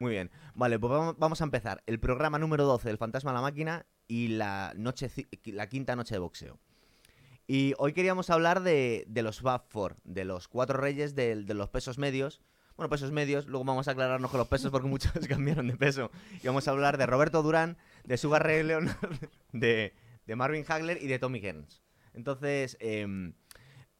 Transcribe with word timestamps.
Muy 0.00 0.12
bien. 0.12 0.30
Vale, 0.54 0.78
pues 0.78 0.90
vamos- 1.18 1.40
a 1.40 1.44
empezar. 1.44 1.82
El 1.86 1.98
programa 1.98 2.38
número 2.38 2.64
12 2.64 2.88
del 2.88 2.98
Fantasma 2.98 3.30
a 3.32 3.34
la 3.34 3.40
Máquina 3.40 3.86
y 4.06 4.28
la, 4.28 4.72
noche, 4.76 5.10
la 5.46 5.68
quinta 5.68 5.96
noche 5.96 6.14
de 6.14 6.20
boxeo. 6.20 6.58
Y 7.46 7.74
hoy 7.78 7.92
queríamos 7.94 8.30
hablar 8.30 8.62
de, 8.62 9.04
de 9.08 9.22
los 9.22 9.40
Fab 9.40 9.66
Four, 9.68 9.96
de 10.04 10.24
los 10.24 10.48
cuatro 10.48 10.78
reyes 10.78 11.14
del- 11.14 11.46
de, 11.46 11.54
los 11.54 11.68
pesos 11.70 11.98
medios. 11.98 12.40
Bueno, 12.76 12.90
pesos 12.90 13.10
medios, 13.10 13.46
luego 13.46 13.64
vamos 13.64 13.88
a 13.88 13.92
aclararnos 13.92 14.30
con 14.30 14.38
los 14.38 14.46
pesos 14.48 14.70
porque 14.70 14.86
muchos 14.88 15.12
cambiaron 15.26 15.66
de 15.66 15.76
peso. 15.76 16.10
Y 16.42 16.46
vamos 16.46 16.68
a 16.68 16.70
hablar 16.70 16.96
de 16.98 17.06
Roberto 17.06 17.42
Durán, 17.42 17.76
de 18.04 18.16
Sugar 18.18 18.44
Ray 18.44 18.62
Leonard, 18.62 18.96
de, 19.52 19.94
de 20.26 20.36
Marvin 20.36 20.64
Hagler 20.68 21.02
y 21.02 21.06
de 21.08 21.18
Tommy 21.18 21.40
Hearns. 21.40 21.82
Entonces, 22.14 22.76
em, 22.80 23.32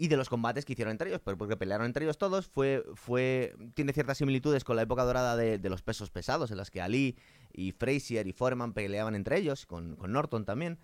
y 0.01 0.07
de 0.09 0.17
los 0.17 0.29
combates 0.29 0.65
que 0.65 0.73
hicieron 0.75 0.93
entre 0.93 1.11
ellos, 1.11 1.21
porque 1.21 1.57
pelearon 1.57 1.85
entre 1.87 2.05
ellos 2.05 2.19
todos, 2.19 2.47
fue, 2.47 2.85
fue 2.95 3.55
tiene 3.75 3.93
ciertas 3.93 4.19
similitudes 4.19 4.63
con 4.65 4.77
la 4.77 4.83
época 4.83 5.03
dorada 5.05 5.37
de, 5.37 5.59
de 5.59 5.69
los 5.69 5.83
pesos 5.83 6.11
pesados, 6.11 6.51
en 6.53 6.57
las 6.57 6.71
que 6.71 6.81
Ali 6.81 7.19
y 7.53 7.73
Frazier 7.73 8.27
y 8.29 8.33
Foreman 8.33 8.73
peleaban 8.75 9.15
entre 9.17 9.39
ellos, 9.39 9.67
con, 9.67 9.97
con 9.97 10.13
Norton 10.13 10.45
también. 10.45 10.79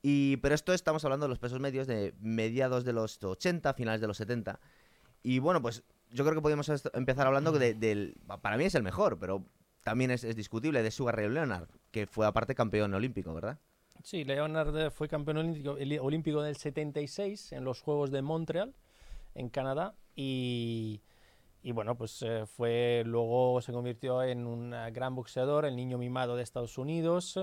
Y, 0.00 0.36
pero 0.38 0.54
esto 0.54 0.72
estamos 0.72 1.04
hablando 1.04 1.24
de 1.26 1.30
los 1.30 1.38
pesos 1.38 1.60
medios 1.60 1.86
de 1.86 2.14
mediados 2.20 2.84
de 2.84 2.92
los 2.92 3.22
80, 3.22 3.74
finales 3.74 4.00
de 4.00 4.06
los 4.06 4.16
70. 4.16 4.60
Y 5.22 5.38
bueno, 5.40 5.60
pues 5.62 5.82
yo 6.10 6.24
creo 6.24 6.34
que 6.36 6.40
podríamos 6.42 6.68
est- 6.68 6.86
empezar 6.94 7.26
hablando 7.26 7.52
de- 7.52 7.74
del... 7.74 8.16
Para 8.42 8.56
mí 8.56 8.64
es 8.64 8.74
el 8.74 8.82
mejor, 8.82 9.18
pero 9.18 9.44
también 9.82 10.10
es, 10.12 10.22
es 10.24 10.36
discutible, 10.36 10.82
de 10.82 10.90
Sugar 10.90 11.16
Ray 11.16 11.28
Leonard, 11.28 11.68
que 11.90 12.06
fue 12.06 12.26
aparte 12.26 12.54
campeón 12.54 12.94
olímpico, 12.94 13.32
¿verdad? 13.34 13.58
Sí, 14.02 14.24
Leonard 14.24 14.90
fue 14.90 15.08
campeón 15.08 15.38
olímpico, 15.38 15.76
el- 15.76 15.98
olímpico 16.00 16.42
del 16.42 16.56
76 16.56 17.52
en 17.52 17.64
los 17.64 17.80
Juegos 17.80 18.10
de 18.10 18.22
Montreal, 18.22 18.74
en 19.34 19.48
Canadá, 19.48 19.94
y, 20.16 21.00
y 21.62 21.72
bueno, 21.72 21.94
pues 21.96 22.20
eh, 22.22 22.44
fue 22.46 23.02
luego 23.06 23.60
se 23.60 23.72
convirtió 23.72 24.22
en 24.22 24.46
un 24.46 24.74
gran 24.92 25.14
boxeador, 25.14 25.64
el 25.64 25.76
niño 25.76 25.98
mimado 25.98 26.36
de 26.36 26.42
Estados 26.42 26.78
Unidos. 26.78 27.38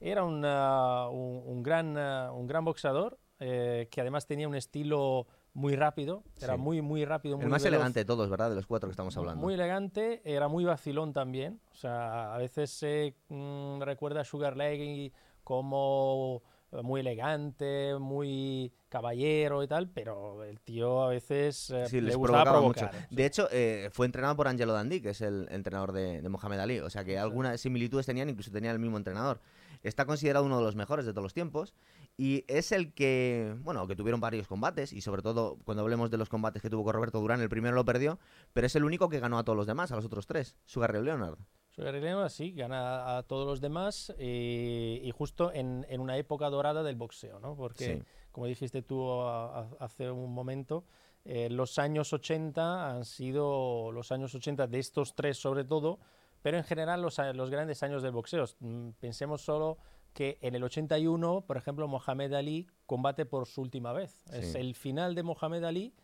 Era 0.00 0.24
un, 0.24 0.44
un, 0.44 1.42
un 1.44 1.62
gran, 1.62 1.96
un 2.32 2.46
gran 2.46 2.64
boxeador 2.64 3.18
eh, 3.40 3.88
que 3.90 4.00
además 4.00 4.26
tenía 4.26 4.48
un 4.48 4.54
estilo 4.54 5.26
muy 5.54 5.74
rápido, 5.76 6.22
era 6.40 6.54
Sí. 6.54 6.60
muy, 6.60 6.80
muy 6.82 7.04
rápido, 7.04 7.36
muy 7.36 7.44
El 7.44 7.50
más 7.50 7.62
veloz. 7.62 7.74
elegante 7.76 8.00
de 8.00 8.04
todos, 8.04 8.30
¿verdad? 8.30 8.48
De 8.50 8.54
los 8.56 8.66
cuatro 8.66 8.88
que 8.88 8.92
estamos 8.92 9.16
hablando. 9.16 9.40
Muy 9.40 9.54
elegante, 9.54 10.22
era 10.24 10.46
muy 10.48 10.64
vacilón 10.64 11.12
también. 11.12 11.60
O 11.72 11.74
sea, 11.74 12.34
a 12.34 12.38
veces 12.38 12.70
se 12.70 13.14
mm, 13.28 13.80
recuerda 13.82 14.20
a 14.20 14.24
Sugar 14.24 14.56
Ray 14.56 15.12
como 15.48 16.42
eh, 16.72 16.82
muy 16.82 17.00
elegante, 17.00 17.96
muy 17.98 18.70
caballero 18.90 19.62
y 19.62 19.66
tal, 19.66 19.88
pero 19.88 20.44
el 20.44 20.60
tío 20.60 21.02
a 21.02 21.08
veces 21.08 21.70
eh, 21.70 21.86
Sí, 21.86 22.02
le 22.02 22.08
les 22.08 22.16
gustaba 22.16 22.42
provocaba 22.44 22.58
provocar. 22.60 22.92
mucho. 22.94 23.06
sí. 23.08 23.16
De 23.16 23.24
hecho, 23.26 23.48
eh, 23.50 23.88
fue 23.92 24.04
entrenado 24.04 24.36
por 24.36 24.46
Angelo 24.46 24.74
Dandy, 24.74 25.00
que 25.00 25.10
es 25.10 25.22
el 25.22 25.48
entrenador 25.50 25.92
de, 25.92 26.20
de 26.20 26.28
Mohamed 26.28 26.58
Ali. 26.60 26.80
O 26.80 26.90
sea 26.90 27.02
que 27.04 27.18
algunas 27.18 27.58
similitudes 27.60 28.04
tenían, 28.04 28.28
incluso 28.28 28.50
tenían 28.50 28.74
el 28.74 28.78
mismo 28.78 28.98
entrenador. 28.98 29.40
Está 29.82 30.04
considerado 30.04 30.44
uno 30.44 30.58
de 30.58 30.64
los 30.64 30.76
mejores 30.76 31.06
de 31.06 31.12
todos 31.12 31.22
los 31.22 31.32
tiempos. 31.34 31.72
Y 32.18 32.44
es 32.48 32.72
el 32.72 32.92
que, 32.92 33.54
bueno, 33.60 33.86
que 33.86 33.96
tuvieron 33.96 34.20
varios 34.20 34.48
combates. 34.48 34.92
Y 34.92 35.00
sobre 35.00 35.22
todo, 35.22 35.56
cuando 35.64 35.82
hablemos 35.82 36.10
de 36.10 36.18
los 36.18 36.28
combates 36.28 36.60
que 36.60 36.68
tuvo 36.68 36.84
con 36.84 36.92
Roberto 36.94 37.20
Durán, 37.20 37.40
el 37.40 37.48
primero 37.48 37.74
lo 37.74 37.84
perdió. 37.86 38.18
Pero 38.52 38.66
es 38.66 38.76
el 38.76 38.84
único 38.84 39.08
que 39.08 39.20
ganó 39.20 39.38
a 39.38 39.44
todos 39.44 39.56
los 39.56 39.66
demás, 39.66 39.92
a 39.92 39.96
los 39.96 40.04
otros 40.04 40.26
tres. 40.26 40.56
Sugar 40.66 40.92
Ray 40.92 41.02
Leonard. 41.04 41.38
Leonard 41.78 42.28
sí, 42.30 42.52
gana 42.52 43.16
a 43.18 43.22
todos 43.22 43.46
los 43.46 43.60
demás 43.60 44.12
eh, 44.18 45.00
y 45.02 45.10
justo 45.12 45.52
en, 45.52 45.86
en 45.88 46.00
una 46.00 46.16
época 46.16 46.50
dorada 46.50 46.82
del 46.82 46.96
boxeo, 46.96 47.40
¿no? 47.40 47.54
Porque, 47.56 47.96
Sí. 47.98 48.02
como 48.32 48.46
dijiste 48.46 48.82
tú 48.82 49.10
a- 49.10 49.60
a- 49.60 49.68
hace 49.80 50.10
un 50.10 50.32
momento, 50.32 50.84
eh, 51.24 51.48
los 51.50 51.78
años 51.78 52.12
80 52.12 52.90
han 52.90 53.04
sido 53.04 53.92
los 53.92 54.12
años 54.12 54.34
80 54.34 54.66
de 54.66 54.78
estos 54.78 55.14
tres 55.14 55.38
sobre 55.38 55.64
todo, 55.64 55.98
pero 56.42 56.56
en 56.56 56.64
general 56.64 57.02
los, 57.02 57.18
los 57.34 57.50
grandes 57.50 57.82
años 57.82 58.02
del 58.02 58.12
boxeo. 58.12 58.44
Mm, 58.60 58.90
Pensemos 59.00 59.42
solo 59.42 59.78
que 60.14 60.38
en 60.40 60.54
el 60.54 60.64
81, 60.64 61.42
por 61.46 61.56
ejemplo, 61.56 61.86
Mohamed 61.86 62.32
Ali 62.32 62.66
combate 62.86 63.26
por 63.26 63.46
su 63.46 63.60
última 63.62 63.92
vez. 63.92 64.24
Es 64.32 64.52
Sí. 64.52 64.58
el 64.58 64.74
final 64.74 65.14
de 65.14 65.22
Mohamed 65.22 65.64
Ali 65.64 65.94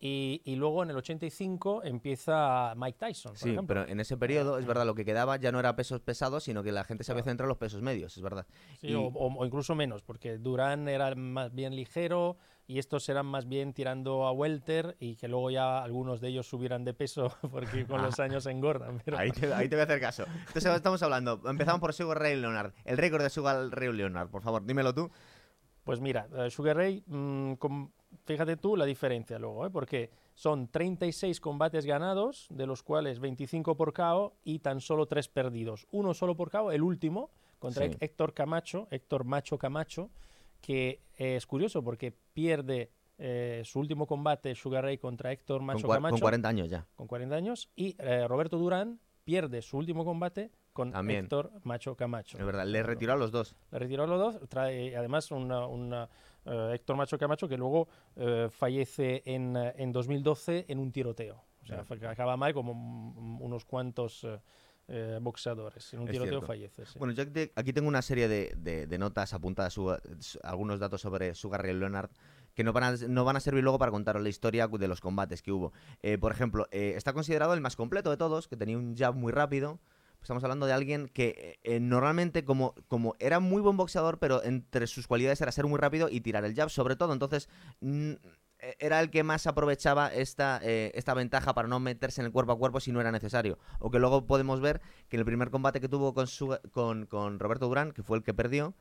y, 0.00 0.42
y 0.44 0.56
luego 0.56 0.82
en 0.84 0.90
el 0.90 0.96
85 0.96 1.82
empieza 1.84 2.72
Mike 2.76 2.98
Tyson, 2.98 3.32
por 3.32 3.38
Sí, 3.38 3.50
ejemplo. 3.50 3.66
pero 3.82 3.90
en 3.90 3.98
ese 4.00 4.16
periodo, 4.16 4.58
es 4.58 4.66
verdad, 4.66 4.86
lo 4.86 4.94
que 4.94 5.04
quedaba 5.04 5.36
ya 5.36 5.50
no 5.52 5.58
era 5.58 5.74
pesos 5.76 6.00
pesados, 6.00 6.44
sino 6.44 6.62
que 6.62 6.70
la 6.72 6.84
gente 6.84 7.02
se 7.04 7.12
había 7.12 7.24
centrado 7.24 7.46
en 7.46 7.50
los 7.50 7.58
pesos 7.58 7.82
medios, 7.82 8.16
es 8.16 8.22
verdad. 8.22 8.46
Sí, 8.80 8.88
Y- 8.88 8.94
o, 8.94 9.44
incluso 9.44 9.74
menos, 9.74 10.02
porque 10.02 10.38
Durán 10.38 10.88
era 10.88 11.14
más 11.14 11.52
bien 11.54 11.74
ligero 11.74 12.36
y 12.66 12.78
estos 12.78 13.08
eran 13.08 13.24
más 13.26 13.48
bien 13.48 13.72
tirando 13.72 14.26
a 14.26 14.32
welter 14.32 14.96
y 15.00 15.16
que 15.16 15.26
luego 15.26 15.50
ya 15.50 15.82
algunos 15.82 16.20
de 16.20 16.28
ellos 16.28 16.46
subieran 16.46 16.84
de 16.84 16.92
peso 16.94 17.34
porque 17.50 17.86
con 17.86 18.02
los 18.02 18.20
años 18.20 18.44
engordan. 18.46 19.00
Pero 19.04 19.18
Ahí 19.18 19.30
te, 19.32 19.52
ahí 19.52 19.68
te 19.68 19.74
voy 19.76 19.80
a 19.80 19.84
hacer 19.84 20.00
caso. 20.00 20.24
Entonces 20.48 20.66
estamos 20.76 21.02
hablando, 21.02 21.40
empezamos 21.46 21.80
por 21.80 21.92
Sugar 21.94 22.18
Ray 22.20 22.36
Leonard. 22.36 22.72
El 22.84 22.98
récord 22.98 23.22
de 23.22 23.30
Sugar 23.30 23.68
Ray 23.70 23.92
Leonard, 23.92 24.28
por 24.28 24.42
favor, 24.42 24.64
dímelo 24.64 24.94
tú. 24.94 25.10
Pues 25.84 26.00
mira, 26.00 26.28
eh, 26.36 26.50
Sugar 26.50 26.76
Ray, 26.76 27.02
mm, 27.06 27.54
com- 27.54 27.90
fíjate 28.28 28.58
tú 28.58 28.76
la 28.76 28.84
diferencia 28.84 29.38
luego, 29.38 29.66
¿eh? 29.66 29.70
porque 29.70 30.10
son 30.34 30.68
36 30.68 31.40
combates 31.40 31.86
ganados, 31.86 32.46
de 32.50 32.66
los 32.66 32.82
cuales 32.82 33.20
25 33.20 33.74
por 33.74 33.94
KO 33.94 34.34
y 34.44 34.58
tan 34.58 34.82
solo 34.82 35.06
3 35.06 35.28
perdidos. 35.28 35.86
Uno 35.92 36.12
solo 36.12 36.36
por 36.36 36.50
KO, 36.50 36.70
el 36.70 36.82
último, 36.82 37.30
contra 37.58 37.86
Sí. 37.88 37.96
Héctor 37.98 38.34
Camacho, 38.34 38.86
Héctor 38.90 39.24
Macho 39.24 39.56
Camacho, 39.56 40.10
que 40.60 41.00
eh, 41.16 41.36
es 41.36 41.46
curioso 41.46 41.82
porque 41.82 42.12
pierde 42.34 42.90
eh, 43.16 43.62
su 43.64 43.80
último 43.80 44.06
combate 44.06 44.54
Sugar 44.54 44.84
Ray 44.84 44.98
contra 44.98 45.32
Héctor 45.32 45.62
Macho 45.62 45.88
Camacho 45.88 46.12
con 46.12 46.20
40 46.20 46.48
años 46.48 46.68
ya. 46.68 46.86
con 46.94 47.06
40 47.06 47.34
años 47.34 47.70
y 47.74 47.96
eh, 47.98 48.28
Roberto 48.28 48.58
Durán 48.58 49.00
pierde 49.24 49.62
su 49.62 49.78
último 49.78 50.04
combate 50.04 50.50
con 50.78 50.92
También. 50.92 51.24
Héctor 51.24 51.50
Macho 51.64 51.96
Camacho. 51.96 52.38
Es 52.38 52.46
verdad, 52.46 52.64
le 52.64 52.84
retiró 52.84 53.12
a 53.14 53.16
los 53.16 53.32
dos. 53.32 53.56
Le 53.72 53.80
retiró 53.80 54.04
a 54.04 54.06
los 54.06 54.18
dos, 54.20 54.48
trae 54.48 54.96
además 54.96 55.28
una, 55.32 55.66
una, 55.66 56.08
eh, 56.44 56.70
Héctor 56.74 56.94
Macho 56.96 57.18
Camacho 57.18 57.48
que 57.48 57.56
luego 57.56 57.88
eh, 58.14 58.46
fallece 58.48 59.22
en, 59.26 59.56
eh, 59.56 59.74
en 59.76 59.90
2012 59.90 60.66
en 60.68 60.78
un 60.78 60.92
tiroteo. 60.92 61.42
O 61.62 61.66
sea, 61.66 61.84
acaba 62.08 62.36
mal 62.36 62.54
como 62.54 62.70
unos 63.40 63.64
cuantos 63.64 64.22
eh, 64.22 64.38
eh, 64.86 65.18
boxeadores. 65.20 65.92
En 65.94 66.00
un 66.00 66.08
Es 66.08 66.12
tiroteo 66.12 66.40
fallece. 66.42 66.86
sí. 66.86 66.96
Bueno, 66.98 67.12
yo 67.12 67.24
aquí 67.56 67.72
tengo 67.72 67.88
una 67.88 68.00
serie 68.00 68.28
de, 68.28 68.54
de- 68.56 68.86
de 68.86 68.98
notas 68.98 69.34
apuntadas, 69.34 69.72
su- 69.72 69.94
su- 70.20 70.38
algunos 70.44 70.78
datos 70.78 71.00
sobre 71.00 71.34
Sugar 71.34 71.60
Ray 71.62 71.74
Leonard 71.74 72.10
que 72.54 72.62
no 72.64 72.72
van, 72.72 72.84
a, 72.84 72.92
no 73.08 73.24
van 73.24 73.36
a 73.36 73.40
servir 73.40 73.62
luego 73.64 73.78
para 73.78 73.90
contaros 73.92 74.22
la 74.22 74.28
historia 74.28 74.66
de 74.68 74.88
los 74.88 75.00
combates 75.00 75.42
que 75.42 75.52
hubo. 75.52 75.72
Eh, 76.02 76.18
por 76.18 76.32
ejemplo, 76.32 76.66
eh, 76.70 76.94
está 76.96 77.12
considerado 77.12 77.52
el 77.54 77.60
más 77.60 77.76
completo 77.76 78.10
de 78.10 78.16
todos, 78.16 78.48
que 78.48 78.56
tenía 78.56 78.76
un 78.78 78.96
jab 78.96 79.14
muy 79.14 79.30
rápido. 79.32 79.78
Estamos 80.20 80.42
hablando 80.44 80.66
de 80.66 80.72
alguien 80.72 81.08
que 81.08 81.58
eh, 81.62 81.80
normalmente 81.80 82.44
como, 82.44 82.74
como 82.88 83.14
era 83.18 83.40
muy 83.40 83.62
buen 83.62 83.76
boxeador, 83.76 84.18
pero 84.18 84.42
entre 84.44 84.86
sus 84.86 85.06
cualidades 85.06 85.40
era 85.40 85.52
ser 85.52 85.66
muy 85.66 85.78
rápido 85.78 86.08
y 86.10 86.20
tirar 86.20 86.44
el 86.44 86.54
jab 86.54 86.68
sobre 86.70 86.96
todo. 86.96 87.12
Entonces 87.12 87.48
eh, 87.80 88.18
era 88.78 89.00
el 89.00 89.10
que 89.10 89.22
más 89.22 89.46
aprovechaba 89.46 90.08
esta, 90.12 90.60
eh, 90.62 90.90
esta 90.94 91.14
ventaja 91.14 91.54
para 91.54 91.68
no 91.68 91.78
meterse 91.80 92.20
en 92.20 92.26
el 92.26 92.32
cuerpo 92.32 92.52
a 92.52 92.58
cuerpo 92.58 92.80
si 92.80 92.92
no 92.92 93.00
era 93.00 93.12
necesario. 93.12 93.58
O 93.78 93.90
que 93.90 93.98
luego 93.98 94.26
podemos 94.26 94.60
ver 94.60 94.80
que 95.08 95.16
en 95.16 95.20
el 95.20 95.26
primer 95.26 95.50
combate 95.50 95.80
que 95.80 95.88
tuvo 95.88 96.12
con, 96.12 96.26
su- 96.26 96.58
con, 96.72 97.06
con 97.06 97.38
Roberto 97.38 97.66
Durán, 97.68 97.92
que 97.92 98.02
fue 98.02 98.18
el 98.18 98.24
que 98.24 98.34
perdió, 98.34 98.74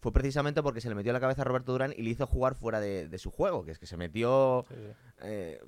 fue 0.00 0.12
precisamente 0.12 0.62
porque 0.62 0.80
se 0.80 0.88
le 0.88 0.94
metió 0.94 1.12
la 1.12 1.20
cabeza 1.20 1.42
a 1.42 1.44
Roberto 1.44 1.72
Durán 1.72 1.92
y 1.96 2.02
le 2.02 2.10
hizo 2.10 2.26
jugar 2.26 2.54
fuera 2.54 2.78
de, 2.80 3.08
de 3.08 3.18
su 3.18 3.30
juego, 3.30 3.64
que 3.64 3.72
es 3.72 3.78
que 3.78 3.86
se 3.86 3.96
metió... 3.96 4.64
Sí, 4.68 4.74
sí. 4.74 4.92
eh, 5.22 5.60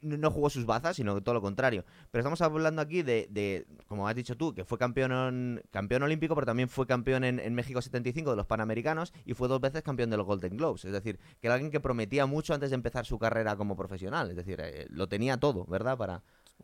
no 0.00 0.30
jugó 0.30 0.50
sus 0.50 0.66
bazas, 0.66 0.96
sino 0.96 1.20
todo 1.22 1.34
lo 1.34 1.42
contrario. 1.42 1.84
Pero 2.10 2.20
estamos 2.20 2.40
hablando 2.40 2.82
aquí 2.82 3.02
de, 3.02 3.66
como 3.86 4.08
has 4.08 4.14
dicho 4.14 4.36
tú, 4.36 4.54
que 4.54 4.64
fue 4.64 4.78
campeón, 4.78 5.62
campeón 5.70 6.02
olímpico, 6.02 6.34
pero 6.34 6.46
también 6.46 6.68
fue 6.68 6.86
campeón 6.86 7.24
en, 7.24 7.38
en 7.38 7.54
México 7.54 7.82
75 7.82 8.30
de 8.30 8.36
los 8.36 8.46
Panamericanos 8.46 9.12
y 9.24 9.34
fue 9.34 9.48
dos 9.48 9.60
veces 9.60 9.82
campeón 9.82 10.10
de 10.10 10.16
los 10.16 10.26
Golden 10.26 10.56
Globes. 10.56 10.84
Es 10.84 10.92
decir, 10.92 11.18
que 11.40 11.46
era 11.46 11.54
alguien 11.54 11.70
que 11.70 11.80
prometía 11.80 12.26
mucho 12.26 12.54
antes 12.54 12.70
de 12.70 12.74
empezar 12.74 13.06
su 13.06 13.18
carrera 13.18 13.56
como 13.56 13.76
profesional. 13.76 14.30
Es 14.30 14.36
decir, 14.36 14.60
eh, 14.60 14.86
lo 14.90 15.08
tenía 15.08 15.38
todo, 15.38 15.64
¿verdad? 15.66 15.96
Para... 15.96 16.22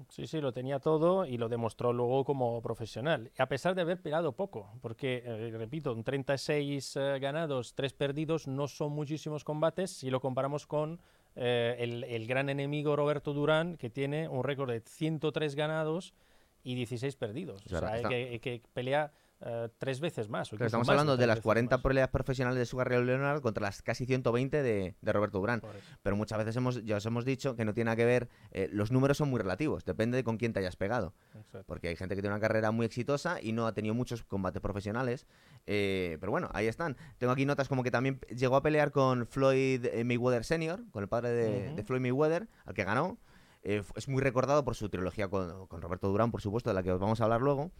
Sí, 0.09 0.27
sí, 0.27 0.41
lo 0.41 0.53
tenía 0.53 0.81
todo 0.81 1.25
y 1.25 1.39
lo 1.39 1.49
demostró 1.49 1.93
luego 1.93 2.25
como 2.25 2.61
profesional. 2.63 3.31
A 3.39 3.47
pesar 3.47 3.75
de 3.75 3.83
haber 3.83 4.01
pegado 4.01 4.33
poco, 4.33 4.69
porque, 4.81 5.23
eh, 5.25 5.51
repito, 5.57 5.93
en 5.93 6.03
36 6.03 6.97
eh, 6.97 7.19
ganados, 7.21 7.75
3 7.75 7.93
perdidos, 7.93 8.49
no 8.49 8.67
son 8.67 8.93
muchísimos 8.93 9.45
combates 9.45 9.91
si 9.93 10.11
lo 10.11 10.21
comparamos 10.21 10.67
con 10.67 11.01
eh, 11.37 11.77
el, 11.79 12.05
el 12.05 12.27
gran 12.27 12.49
enemigo 12.49 12.97
Roberto 12.97 13.33
Durán, 13.33 13.77
que 13.77 13.91
tiene 13.91 14.29
un 14.29 14.45
récord 14.45 14.71
de 14.71 14.81
103 14.81 15.55
ganados 15.55 16.15
y 16.63 16.75
16 16.75 17.17
perdidos. 17.17 17.65
O 17.67 17.69
sea, 17.69 17.79
o 17.79 17.81
sea, 17.83 17.97
está- 17.97 18.09
que, 18.09 18.39
que 18.41 18.63
pelea 18.73 19.13
eh, 19.47 19.69
tres 19.79 20.01
veces 20.01 20.29
más. 20.29 20.49
o 20.53 20.57
Claro, 20.57 20.57
incluso 20.57 20.67
estamos 20.67 20.87
más 20.87 20.95
hablando 20.95 21.17
de 21.17 21.27
las 21.27 21.37
veces 21.37 21.45
40 21.45 21.77
más. 21.77 21.83
peleas 21.85 22.09
profesionales 22.09 22.59
de 22.59 22.67
Sugar 22.67 22.89
Ray 22.89 23.05
Leonard 23.05 23.41
contra 23.43 23.63
las 23.63 23.83
casi 23.83 24.07
120 24.07 24.63
de, 24.63 24.95
de 25.01 25.13
Roberto 25.13 25.39
Durán. 25.39 25.63
Pero 26.03 26.17
muchas 26.17 26.39
veces 26.39 26.57
hemos, 26.57 26.85
ya 26.85 26.97
os 26.97 27.07
hemos 27.07 27.25
dicho 27.25 27.55
que 27.55 27.65
no 27.65 27.75
tiene 27.75 27.87
nada 27.87 27.97
que 27.97 28.05
ver, 28.07 28.29
eh, 28.53 28.69
los 28.73 28.91
números 28.91 29.19
son 29.19 29.29
muy 29.29 29.39
relativos, 29.39 29.85
depende 29.85 30.17
de 30.17 30.25
con 30.25 30.39
quién 30.39 30.53
te 30.53 30.61
hayas 30.61 30.77
pegado. 30.77 31.15
Exacto. 31.35 31.65
Porque 31.67 31.89
hay 31.89 31.97
gente 31.97 32.15
que 32.17 32.23
tiene 32.23 32.35
una 32.35 32.41
carrera 32.41 32.71
muy 32.71 32.87
exitosa 32.87 33.41
y 33.41 33.53
no 33.53 33.67
ha 33.67 33.75
tenido 33.75 33.95
muchos 33.95 34.25
combates 34.25 34.63
profesionales. 34.63 35.27
eh, 35.67 36.17
pero 36.21 36.33
bueno, 36.33 36.49
ahí 36.55 36.67
están. 36.67 36.97
Tengo 37.19 37.33
aquí 37.33 37.45
notas 37.45 37.69
como 37.69 37.83
que 37.83 37.91
también 37.91 38.19
llegó 38.35 38.57
a 38.57 38.63
pelear 38.63 38.93
con 38.93 39.27
Floyd 39.27 39.85
eh, 39.85 40.05
Mayweather 40.05 40.45
Sr., 40.45 40.85
con 40.91 41.03
el 41.03 41.09
padre 41.09 41.31
de 41.75 41.85
Floyd 41.85 42.01
Mayweather, 42.01 42.49
al 42.65 42.75
que 42.75 42.85
ganó. 42.85 43.19
Eh, 43.65 43.83
es 43.97 44.09
muy 44.09 44.23
recordado 44.23 44.65
por 44.65 44.75
su 44.77 44.89
trilogía 44.89 45.29
con, 45.29 45.67
con, 45.67 45.81
Roberto 45.81 46.09
Durán, 46.09 46.31
por 46.31 46.43
supuesto, 46.43 46.71
de 46.71 46.75
la 46.75 46.83
que 46.83 46.93
os 46.93 47.01
vamos 47.01 47.21
a 47.21 47.25
hablar 47.25 47.41
luego. 47.41 47.71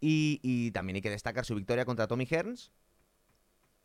Y, 0.00 0.38
y 0.42 0.70
también 0.70 0.96
hay 0.96 1.02
que 1.02 1.10
destacar 1.10 1.44
su 1.44 1.54
victoria 1.54 1.84
contra 1.84 2.06
Tommy 2.06 2.26
Hearns, 2.30 2.70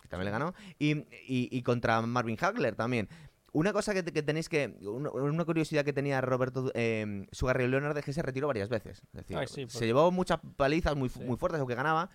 que 0.02 0.10
también 0.10 0.26
le 0.26 0.32
ganó, 0.32 0.54
y, 0.78 0.98
y, 0.98 1.50
y 1.52 1.62
contra 1.64 2.02
Marvin 2.02 2.38
Hagler 2.40 2.76
también. 2.76 3.10
Una 3.54 3.72
cosa 3.72 3.94
que, 3.94 4.04
que 4.04 4.22
tenéis 4.22 4.50
que. 4.50 4.78
Una, 4.82 5.10
una, 5.12 5.46
curiosidad 5.46 5.86
que 5.86 5.94
tenía 5.94 6.20
Roberto 6.20 6.72
eh, 6.76 7.26
Sugarry 7.32 7.70
Leonard 7.70 7.98
es 7.98 8.04
que 8.04 8.12
se 8.12 8.22
retiró 8.22 8.48
varias 8.48 8.68
veces. 8.68 9.04
Es 9.14 9.14
decir, 9.14 9.38
Ay, 9.38 9.48
sí, 9.48 9.66
se 9.70 9.86
llevó 9.86 10.12
muchas 10.12 10.40
palizas 10.58 10.94
muy, 10.98 11.08
Sí. 11.08 11.22
muy 11.22 11.38
fuertes, 11.38 11.60
aunque 11.60 11.74
ganaba, 11.76 12.10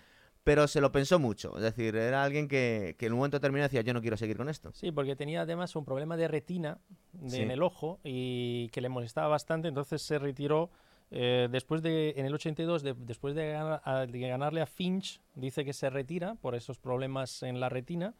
pero 0.44 0.66
se 0.68 0.80
lo 0.80 0.90
pensó 0.90 1.18
mucho. 1.18 1.56
Es 1.56 1.62
decir, 1.62 1.94
era 1.96 2.22
alguien 2.24 2.48
que, 2.48 2.96
que 2.98 3.06
en 3.06 3.12
un 3.12 3.18
momento 3.18 3.36
determinado 3.38 3.68
decía: 3.68 3.82
Yo 3.82 3.92
no 3.94 4.00
quiero 4.00 4.16
seguir 4.16 4.36
con 4.36 4.48
esto. 4.48 4.70
Sí, 4.72 4.90
porque 4.90 5.16
tenía 5.16 5.42
además 5.42 5.76
un 5.76 5.84
problema 5.84 6.16
de 6.16 6.28
retina 6.28 6.78
de- 7.12 7.30
Sí. 7.30 7.42
en 7.42 7.50
el 7.50 7.62
ojo 7.62 8.00
y 8.04 8.68
que 8.70 8.80
le 8.80 8.88
molestaba 8.88 9.28
bastante, 9.28 9.68
entonces 9.68 10.00
se 10.02 10.18
retiró 10.18 10.70
eh, 11.12 11.48
después 11.50 11.82
de, 11.82 12.14
en 12.16 12.24
el 12.26 12.34
82, 12.34 12.82
de- 12.84 12.94
después 12.96 13.34
de, 13.34 13.50
ganar- 13.52 13.82
a- 13.84 14.06
de 14.06 14.20
ganarle 14.20 14.60
a 14.60 14.66
Finch, 14.66 15.20
dice 15.34 15.64
que 15.64 15.72
se 15.72 15.90
retira 15.90 16.36
por 16.36 16.54
esos 16.54 16.78
problemas 16.78 17.42
en 17.42 17.58
la 17.58 17.68
retina, 17.68 18.14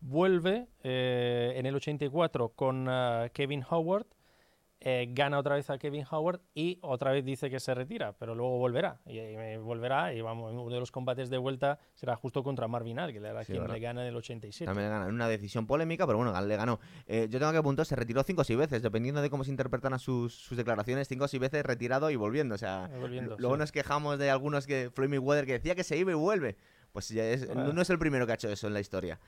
vuelve 0.00 0.66
eh, 0.82 1.52
en 1.56 1.66
el 1.66 1.74
84 1.76 2.48
con 2.50 2.86
ah, 2.88 3.28
Kevin 3.34 3.62
Howard, 3.68 4.06
eh, 4.82 5.08
gana 5.10 5.38
otra 5.38 5.56
vez 5.56 5.68
a 5.68 5.76
Kevin 5.76 6.06
Howard 6.10 6.40
y 6.54 6.78
otra 6.80 7.12
vez 7.12 7.22
dice 7.22 7.50
que 7.50 7.60
se 7.60 7.74
retira, 7.74 8.14
pero 8.18 8.34
luego 8.34 8.56
volverá. 8.56 8.98
Y, 9.06 9.18
volverá 9.58 10.14
y 10.14 10.22
vamos, 10.22 10.52
uno 10.52 10.72
de 10.72 10.80
los 10.80 10.90
combates 10.90 11.28
de 11.28 11.36
vuelta 11.36 11.78
será 11.94 12.16
justo 12.16 12.42
contra 12.42 12.66
Marvin 12.66 12.98
Al, 12.98 13.12
que 13.12 13.20
Sí, 13.44 13.52
quien 13.52 13.68
le 13.70 13.78
gana 13.78 14.00
en 14.02 14.08
el 14.08 14.16
87. 14.16 14.64
También 14.64 14.88
le 14.88 14.94
ganó 14.94 15.08
en 15.08 15.14
una 15.14 15.28
decisión 15.28 15.66
polémica, 15.66 16.06
pero 16.06 16.16
bueno, 16.18 16.38
le 16.40 16.56
ganó. 16.56 16.80
Eh, 17.06 17.28
yo 17.30 17.38
tengo 17.38 17.52
que 17.52 17.58
apuntar, 17.58 17.84
se 17.84 17.94
retiró 17.94 18.22
cinco 18.22 18.40
o 18.40 18.44
seis 18.44 18.58
veces, 18.58 18.80
dependiendo 18.82 19.20
de 19.20 19.28
cómo 19.28 19.44
se 19.44 19.50
interpretan 19.50 19.92
a 19.92 19.98
sus, 19.98 20.34
sus 20.34 20.56
declaraciones, 20.56 21.08
cinco 21.08 21.24
o 21.24 21.28
seis 21.28 21.40
veces 21.40 21.62
retirado 21.62 22.10
y 22.10 22.16
volviendo. 22.16 22.54
O 22.54 22.58
sea, 22.58 22.90
volviendo, 22.98 23.36
luego 23.38 23.56
sí. 23.56 23.60
nos 23.60 23.72
quejamos 23.72 24.18
de 24.18 24.30
algunos 24.30 24.66
que 24.66 24.90
Floyd 24.94 25.10
Mayweather 25.10 25.44
que 25.44 25.52
decía 25.52 25.74
que 25.74 25.84
se 25.84 25.98
iba 25.98 26.10
y 26.10 26.14
vuelve. 26.14 26.56
Pues 26.92 27.08
ya 27.10 27.24
es- 27.24 27.54
no, 27.54 27.72
no 27.72 27.82
es 27.82 27.90
el 27.90 27.98
primero 27.98 28.24
que 28.26 28.32
ha 28.32 28.34
hecho 28.36 28.48
eso 28.48 28.66
en 28.66 28.72
la 28.74 28.80
historia. 28.80 29.20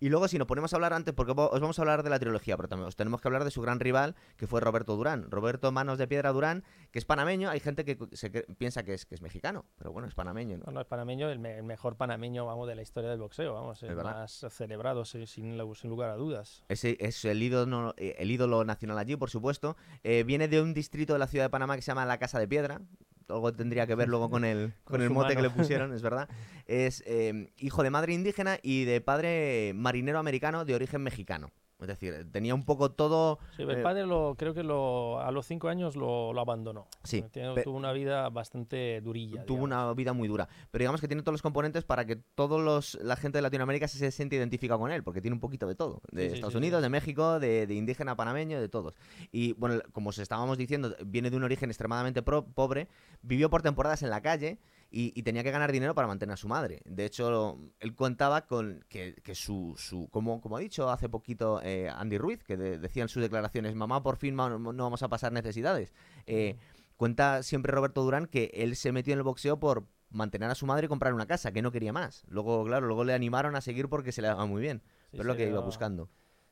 Y 0.00 0.10
luego, 0.10 0.28
si 0.28 0.38
nos 0.38 0.46
ponemos 0.46 0.72
a 0.72 0.76
hablar 0.76 0.92
antes, 0.92 1.12
porque 1.12 1.32
os 1.32 1.60
vamos 1.60 1.78
a 1.78 1.82
hablar 1.82 2.02
de 2.04 2.10
la 2.10 2.18
trilogía, 2.20 2.56
pero 2.56 2.68
también 2.68 2.86
os 2.86 2.94
tenemos 2.96 3.20
que 3.20 3.26
hablar 3.28 3.42
de 3.44 3.50
su 3.50 3.60
gran 3.60 3.80
rival, 3.80 4.14
que 4.36 4.46
fue 4.46 4.60
Roberto 4.60 4.94
Durán. 4.96 5.30
Roberto 5.30 5.72
Manos 5.72 5.98
de 5.98 6.06
Piedra 6.06 6.32
Durán, 6.32 6.62
que 6.92 6.98
es 7.00 7.04
panameño. 7.04 7.50
Hay 7.50 7.58
gente 7.60 7.84
que 7.84 7.98
se 8.12 8.30
piensa 8.30 8.84
que 8.84 8.94
es, 8.94 9.06
que 9.06 9.14
es 9.16 9.22
mexicano, 9.22 9.64
pero 9.76 9.90
bueno, 9.92 10.06
es 10.06 10.14
panameño. 10.14 10.58
¿no? 10.58 10.64
No, 10.66 10.72
no, 10.72 10.80
es 10.82 10.86
panameño, 10.86 11.28
el, 11.30 11.38
me- 11.40 11.56
el 11.58 11.64
mejor 11.64 11.96
panameño, 11.96 12.46
vamos, 12.46 12.68
de 12.68 12.74
la 12.76 12.82
historia 12.82 13.10
del 13.10 13.18
boxeo, 13.18 13.52
vamos, 13.54 13.82
el 13.82 13.96
más 13.96 14.44
celebrado, 14.50 15.04
sin 15.04 15.56
lugar 15.56 16.10
a 16.10 16.14
dudas. 16.16 16.62
Ese 16.68 16.96
es 17.00 17.24
el 17.24 17.42
ídolo, 17.42 17.94
eh, 17.96 18.14
el 18.18 18.30
ídolo 18.30 18.64
nacional 18.64 18.98
allí, 18.98 19.16
por 19.16 19.30
supuesto. 19.30 19.76
Eh, 20.04 20.22
viene 20.24 20.46
de 20.48 20.62
un 20.62 20.74
distrito 20.74 21.12
de 21.14 21.18
la 21.18 21.26
ciudad 21.26 21.46
de 21.46 21.50
Panamá 21.50 21.74
que 21.76 21.82
se 21.82 21.90
llama 21.90 22.06
La 22.06 22.18
Casa 22.18 22.38
de 22.38 22.46
Piedra. 22.46 22.80
Algo 23.28 23.52
tendría 23.52 23.86
que 23.86 23.94
ver 23.94 24.08
luego 24.08 24.30
con 24.30 24.44
el, 24.44 24.72
con 24.84 24.94
Con 24.96 25.02
el 25.02 25.10
mote 25.10 25.36
que 25.36 25.42
le 25.42 25.50
pusieron, 25.50 25.92
es 25.92 26.02
verdad. 26.02 26.28
Es 26.66 27.02
eh, 27.06 27.50
hijo 27.56 27.82
de 27.82 27.88
madre 27.88 28.12
indígena 28.12 28.58
y 28.62 28.84
de 28.84 29.00
padre 29.00 29.72
marinero 29.74 30.18
americano 30.18 30.66
de 30.66 30.74
origen 30.74 31.02
mexicano. 31.02 31.50
Es 31.80 31.86
decir, 31.86 32.26
tenía 32.32 32.56
un 32.56 32.64
poco 32.64 32.90
todo... 32.90 33.38
Sí, 33.56 33.62
el 33.62 33.70
Eh, 33.70 33.82
padre 33.82 34.04
lo, 34.04 34.34
creo 34.36 34.52
que 34.52 34.64
lo, 34.64 35.20
a 35.20 35.30
los 35.30 35.46
cinco 35.46 35.68
años 35.68 35.94
lo, 35.94 36.32
lo 36.32 36.40
abandonó. 36.40 36.88
Sí, 37.04 37.18
Eh, 37.18 37.28
tiene- 37.30 37.62
tuvo 37.62 37.76
una 37.76 37.92
vida 37.92 38.28
bastante 38.30 39.00
durilla. 39.00 39.44
Tuvo 39.46 39.58
digamos. 39.64 39.84
una 39.86 39.94
vida 39.94 40.12
muy 40.12 40.26
dura. 40.26 40.48
Pero 40.72 40.82
digamos 40.82 41.00
que 41.00 41.06
tiene 41.06 41.22
todos 41.22 41.34
los 41.34 41.42
componentes 41.42 41.84
para 41.84 42.04
que 42.04 42.18
los, 42.36 42.98
la 43.00 43.14
gente 43.14 43.38
de 43.38 43.42
Latinoamérica 43.42 43.86
se, 43.86 43.96
se 43.98 44.10
siente 44.10 44.34
identificada 44.34 44.78
con 44.80 44.90
él, 44.90 45.04
porque 45.04 45.20
tiene 45.20 45.34
un 45.34 45.40
poquito 45.40 45.68
de 45.68 45.76
todo. 45.76 46.00
De 46.10 46.28
Sí, 46.30 46.34
Estados 46.34 46.54
sí, 46.54 46.58
Unidos, 46.58 46.82
de 46.82 46.88
México, 46.88 47.38
de, 47.38 47.68
de 47.68 47.74
indígena 47.74 48.16
panameño, 48.16 48.60
de 48.60 48.68
todos. 48.68 48.94
Y 49.30 49.52
bueno, 49.52 49.80
como 49.92 50.10
os 50.10 50.18
estábamos 50.18 50.58
diciendo, 50.58 50.96
viene 51.06 51.30
de 51.30 51.36
un 51.36 51.44
origen 51.44 51.70
extremadamente 51.70 52.22
pro- 52.22 52.44
pobre, 52.44 52.88
vivió 53.22 53.50
por 53.50 53.62
temporadas 53.62 54.02
en 54.02 54.10
la 54.10 54.20
calle 54.20 54.58
y, 54.90 55.12
y 55.18 55.22
tenía 55.22 55.42
que 55.44 55.50
ganar 55.50 55.70
dinero 55.72 55.94
para 55.94 56.08
mantener 56.08 56.34
a 56.34 56.36
su 56.36 56.48
madre. 56.48 56.80
De 56.86 57.04
hecho, 57.04 57.58
él 57.80 57.94
contaba 57.94 58.46
con 58.46 58.84
que, 58.88 59.14
que 59.22 59.34
su, 59.34 59.74
su 59.76 60.08
como, 60.10 60.40
como 60.40 60.56
ha 60.56 60.60
dicho 60.60 60.88
hace 60.90 61.08
poquito 61.08 61.60
eh, 61.62 61.88
Andy 61.90 62.18
Ruiz, 62.18 62.42
que 62.42 62.56
de- 62.56 62.78
decía 62.78 63.02
en 63.02 63.08
sus 63.08 63.22
declaraciones, 63.22 63.74
mamá, 63.74 64.02
por 64.02 64.16
fin 64.16 64.34
ma- 64.34 64.48
no 64.50 64.72
vamos 64.72 65.02
a 65.02 65.08
pasar 65.08 65.32
necesidades. 65.32 65.92
Eh, 66.26 66.56
Cuenta 66.96 67.44
siempre 67.44 67.70
Roberto 67.70 68.02
Durán 68.02 68.26
que 68.26 68.50
él 68.54 68.74
se 68.74 68.90
metió 68.90 69.12
en 69.12 69.20
el 69.20 69.22
boxeo 69.22 69.60
por 69.60 69.86
mantener 70.10 70.50
a 70.50 70.56
su 70.56 70.66
madre 70.66 70.86
y 70.86 70.88
comprar 70.88 71.14
una 71.14 71.26
casa, 71.26 71.52
que 71.52 71.62
no 71.62 71.70
quería 71.70 71.92
más. 71.92 72.24
Luego, 72.26 72.64
claro, 72.64 72.88
luego 72.88 73.04
le 73.04 73.14
animaron 73.14 73.54
a 73.54 73.60
seguir 73.60 73.88
porque 73.88 74.10
se 74.10 74.20
le 74.20 74.26
daba 74.26 74.46
muy 74.46 74.60
bien. 74.60 74.82
Sí, 75.10 75.10
pero 75.12 75.22
es 75.22 75.26
lo 75.26 75.36
que 75.36 75.48
iba 75.48 75.60
buscando. 75.60 76.08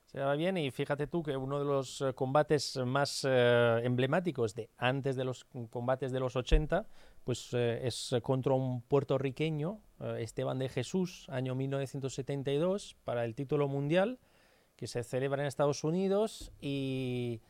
Se 0.07 0.19
daba 0.19 0.37
bien. 0.37 0.57
Y 0.57 0.71
fíjate 0.71 1.07
tú 1.07 1.23
que 1.23 1.37
uno 1.37 1.59
de 1.59 1.65
los 1.65 2.01
eh, 2.01 2.13
combates 2.15 2.77
más 2.85 3.27
eh, 3.29 3.81
emblemáticos 3.83 4.55
de 4.55 4.71
antes 4.77 5.17
de 5.17 5.25
los 5.25 5.45
combates 5.71 6.13
de 6.13 6.21
los 6.21 6.37
80 6.37 6.87
pues 7.25 7.53
eh, 7.55 7.81
es 7.85 8.15
contra 8.23 8.53
un 8.55 8.83
puertorriqueño, 8.83 9.81
Esteban 10.19 10.61
de 10.61 10.69
Jesús, 10.69 11.27
año 11.29 11.57
1972, 11.57 12.97
para 13.03 13.25
el 13.25 13.35
título 13.35 13.67
mundial 13.67 14.21
que 14.77 14.87
se 14.87 15.03
celebra 15.03 15.43
en 15.43 15.49
Estados 15.49 15.83
Unidos 15.83 16.53
y, 16.61 17.41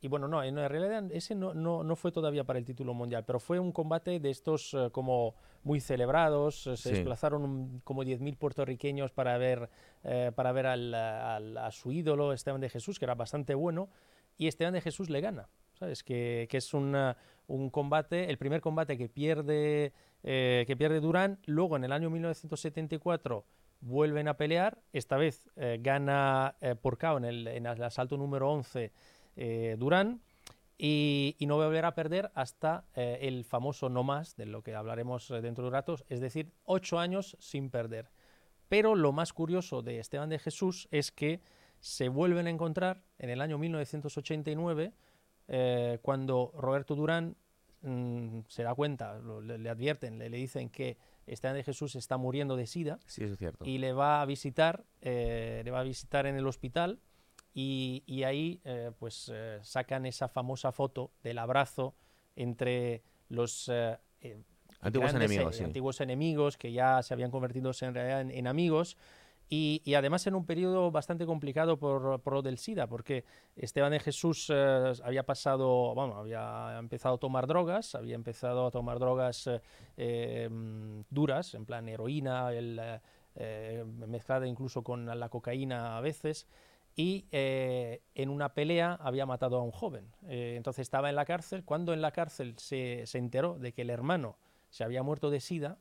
y 0.00 0.08
bueno, 0.08 0.28
no, 0.28 0.42
en 0.42 0.56
realidad 0.56 1.04
ese 1.12 1.34
no, 1.34 1.52
no, 1.54 1.82
no 1.84 1.96
fue 1.96 2.10
todavía 2.12 2.44
para 2.44 2.58
el 2.58 2.64
título 2.64 2.94
mundial, 2.94 3.24
pero 3.26 3.38
fue 3.40 3.58
un 3.58 3.70
combate 3.72 4.18
de 4.20 4.30
estos 4.30 4.72
eh, 4.74 4.88
como 4.92 5.34
muy 5.62 5.80
celebrados, 5.80 6.66
eh, 6.66 6.76
se 6.76 6.88
Sí. 6.88 6.94
desplazaron 6.96 7.42
un- 7.44 7.80
como 7.84 8.02
10.000 8.04 8.36
puertorriqueños 8.36 9.10
para 9.12 9.36
ver, 9.38 9.68
eh, 10.04 10.32
para 10.34 10.52
ver 10.52 10.66
al- 10.66 10.94
al- 10.94 11.56
a 11.58 11.70
su 11.70 11.92
ídolo 11.92 12.32
Esteban 12.32 12.60
de 12.60 12.70
Jesús, 12.70 12.98
que 12.98 13.04
era 13.04 13.14
bastante 13.14 13.54
bueno, 13.54 13.88
y 14.38 14.46
Esteban 14.48 14.72
de 14.74 14.80
Jesús 14.80 15.10
le 15.10 15.20
gana. 15.20 15.48
¿Sabes? 15.78 16.02
Que, 16.04 16.46
que 16.50 16.58
es 16.58 16.74
una- 16.74 17.16
un 17.46 17.70
combate, 17.70 18.28
el 18.28 18.36
primer 18.36 18.60
combate 18.60 18.98
que 18.98 19.08
pierde, 19.08 19.92
eh, 20.22 20.64
que 20.66 20.76
pierde 20.76 21.00
Durán. 21.00 21.38
Luego, 21.46 21.76
en 21.76 21.84
el 21.84 21.92
año 21.92 22.10
1974, 22.10 23.44
vuelven 23.80 24.28
a 24.28 24.34
pelear. 24.36 24.78
Esta 24.92 25.16
vez 25.16 25.48
eh, 25.56 25.78
gana 25.82 26.54
eh, 26.60 26.74
por 26.74 26.98
KO 26.98 27.16
en 27.16 27.24
el, 27.24 27.46
en 27.48 27.64
el 27.66 27.82
asalto 27.82 28.18
número 28.18 28.50
11 28.50 28.92
eh, 29.40 29.76
Durán. 29.78 30.20
Y, 30.82 31.36
y 31.38 31.44
no 31.44 31.56
volverá 31.56 31.88
a 31.88 31.94
perder 31.94 32.30
hasta 32.34 32.84
eh, 32.94 33.18
el 33.22 33.44
famoso 33.44 33.90
no 33.90 34.02
más, 34.02 34.34
de 34.36 34.46
lo 34.46 34.62
que 34.62 34.74
hablaremos 34.74 35.30
eh, 35.30 35.42
dentro 35.42 35.64
de 35.64 35.70
ratos, 35.70 36.04
es 36.08 36.20
decir, 36.20 36.52
ocho 36.64 36.98
años 36.98 37.36
sin 37.38 37.68
perder. 37.68 38.10
Pero 38.70 38.94
lo 38.94 39.12
más 39.12 39.34
curioso 39.34 39.82
de 39.82 39.98
Esteban 39.98 40.30
de 40.30 40.38
Jesús 40.38 40.88
es 40.90 41.12
que 41.12 41.40
se 41.80 42.08
vuelven 42.08 42.46
a 42.46 42.50
encontrar 42.50 43.02
en 43.18 43.28
el 43.28 43.42
año 43.42 43.58
1989, 43.58 44.92
eh, 45.48 45.98
cuando 46.00 46.52
Roberto 46.56 46.94
Durán 46.94 47.36
mm, 47.82 48.40
se 48.48 48.62
da 48.62 48.74
cuenta, 48.74 49.18
lo- 49.18 49.42
le, 49.42 49.58
le 49.58 49.68
advierten, 49.68 50.18
le, 50.18 50.30
le 50.30 50.36
dicen 50.38 50.70
que 50.70 50.96
Esteban 51.26 51.56
de 51.56 51.62
Jesús 51.64 51.94
está 51.94 52.16
muriendo 52.16 52.56
de 52.56 52.66
sida 52.66 52.98
Sí, 53.06 53.24
eso 53.24 53.34
es 53.34 53.38
cierto. 53.38 53.64
y 53.66 53.76
le 53.78 53.92
va 53.92 54.22
a 54.22 54.24
visitar, 54.26 54.84
eh, 55.02 55.60
le 55.64 55.70
va 55.70 55.80
a 55.80 55.84
visitar 55.84 56.26
en 56.26 56.36
el 56.36 56.46
hospital 56.46 57.00
y, 57.54 58.02
y 58.06 58.22
ahí 58.22 58.60
eh, 58.64 58.92
pues 58.98 59.30
eh, 59.32 59.58
sacan 59.62 60.06
esa 60.06 60.28
famosa 60.28 60.72
foto 60.72 61.10
del 61.22 61.38
abrazo 61.38 61.94
entre 62.36 63.02
los 63.28 63.68
eh, 63.68 63.96
eh, 64.20 64.38
Antiguos 64.80 65.10
grandes, 65.10 65.30
enemigos, 65.30 65.54
eh, 65.54 65.58
sí. 65.58 65.64
antiguos 65.64 66.00
enemigos 66.00 66.56
que 66.56 66.72
ya 66.72 67.02
se 67.02 67.12
habían 67.12 67.30
convertido 67.30 67.70
en 67.82 67.96
en, 67.96 68.30
en 68.30 68.46
amigos 68.46 68.96
y, 69.52 69.82
y 69.84 69.94
además 69.94 70.26
en 70.28 70.36
un 70.36 70.46
periodo 70.46 70.92
bastante 70.92 71.26
complicado 71.26 71.76
por, 71.76 72.20
por 72.20 72.34
lo 72.34 72.42
del 72.42 72.56
SIDA, 72.56 72.86
porque 72.86 73.24
Esteban 73.56 73.90
de 73.90 73.98
Jesús 73.98 74.46
eh, 74.48 74.92
había 75.02 75.26
pasado, 75.26 75.92
bueno, 75.92 76.14
había 76.14 76.78
empezado 76.78 77.16
a 77.16 77.18
tomar 77.18 77.48
drogas, 77.48 77.96
había 77.96 78.14
empezado 78.14 78.68
a 78.68 78.70
tomar 78.70 79.00
drogas 79.00 79.50
eh, 79.96 80.48
mm, 80.48 81.00
duras, 81.10 81.54
en 81.54 81.66
plan 81.66 81.88
heroína, 81.88 82.52
el, 82.52 82.78
eh, 82.80 83.00
eh, 83.34 83.84
mezclada 84.06 84.46
incluso 84.46 84.84
con 84.84 85.06
la 85.06 85.28
cocaína 85.28 85.96
a 85.96 86.00
veces, 86.00 86.46
y 87.00 87.24
eh, 87.32 88.02
en 88.14 88.28
una 88.28 88.52
pelea 88.52 88.92
había 89.00 89.24
matado 89.24 89.56
a 89.58 89.62
un 89.62 89.70
joven. 89.70 90.04
Eh, 90.28 90.54
entonces 90.56 90.82
estaba 90.82 91.08
en 91.08 91.16
la 91.16 91.24
cárcel. 91.24 91.64
Cuando 91.64 91.94
en 91.94 92.02
la 92.02 92.10
cárcel 92.12 92.54
se, 92.58 93.06
se 93.06 93.16
enteró 93.16 93.58
de 93.58 93.72
que 93.72 93.82
el 93.82 93.90
hermano 93.90 94.36
se 94.68 94.84
había 94.84 95.02
muerto 95.02 95.30
de 95.30 95.40
sida, 95.40 95.78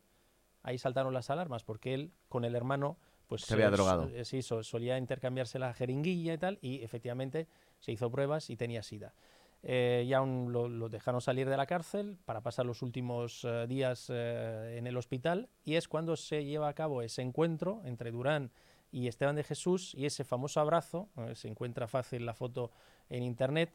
ahí 0.64 0.78
saltaron 0.78 1.14
las 1.14 1.30
alarmas, 1.30 1.64
porque 1.66 1.94
él 1.94 2.12
con 2.30 2.46
el 2.46 2.56
hermano 2.56 2.98
pues 3.28 3.42
Se 3.42 3.54
había 3.54 3.70
drogado. 3.70 4.10
eh, 4.14 4.24
sí, 4.26 4.42
so- 4.42 4.64
solía 4.64 4.98
intercambiarse 4.98 5.60
la 5.60 5.74
jeringuilla 5.74 6.34
y 6.34 6.38
tal, 6.38 6.58
y 6.62 6.84
efectivamente 6.84 7.48
se 7.80 7.92
hizo 7.92 8.10
pruebas 8.10 8.50
y 8.50 8.56
tenía 8.56 8.82
sida. 8.82 9.14
Eh, 9.62 10.06
ya 10.08 10.22
un- 10.22 10.54
lo, 10.54 10.70
lo 10.70 10.88
dejaron 10.90 11.20
salir 11.22 11.50
de 11.50 11.58
la 11.58 11.66
cárcel 11.66 12.18
para 12.26 12.40
pasar 12.42 12.66
los 12.66 12.82
últimos 12.82 13.46
días 13.68 14.10
en 14.10 14.88
el 14.88 14.96
hospital 14.96 15.50
y 15.66 15.76
es 15.76 15.88
cuando 15.90 16.16
se 16.16 16.46
lleva 16.46 16.70
a 16.70 16.74
cabo 16.74 17.02
ese 17.02 17.22
encuentro 17.22 17.82
entre 17.84 18.10
Durán 18.12 18.46
y 18.46 18.50
Esteban 18.92 19.36
de 19.36 19.44
Jesús 19.44 19.94
y 19.96 20.06
ese 20.06 20.24
famoso 20.24 20.60
abrazo, 20.60 21.10
eh, 21.18 21.36
se 21.36 21.48
encuentra 21.48 21.88
fácil 21.88 22.26
la 22.26 22.34
foto 22.34 22.72
en 23.10 23.24
internet, 23.24 23.72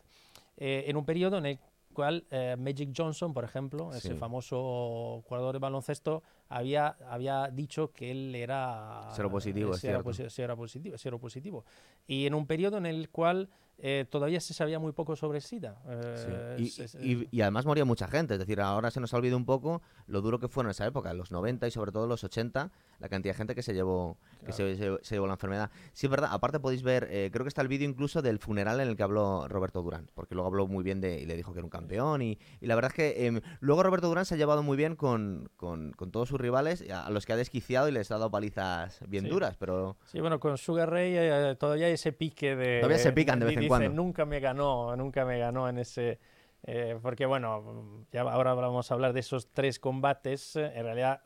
eh, 0.57 0.85
en 0.87 0.97
un 0.97 1.05
periodo 1.05 1.39
en 1.39 1.47
el 1.47 1.59
cual 1.93 2.25
eh, 2.33 2.57
Magic 2.59 2.91
Johnson, 2.97 3.33
por 3.33 3.45
ejemplo, 3.45 3.95
ese 3.95 4.09
Sí. 4.09 4.15
famoso 4.15 5.23
jugador 5.29 5.53
de 5.53 5.61
baloncesto, 5.61 6.25
había, 6.49 6.89
había 7.09 7.49
dicho 7.53 7.93
que 7.93 8.11
él 8.11 8.35
era 8.35 9.09
Seropositivo, 9.15 9.75
es 9.75 9.81
sí 9.81 9.87
era 9.87 10.03
cierto. 10.03 10.11
posi- 10.25 10.29
sí 10.29 10.43
era 10.43 10.57
positivo, 10.57 11.19
positivo. 11.21 11.65
Y 12.09 12.27
en 12.27 12.35
un 12.35 12.47
periodo 12.47 12.79
en 12.79 12.87
el 12.87 13.11
cual 13.11 13.49
eh, 13.79 14.07
todavía 14.09 14.41
se 14.41 14.55
sabía 14.55 14.79
muy 14.79 14.93
poco 14.93 15.17
sobre 15.17 15.41
SIDA. 15.41 15.83
Eh, 15.89 16.57
y, 16.59 17.13
y- 17.13 17.29
y 17.33 17.41
además 17.41 17.67
moría 17.67 17.85
mucha 17.85 18.07
gente. 18.07 18.35
Es 18.35 18.39
decir, 18.41 18.61
ahora 18.61 18.91
se 18.93 19.01
nos 19.01 19.13
ha 19.13 19.17
olvidado 19.17 19.37
un 19.37 19.45
poco 19.45 19.83
lo 20.07 20.21
duro 20.21 20.39
que 20.39 20.47
fue 20.47 20.63
en 20.63 20.71
esa 20.71 20.87
época, 20.87 21.11
en 21.11 21.19
los 21.19 21.33
90 21.33 21.67
y 21.67 21.73
sobre 21.73 21.91
todo 21.91 22.07
los 22.07 22.23
80, 22.23 22.71
la 22.99 23.09
cantidad 23.09 23.35
de 23.35 23.39
gente 23.39 23.55
que 23.55 23.63
se 23.63 23.75
llevó, 23.75 24.19
que 24.45 24.53
se, 24.53 24.77
se- 24.77 24.99
se 25.03 25.15
llevó 25.15 25.27
la 25.27 25.35
enfermedad. 25.35 25.71
Sí, 25.93 26.07
es 26.07 26.11
verdad. 26.11 26.31
Aparte 26.33 26.61
podéis 26.61 26.83
ver, 26.83 27.09
eh, 27.11 27.31
creo 27.33 27.45
que 27.45 27.49
está 27.49 27.63
el 27.63 27.69
vídeo 27.69 27.89
incluso 27.89 28.23
del 28.23 28.39
funeral 28.39 28.81
en 28.81 28.89
el 28.89 28.97
que 28.97 29.03
habló 29.03 29.47
Roberto 29.49 29.83
Durán, 29.83 30.11
porque 30.15 30.35
luego 30.35 30.49
habló 30.49 30.67
muy 30.67 30.85
bien 30.85 31.01
de 31.01 31.21
y 31.21 31.27
le 31.27 31.37
dijo 31.37 31.53
que 31.53 31.59
era 31.59 31.65
un 31.65 31.71
campeón. 31.71 32.23
Y, 32.23 32.39
y 32.61 32.67
la 32.67 32.75
verdad 32.75 32.91
es 32.91 32.95
que 32.97 33.27
em, 33.27 33.41
luego 33.61 33.83
Roberto 33.83 34.09
Durán 34.09 34.25
se 34.25 34.35
ha 34.35 34.39
llevado 34.39 34.63
muy 34.63 34.77
bien 34.77 34.97
con, 34.97 35.49
con- 35.57 35.93
con 35.93 36.11
todos 36.11 36.29
sus 36.29 36.41
rivales, 36.41 36.85
a 36.91 37.11
los 37.11 37.27
que 37.27 37.33
ha 37.33 37.37
desquiciado 37.37 37.89
y 37.89 37.93
les 37.93 38.11
ha 38.11 38.15
dado 38.19 38.31
palizas 38.31 39.01
bien 39.09 39.25
Sí. 39.25 39.31
duras, 39.31 39.57
pero 39.59 39.97
Sí, 40.05 40.21
bueno, 40.21 40.39
con 40.41 40.57
Sugar 40.59 40.91
Ray 40.91 41.15
eh, 41.17 41.57
todavía 41.59 41.87
hay 41.87 41.93
ese 41.95 42.13
pique 42.13 42.55
de... 42.57 42.81
Todavía 42.81 42.99
se 42.99 43.13
pican 43.13 43.39
de 43.41 43.47
vez 43.47 43.55
en 43.55 43.61
dice, 43.61 43.69
cuando. 43.69 43.91
Nunca 43.91 44.25
me 44.25 44.41
ganó, 44.41 44.95
nunca 44.97 45.25
me 45.25 45.39
ganó 45.39 45.69
en 45.69 45.79
ese... 45.79 46.19
eh, 46.65 46.99
porque 47.03 47.27
bueno, 47.27 48.07
ya 48.13 48.23
ahora 48.23 48.55
vamos 48.55 48.91
a 48.91 48.95
hablar 48.95 49.13
de 49.13 49.21
esos 49.21 49.51
tres 49.53 49.79
combates. 49.79 50.57
eh, 50.57 50.73
En 50.75 50.85
realidad, 50.85 51.21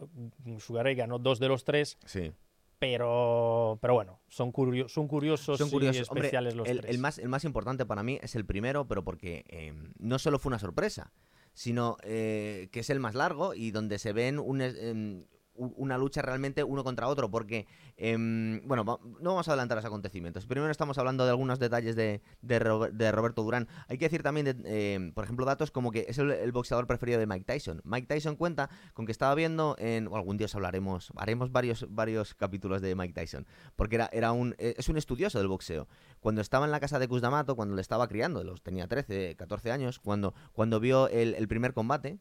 mm, 0.45 0.59
Sugar 0.59 0.85
Ray 0.85 0.95
ganó 0.95 1.19
dos 1.19 1.39
de 1.39 1.49
los 1.49 1.65
tres, 1.65 1.99
sí. 2.05 2.33
pero, 2.79 3.79
pero 3.81 3.95
bueno, 3.95 4.21
son, 4.29 4.53
curio- 4.53 4.89
son 4.89 5.09
curiosos, 5.09 5.59
Son 5.59 5.71
curiosos. 5.71 6.07
y 6.07 6.11
Hombre, 6.11 6.27
especiales 6.27 6.55
los 6.55 6.69
el, 6.69 6.81
tres. 6.81 6.91
el 6.95 6.99
más, 7.01 7.19
el 7.19 7.29
más 7.29 7.45
importante 7.45 7.85
para 7.87 8.03
mí 8.03 8.19
es 8.23 8.35
el 8.35 8.45
primero, 8.45 8.87
pero 8.87 9.05
porque 9.05 9.45
eh, 9.49 9.73
no 9.99 10.19
solo 10.19 10.39
fue 10.39 10.51
una 10.51 10.59
sorpresa, 10.59 11.13
sino 11.55 11.97
eh, 12.03 12.69
que 12.73 12.81
es 12.81 12.91
el 12.91 13.01
más 13.01 13.15
largo 13.15 13.55
y 13.55 13.71
donde 13.73 13.99
se 13.99 14.13
ven 14.13 14.39
un, 14.39 14.61
em, 14.61 15.25
una 15.59 15.99
lucha 15.99 16.23
realmente 16.23 16.65
uno 16.65 16.85
contra 16.85 17.09
otro, 17.09 17.31
porque, 17.31 17.67
em, 17.97 18.61
bueno, 18.67 18.85
no 18.85 19.31
vamos 19.31 19.49
a 19.49 19.53
adelantar 19.53 19.77
los 19.77 19.85
acontecimientos. 19.85 20.47
Primero 20.47 20.71
estamos 20.71 20.99
hablando 20.99 21.25
de 21.25 21.31
algunos 21.31 21.59
detalles 21.59 21.97
de, 21.97 22.23
de, 22.43 22.91
de 22.93 23.13
Roberto 23.13 23.43
Durán. 23.43 23.69
Hay 23.89 23.99
que 23.99 24.07
decir 24.07 24.23
también, 24.23 24.47
de, 24.47 24.95
em, 24.95 25.13
por 25.13 25.25
ejemplo, 25.25 25.45
datos 25.45 25.71
como 25.71 25.91
que 25.91 26.07
es 26.09 26.19
el, 26.19 26.53
boxeador 26.53 26.87
preferido 26.87 27.19
de 27.19 27.27
Mike 27.27 27.45
Tyson. 27.45 27.81
Mike 27.85 28.07
Tyson 28.07 28.37
cuenta 28.37 28.71
con 28.95 29.07
que 29.07 29.13
estaba 29.13 29.35
viendo 29.35 29.77
en, 29.79 30.09
o 30.09 30.17
algún 30.17 30.37
día 30.37 30.47
os 30.47 30.55
hablaremos, 30.55 31.13
haremos 31.17 31.53
varios, 31.53 31.87
varios 31.91 32.35
capítulos 32.35 32.81
de 32.81 32.95
Mike 32.95 33.15
Tyson, 33.15 33.47
porque 33.77 33.97
era, 33.97 34.09
era 34.13 34.33
un, 34.33 34.55
eh, 34.59 34.75
es 34.79 34.89
un 34.89 34.97
estudioso 34.97 35.39
del 35.39 35.49
boxeo. 35.49 35.89
Cuando 36.21 36.41
estaba 36.41 36.65
en 36.65 36.73
la 36.73 36.81
casa 36.81 36.99
de 36.99 37.09
D'Amato, 37.09 37.57
cuando 37.57 37.75
le 37.75 37.81
estaba 37.81 38.07
criando, 38.07 38.45
los 38.45 38.63
tenía 38.63 38.87
13, 38.87 39.35
14 39.37 39.73
años, 39.73 39.99
cuando, 39.99 40.35
cuando 40.53 40.79
vio 40.79 41.09
el 41.09 41.49
primer 41.49 41.73
combate, 41.73 42.19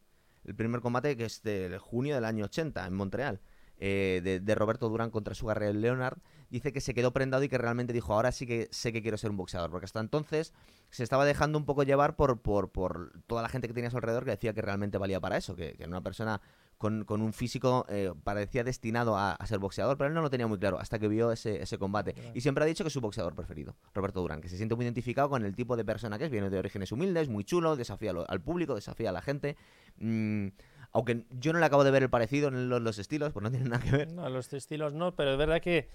el 0.47 0.55
primer 0.55 0.81
combate 0.81 1.15
que 1.15 1.25
es 1.25 1.43
de 1.43 1.77
junio 1.79 2.15
del 2.15 2.25
año 2.25 2.45
80 2.45 2.85
en 2.85 2.93
Montreal, 2.93 3.39
eh, 3.79 4.21
de, 4.23 4.39
de 4.39 4.55
Roberto 4.55 4.89
Durán 4.89 5.11
contra 5.11 5.35
Sugar 5.35 5.59
Ray 5.59 5.71
Leonard, 5.71 6.17
dice 6.49 6.73
que 6.73 6.81
se 6.81 6.95
quedó 6.95 7.13
prendado 7.13 7.43
y 7.43 7.49
que 7.49 7.59
realmente 7.59 7.93
dijo, 7.93 8.11
ahora 8.13 8.31
sí 8.31 8.47
que 8.47 8.67
sé 8.71 8.91
que 8.91 9.03
quiero 9.03 9.17
ser 9.17 9.29
un 9.29 9.37
boxeador, 9.37 9.69
porque 9.69 9.85
hasta 9.85 9.99
entonces 9.99 10.51
se 10.89 11.03
estaba 11.03 11.25
dejando 11.25 11.59
un 11.59 11.65
poco 11.65 11.83
llevar 11.83 12.15
por, 12.15 12.41
por, 12.41 12.71
por 12.71 13.21
toda 13.27 13.43
la 13.43 13.49
gente 13.49 13.67
que 13.67 13.75
tenía 13.75 13.89
a 13.89 13.91
su 13.91 13.97
alrededor 13.97 14.25
que 14.25 14.31
decía 14.31 14.53
que 14.53 14.63
realmente 14.63 14.97
valía 14.97 15.19
para 15.19 15.37
eso, 15.37 15.55
que, 15.55 15.73
que 15.73 15.83
era 15.83 15.89
una 15.89 16.01
persona 16.01 16.41
con, 16.77 17.05
con 17.05 17.21
un 17.21 17.33
físico 17.33 17.85
eh, 17.89 18.11
parecía 18.23 18.63
destinado 18.63 19.17
a, 19.17 19.33
a 19.33 19.47
ser 19.47 19.59
boxeador, 19.59 19.97
pero 19.97 20.09
él 20.09 20.13
no 20.13 20.21
lo 20.21 20.29
tenía 20.29 20.47
muy 20.47 20.59
claro 20.59 20.79
hasta 20.79 20.99
que 20.99 21.07
vio 21.07 21.31
ese, 21.31 21.61
ese 21.61 21.77
combate. 21.77 22.13
Claro. 22.13 22.31
Y 22.33 22.41
siempre 22.41 22.63
ha 22.63 22.67
dicho 22.67 22.83
que 22.83 22.89
es 22.89 22.93
su 22.93 23.01
boxeador 23.01 23.35
preferido, 23.35 23.75
Roberto 23.93 24.21
Durán, 24.21 24.41
que 24.41 24.49
se 24.49 24.57
siente 24.57 24.75
muy 24.75 24.85
identificado 24.85 25.29
con 25.29 25.43
el 25.43 25.55
tipo 25.55 25.75
de 25.75 25.83
persona 25.83 26.17
que 26.17 26.25
es, 26.25 26.31
viene 26.31 26.49
de 26.49 26.59
orígenes 26.59 26.91
humildes, 26.91 27.29
muy 27.29 27.43
chulo, 27.43 27.75
desafía 27.75 28.13
al 28.27 28.41
público, 28.41 28.75
desafía 28.75 29.09
a 29.09 29.13
la 29.13 29.21
gente. 29.21 29.57
Mm, 29.97 30.47
aunque 30.91 31.25
yo 31.31 31.53
no 31.53 31.59
le 31.59 31.65
acabo 31.65 31.83
de 31.83 31.91
ver 31.91 32.03
el 32.03 32.09
parecido 32.09 32.47
en 32.49 32.69
los, 32.69 32.81
los 32.81 32.97
estilos, 32.99 33.33
pues 33.33 33.43
no 33.43 33.51
tiene 33.51 33.69
nada 33.69 33.83
que 33.83 33.91
ver. 33.91 34.11
No, 34.11 34.29
los 34.29 34.53
estilos 34.53 34.93
no, 34.93 35.15
pero 35.15 35.31
es 35.31 35.37
verdad 35.37 35.61
que 35.61 35.89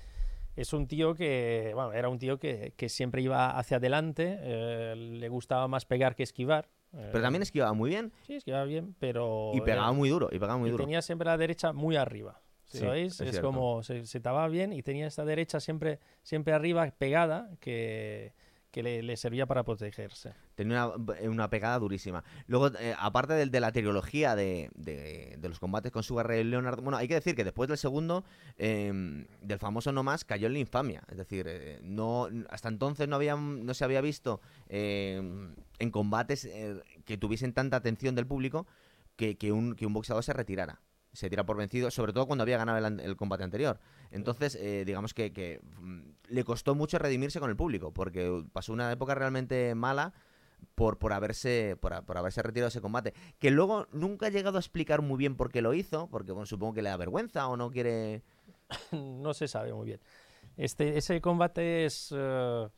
es 0.56 0.72
un 0.72 0.86
tío 0.86 1.14
que, 1.14 1.72
bueno, 1.74 1.92
era 1.92 2.08
un 2.08 2.18
tío 2.18 2.38
que, 2.38 2.74
que 2.76 2.88
siempre 2.88 3.22
iba 3.22 3.58
hacia 3.58 3.78
adelante, 3.78 4.36
eh, 4.40 4.94
le 4.96 5.28
gustaba 5.28 5.68
más 5.68 5.86
pegar 5.86 6.14
que 6.14 6.22
esquivar. 6.22 6.68
Eh, 6.94 7.08
Pero 7.12 7.22
también 7.22 7.42
esquivaba 7.42 7.72
muy 7.72 7.90
bien 7.90 8.12
Sí, 8.26 8.34
esquivaba 8.34 8.64
bien, 8.64 8.94
pero... 8.98 9.50
y 9.54 9.60
pegaba 9.60 9.88
era- 9.88 9.92
muy 9.92 10.08
duro, 10.08 10.28
y 10.30 10.38
pegaba 10.38 10.58
muy 10.58 10.68
y 10.68 10.72
duro. 10.72 10.84
tenía 10.84 11.02
siempre 11.02 11.26
la 11.26 11.36
derecha 11.36 11.72
muy 11.72 11.96
arriba. 11.96 12.40
Si 12.66 12.78
Sí, 12.78 12.84
lo 12.84 12.90
veis, 12.92 13.20
es 13.20 13.38
como 13.40 13.82
se, 13.82 14.06
se 14.06 14.18
estaba 14.18 14.48
bien 14.48 14.72
y 14.72 14.82
tenía 14.82 15.06
esta 15.06 15.24
derecha 15.24 15.60
siempre, 15.60 15.98
siempre 16.22 16.54
arriba 16.54 16.90
pegada 16.96 17.50
que, 17.60 18.32
que 18.72 18.82
le, 18.82 19.16
servía 19.16 19.46
para 19.46 19.62
protegerse. 19.62 20.32
Tenía 20.56 20.88
una, 20.88 21.20
una 21.30 21.50
pegada 21.50 21.78
durísima. 21.78 22.24
Luego, 22.46 22.68
eh, 22.78 22.94
aparte 22.98 23.34
del- 23.34 23.50
de, 23.50 23.60
la 23.60 23.70
trilogía 23.70 24.34
de, 24.34 24.70
de- 24.74 25.36
de 25.38 25.48
los 25.48 25.60
combates 25.60 25.92
con 25.92 26.02
Sugar 26.02 26.26
Ray 26.26 26.42
Leonard, 26.42 26.80
bueno, 26.80 26.96
hay 26.96 27.06
que 27.06 27.14
decir 27.14 27.36
que 27.36 27.44
después 27.44 27.68
del 27.68 27.76
segundo, 27.78 28.24
eh, 28.56 29.26
del 29.42 29.58
famoso 29.58 29.92
No 29.92 30.02
Más, 30.02 30.24
cayó 30.24 30.46
en 30.46 30.54
la 30.54 30.58
infamia. 30.58 31.02
Es 31.10 31.18
decir, 31.18 31.46
eh, 31.48 31.80
no 31.82 32.28
hasta 32.48 32.68
entonces 32.70 33.06
no, 33.08 33.16
había, 33.16 33.36
no 33.36 33.74
se 33.74 33.84
había 33.84 34.00
visto 34.00 34.40
eh, 34.68 35.20
en 35.78 35.90
combates 35.90 36.46
eh, 36.46 36.80
que 37.04 37.18
tuviesen 37.18 37.52
tanta 37.52 37.76
atención 37.76 38.14
del 38.14 38.26
público 38.26 38.66
que, 39.16 39.36
que 39.36 39.52
un, 39.52 39.74
que 39.76 39.84
un 39.84 39.92
boxeador 39.92 40.24
se 40.24 40.32
retirara. 40.32 40.80
Se 41.12 41.28
tira 41.28 41.44
por 41.44 41.58
vencido, 41.58 41.90
sobre 41.90 42.14
todo 42.14 42.26
cuando 42.26 42.42
había 42.42 42.56
ganado 42.56 42.78
el, 42.86 43.00
el 43.00 43.16
combate 43.16 43.44
anterior. 43.44 43.78
Entonces, 44.10 44.54
eh, 44.54 44.84
digamos 44.86 45.12
que, 45.12 45.30
que, 45.30 45.60
mm, 45.78 46.11
le 46.28 46.44
costó 46.44 46.74
mucho 46.74 46.98
redimirse 46.98 47.40
con 47.40 47.50
el 47.50 47.56
público, 47.56 47.92
porque 47.92 48.44
pasó 48.52 48.72
una 48.72 48.90
época 48.92 49.14
realmente 49.14 49.74
mala 49.74 50.12
por, 50.74 50.98
por, 50.98 51.12
haberse, 51.12 51.76
por, 51.80 51.92
haberse 52.16 52.42
retirado 52.42 52.68
ese 52.68 52.80
combate. 52.80 53.14
Que 53.38 53.50
luego 53.50 53.86
nunca 53.92 54.26
ha 54.26 54.30
llegado 54.30 54.56
a 54.56 54.60
explicar 54.60 55.02
muy 55.02 55.18
bien 55.18 55.36
por 55.36 55.50
qué 55.50 55.62
lo 55.62 55.74
hizo, 55.74 56.08
porque 56.08 56.32
bueno, 56.32 56.46
supongo 56.46 56.74
que 56.74 56.82
le 56.82 56.90
da 56.90 56.96
vergüenza 56.96 57.48
o 57.48 57.56
no 57.56 57.70
quiere... 57.70 58.22
no 58.92 59.34
se 59.34 59.48
sabe 59.48 59.72
muy 59.72 59.86
bien. 59.86 60.00
Este, 60.56 60.96
ese 60.98 61.20
combate 61.20 61.84
es... 61.84 62.12
eh, 62.16 62.68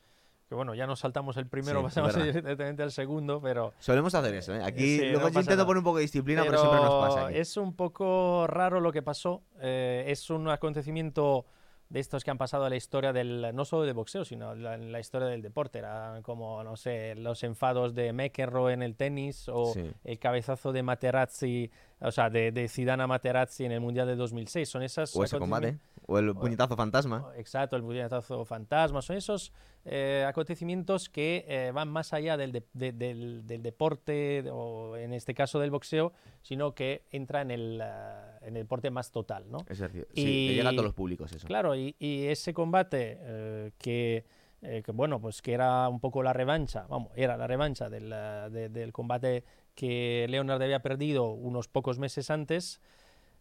que 0.48 0.54
bueno, 0.54 0.74
ya 0.74 0.86
nos 0.86 1.00
saltamos 1.00 1.36
el 1.38 1.46
primero, 1.46 1.80
Sí, 1.80 1.84
pasamos 1.84 2.14
directamente 2.22 2.82
al 2.82 2.92
segundo, 2.92 3.40
pero... 3.40 3.72
Solemos 3.78 4.14
hacer 4.14 4.34
eso, 4.34 4.54
¿eh? 4.54 4.62
Aquí 4.62 4.98
Sí, 4.98 5.10
luego 5.10 5.28
no 5.28 5.34
yo 5.34 5.40
intento 5.40 5.64
poner 5.64 5.78
un 5.78 5.84
poco 5.84 5.96
de 5.96 6.02
disciplina, 6.02 6.42
pero, 6.44 6.58
siempre 6.58 6.80
nos 6.80 7.08
pasa. 7.08 7.26
aquí. 7.28 7.38
es 7.38 7.56
un 7.56 7.74
poco 7.74 8.46
raro 8.46 8.80
lo 8.80 8.92
que 8.92 9.02
pasó. 9.02 9.42
eh, 9.60 10.04
es 10.08 10.28
un 10.28 10.48
acontecimiento 10.48 11.46
de 11.94 12.00
estos 12.00 12.24
que 12.24 12.30
han 12.32 12.38
pasado 12.38 12.64
a 12.64 12.68
la 12.68 12.74
historia 12.74 13.12
del, 13.12 13.54
no 13.54 13.64
solo 13.64 13.84
del 13.84 13.94
boxeo, 13.94 14.24
sino 14.24 14.52
la, 14.56 14.76
la 14.76 14.98
historia 14.98 15.28
del 15.28 15.42
deporte. 15.42 15.78
Era 15.78 16.18
como, 16.22 16.64
no 16.64 16.76
sé, 16.76 17.14
los 17.14 17.44
enfados 17.44 17.94
de 17.94 18.12
McEnroe 18.12 18.72
en 18.72 18.82
el 18.82 18.96
tenis 18.96 19.48
o 19.48 19.72
Sí. 19.72 19.92
el 20.02 20.18
cabezazo 20.18 20.72
de 20.72 20.82
Materazzi, 20.82 21.70
o 22.00 22.10
sea, 22.10 22.28
de, 22.30 22.52
de 22.52 22.68
Zidane 22.68 23.02
a 23.02 23.06
Materazzi 23.06 23.64
en 23.64 23.72
el 23.72 23.80
Mundial 23.80 24.06
de 24.06 24.16
2006. 24.16 24.68
Son 24.68 24.82
esas 24.82 25.14
O 25.16 25.24
ese 25.24 25.38
combate, 25.38 25.78
o 26.06 26.18
el 26.18 26.34
puñetazo 26.34 26.76
fantasma. 26.76 27.32
Exacto, 27.36 27.76
el 27.76 27.82
puñetazo 27.82 28.44
fantasma. 28.44 29.00
Son 29.02 29.16
esos 29.16 29.52
eh, 29.86 30.24
acontecimientos 30.26 31.08
que 31.08 31.44
eh, 31.48 31.70
van 31.72 31.88
más 31.88 32.12
allá 32.12 32.36
del, 32.36 32.52
de- 32.52 32.64
de- 32.72 32.92
del, 32.92 33.46
del 33.46 33.62
deporte, 33.62 34.44
o 34.50 34.96
en 34.96 35.12
este 35.12 35.34
caso 35.34 35.60
del 35.60 35.70
boxeo, 35.70 36.12
sino 36.42 36.74
que 36.74 37.04
entra 37.10 37.40
en 37.42 37.50
el, 37.50 37.80
ah, 37.80 38.38
en 38.42 38.56
el 38.56 38.62
deporte 38.64 38.90
más 38.90 39.10
total, 39.10 39.50
¿no? 39.50 39.58
Es 39.68 39.78
decir, 39.78 40.06
Y- 40.14 40.54
llega 40.54 40.68
a 40.70 40.72
todos 40.72 40.84
los 40.84 40.94
públicos 40.94 41.32
eso. 41.32 41.46
Claro, 41.46 41.74
y, 41.74 41.94
y 41.98 42.26
ese 42.26 42.52
combate 42.52 43.18
eh, 43.20 43.70
que, 43.78 44.24
eh, 44.62 44.82
que, 44.84 44.92
bueno, 44.92 45.20
pues 45.20 45.40
que 45.42 45.52
era 45.52 45.88
un 45.88 46.00
poco 46.00 46.22
la 46.22 46.32
revancha, 46.32 46.86
vamos, 46.88 47.12
era 47.14 47.36
la 47.36 47.46
revancha 47.46 47.88
del, 47.88 48.10
de- 48.10 48.68
del 48.70 48.92
combate 48.92 49.44
que 49.74 50.26
Leonard 50.28 50.62
había 50.62 50.80
perdido 50.82 51.26
unos 51.30 51.68
pocos 51.68 51.98
meses 51.98 52.30
antes, 52.30 52.80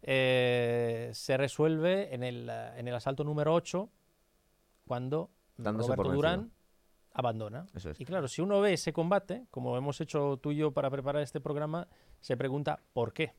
eh, 0.01 1.09
se 1.13 1.37
resuelve 1.37 2.13
en 2.13 2.23
el, 2.23 2.49
ah, 2.49 2.77
en 2.77 2.87
el 2.87 2.95
asalto 2.95 3.23
número 3.23 3.53
8, 3.53 3.89
cuando 4.85 5.29
Dándose 5.57 5.95
Roberto. 5.95 6.13
Durán 6.13 6.51
abandona. 7.13 7.67
Es. 7.75 7.87
Y 7.99 8.05
claro, 8.05 8.27
si 8.27 8.41
uno 8.41 8.59
ve 8.59 8.73
ese 8.73 8.91
combate, 8.91 9.45
como 9.51 9.77
hemos 9.77 10.01
hecho 10.01 10.37
tú 10.37 10.51
y 10.51 10.57
yo 10.57 10.71
para 10.71 10.89
preparar 10.89 11.21
este 11.21 11.39
programa, 11.39 11.87
se 12.19 12.35
pregunta 12.35 12.79
¿por 12.93 13.13
qué? 13.13 13.33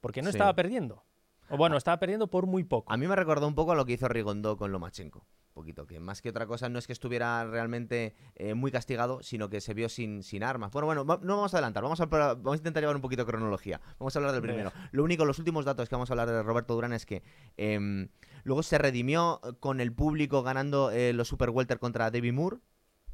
Porque 0.00 0.22
no 0.22 0.30
Sí. 0.30 0.36
estaba 0.36 0.54
perdiendo. 0.54 1.02
O 1.50 1.56
bueno, 1.56 1.76
estaba 1.76 1.98
perdiendo 1.98 2.28
por 2.28 2.46
muy 2.46 2.64
poco. 2.64 2.90
A 2.92 2.96
mí 2.96 3.06
me 3.06 3.16
recordó 3.16 3.46
un 3.46 3.54
poco 3.54 3.72
a 3.72 3.74
lo 3.74 3.84
que 3.84 3.92
hizo 3.94 4.08
Rigondo 4.08 4.56
con 4.56 4.72
Lomachenko. 4.72 5.26
Poquito, 5.54 5.86
que 5.86 6.00
más 6.00 6.20
que 6.20 6.30
otra 6.30 6.46
cosa 6.46 6.68
no 6.68 6.80
es 6.80 6.86
que 6.88 6.92
estuviera 6.92 7.44
realmente 7.46 8.16
eh, 8.34 8.54
muy 8.54 8.72
castigado, 8.72 9.22
sino 9.22 9.48
que 9.48 9.60
se 9.60 9.72
vio 9.72 9.88
sin, 9.88 10.24
sin 10.24 10.42
armas. 10.42 10.72
Bueno, 10.72 10.86
bueno, 10.86 11.06
va- 11.06 11.20
no 11.22 11.36
vamos 11.36 11.54
a 11.54 11.58
adelantar, 11.58 11.84
vamos 11.84 12.00
a, 12.00 12.06
vamos 12.06 12.54
a 12.54 12.56
intentar 12.56 12.82
llevar 12.82 12.96
un 12.96 13.02
poquito 13.02 13.22
de 13.24 13.30
cronología. 13.30 13.80
Vamos 14.00 14.16
a 14.16 14.18
hablar 14.18 14.32
del 14.32 14.42
primero. 14.42 14.72
Lo 14.90 15.04
único, 15.04 15.24
los 15.24 15.38
últimos 15.38 15.64
datos 15.64 15.88
que 15.88 15.94
vamos 15.94 16.10
a 16.10 16.12
hablar 16.14 16.28
de 16.28 16.42
Roberto 16.42 16.74
Durán 16.74 16.92
es 16.92 17.06
que 17.06 17.22
em, 17.56 18.08
luego 18.42 18.64
se 18.64 18.78
redimió 18.78 19.40
con 19.60 19.80
el 19.80 19.92
público 19.92 20.42
ganando 20.42 20.90
eh, 20.90 21.12
los 21.12 21.28
Super 21.28 21.50
Welter 21.50 21.78
contra 21.78 22.10
David 22.10 22.32
Moore. 22.32 22.56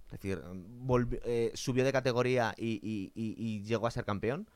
Es 0.07 0.13
decir, 0.13 0.43
volvi- 0.43 1.21
eh, 1.25 1.53
subió 1.55 1.85
de 1.85 1.93
categoría 1.93 2.55
y, 2.57 2.81
y- 2.83 3.13
y- 3.15 3.35
y 3.37 3.63
llegó 3.65 3.87
a 3.87 3.91
ser 3.91 4.07
campeón. 4.07 4.49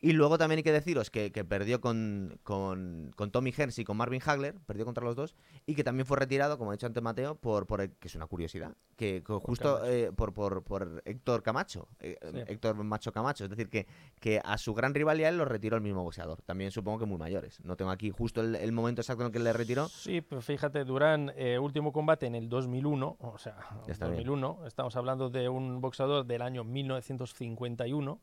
Y 0.00 0.12
luego 0.12 0.38
también 0.38 0.58
hay 0.58 0.62
que 0.62 0.70
deciros 0.70 1.10
que, 1.10 1.32
que 1.32 1.44
perdió 1.44 1.80
con, 1.80 2.38
con, 2.44 3.10
con 3.16 3.32
Tommy 3.32 3.50
Hearns 3.50 3.78
y 3.80 3.84
con 3.84 3.96
Marvin 3.96 4.20
Hagler, 4.24 4.54
perdió 4.64 4.84
contra 4.84 5.02
los 5.02 5.16
dos, 5.16 5.34
y 5.66 5.74
que 5.74 5.82
también 5.82 6.06
fue 6.06 6.16
retirado, 6.16 6.56
como 6.56 6.70
ha 6.70 6.74
dicho 6.74 6.86
antes 6.86 7.02
Mateo, 7.02 7.34
por, 7.34 7.66
por 7.66 7.80
el- 7.80 7.90
que 7.96 8.06
es 8.06 8.14
una 8.14 8.26
curiosidad, 8.28 8.76
que, 8.96 9.24
que 9.26 9.32
justo 9.32 9.84
eh, 9.84 10.12
por, 10.14 10.32
por, 10.32 10.62
por 10.62 11.02
Héctor 11.04 11.42
Camacho, 11.42 11.88
eh, 11.98 12.16
Sí. 12.32 12.38
Héctor 12.46 12.76
Macho 12.84 13.10
Camacho, 13.12 13.42
es 13.44 13.50
decir, 13.50 13.68
que, 13.68 13.86
que 14.20 14.40
a 14.44 14.56
su 14.58 14.72
gran 14.72 14.94
rival 14.94 15.18
ya 15.18 15.28
él 15.30 15.36
lo 15.38 15.44
retiró 15.44 15.76
el 15.76 15.82
mismo 15.82 16.04
boxeador, 16.04 16.42
también 16.42 16.70
supongo 16.70 17.00
que 17.00 17.06
muy 17.06 17.18
mayores. 17.18 17.58
No 17.64 17.76
tengo 17.76 17.90
aquí 17.90 18.10
justo 18.10 18.40
el, 18.40 18.54
el 18.54 18.70
momento 18.70 19.00
exacto 19.00 19.22
en 19.22 19.26
el 19.26 19.32
que 19.32 19.38
le 19.40 19.52
retiró. 19.52 19.88
Sí, 19.88 20.20
pues 20.20 20.44
fíjate, 20.44 20.84
Durán, 20.84 21.32
eh, 21.36 21.58
último 21.58 21.92
combate 21.92 22.26
en 22.26 22.36
el 22.36 22.48
2001, 22.48 23.16
o 23.18 23.38
sea, 23.38 23.56
está 23.88 24.06
bien. 24.06 24.18
2001, 24.18 24.64
estamos 24.66 24.94
hablando 24.94 25.28
de 25.28 25.48
un 25.48 25.80
boxeador 25.80 26.24
del 26.24 26.42
año 26.42 26.62
1951, 26.62 28.20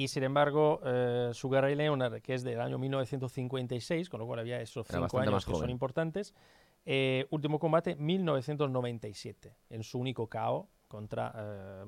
y 0.00 0.08
sin 0.08 0.22
embargo, 0.22 0.80
eh, 0.82 1.28
Sugar 1.34 1.64
Ray 1.64 1.74
Leonard, 1.74 2.22
que 2.22 2.32
es 2.32 2.42
del 2.42 2.58
año 2.58 2.78
1956, 2.78 4.08
con 4.08 4.20
lo 4.20 4.26
cual 4.26 4.38
había 4.38 4.58
esos 4.58 4.88
Era 4.88 5.00
cinco 5.00 5.18
años 5.18 5.44
que 5.44 5.52
son 5.52 5.68
importantes, 5.68 6.32
eh, 6.86 7.26
último 7.28 7.58
combate 7.58 7.96
1997, 7.96 9.58
en 9.68 9.82
su 9.82 9.98
único 9.98 10.26
KO 10.26 10.70
contra 10.88 11.34
eh, 11.36 11.84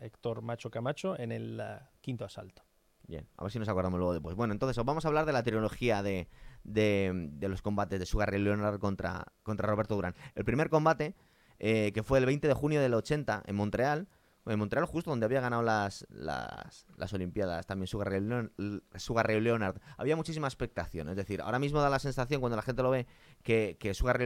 Héctor 0.00 0.42
Macho 0.42 0.70
Camacho 0.70 1.18
en 1.18 1.32
el 1.32 1.58
eh, 1.60 1.80
quinto 2.00 2.24
asalto. 2.24 2.62
Bien, 3.02 3.26
a 3.36 3.42
ver 3.42 3.50
si 3.50 3.58
nos 3.58 3.68
acordamos 3.68 3.98
luego 3.98 4.12
después. 4.12 4.36
Bueno, 4.36 4.52
entonces 4.52 4.78
os 4.78 4.84
vamos 4.84 5.04
a 5.04 5.08
hablar 5.08 5.26
de 5.26 5.32
la 5.32 5.42
trilogía 5.42 6.04
de, 6.04 6.28
de, 6.62 7.10
de 7.32 7.48
los 7.48 7.62
combates 7.62 7.98
de 7.98 8.06
Sugar 8.06 8.30
Ray 8.30 8.42
Leonard 8.42 8.78
contra, 8.78 9.24
contra 9.42 9.66
Roberto 9.66 9.96
Durán. 9.96 10.14
El 10.36 10.44
primer 10.44 10.70
combate, 10.70 11.16
eh, 11.58 11.90
que 11.92 12.04
fue 12.04 12.20
el 12.20 12.26
20 12.26 12.46
de 12.46 12.54
junio 12.54 12.80
del 12.80 12.94
80 12.94 13.42
en 13.44 13.56
Montreal, 13.56 14.06
en 14.46 14.58
Montreal 14.58 14.86
justo 14.86 15.10
donde 15.10 15.26
había 15.26 15.40
ganado 15.40 15.62
las, 15.62 16.06
las, 16.10 16.86
las 16.96 17.12
Olimpiadas 17.12 17.66
también 17.66 17.86
Sugar 17.86 18.08
Ray, 18.08 19.40
Leonard, 19.40 19.80
había 19.96 20.16
muchísima 20.16 20.46
expectación. 20.46 21.08
Es 21.08 21.16
decir, 21.16 21.40
ahora 21.40 21.58
mismo 21.58 21.80
da 21.80 21.90
la 21.90 21.98
sensación 21.98 22.40
cuando 22.40 22.56
la 22.56 22.62
gente 22.62 22.82
lo 22.82 22.90
ve 22.90 23.06
que, 23.42 23.76
que 23.80 23.94
Sugar, 23.94 24.20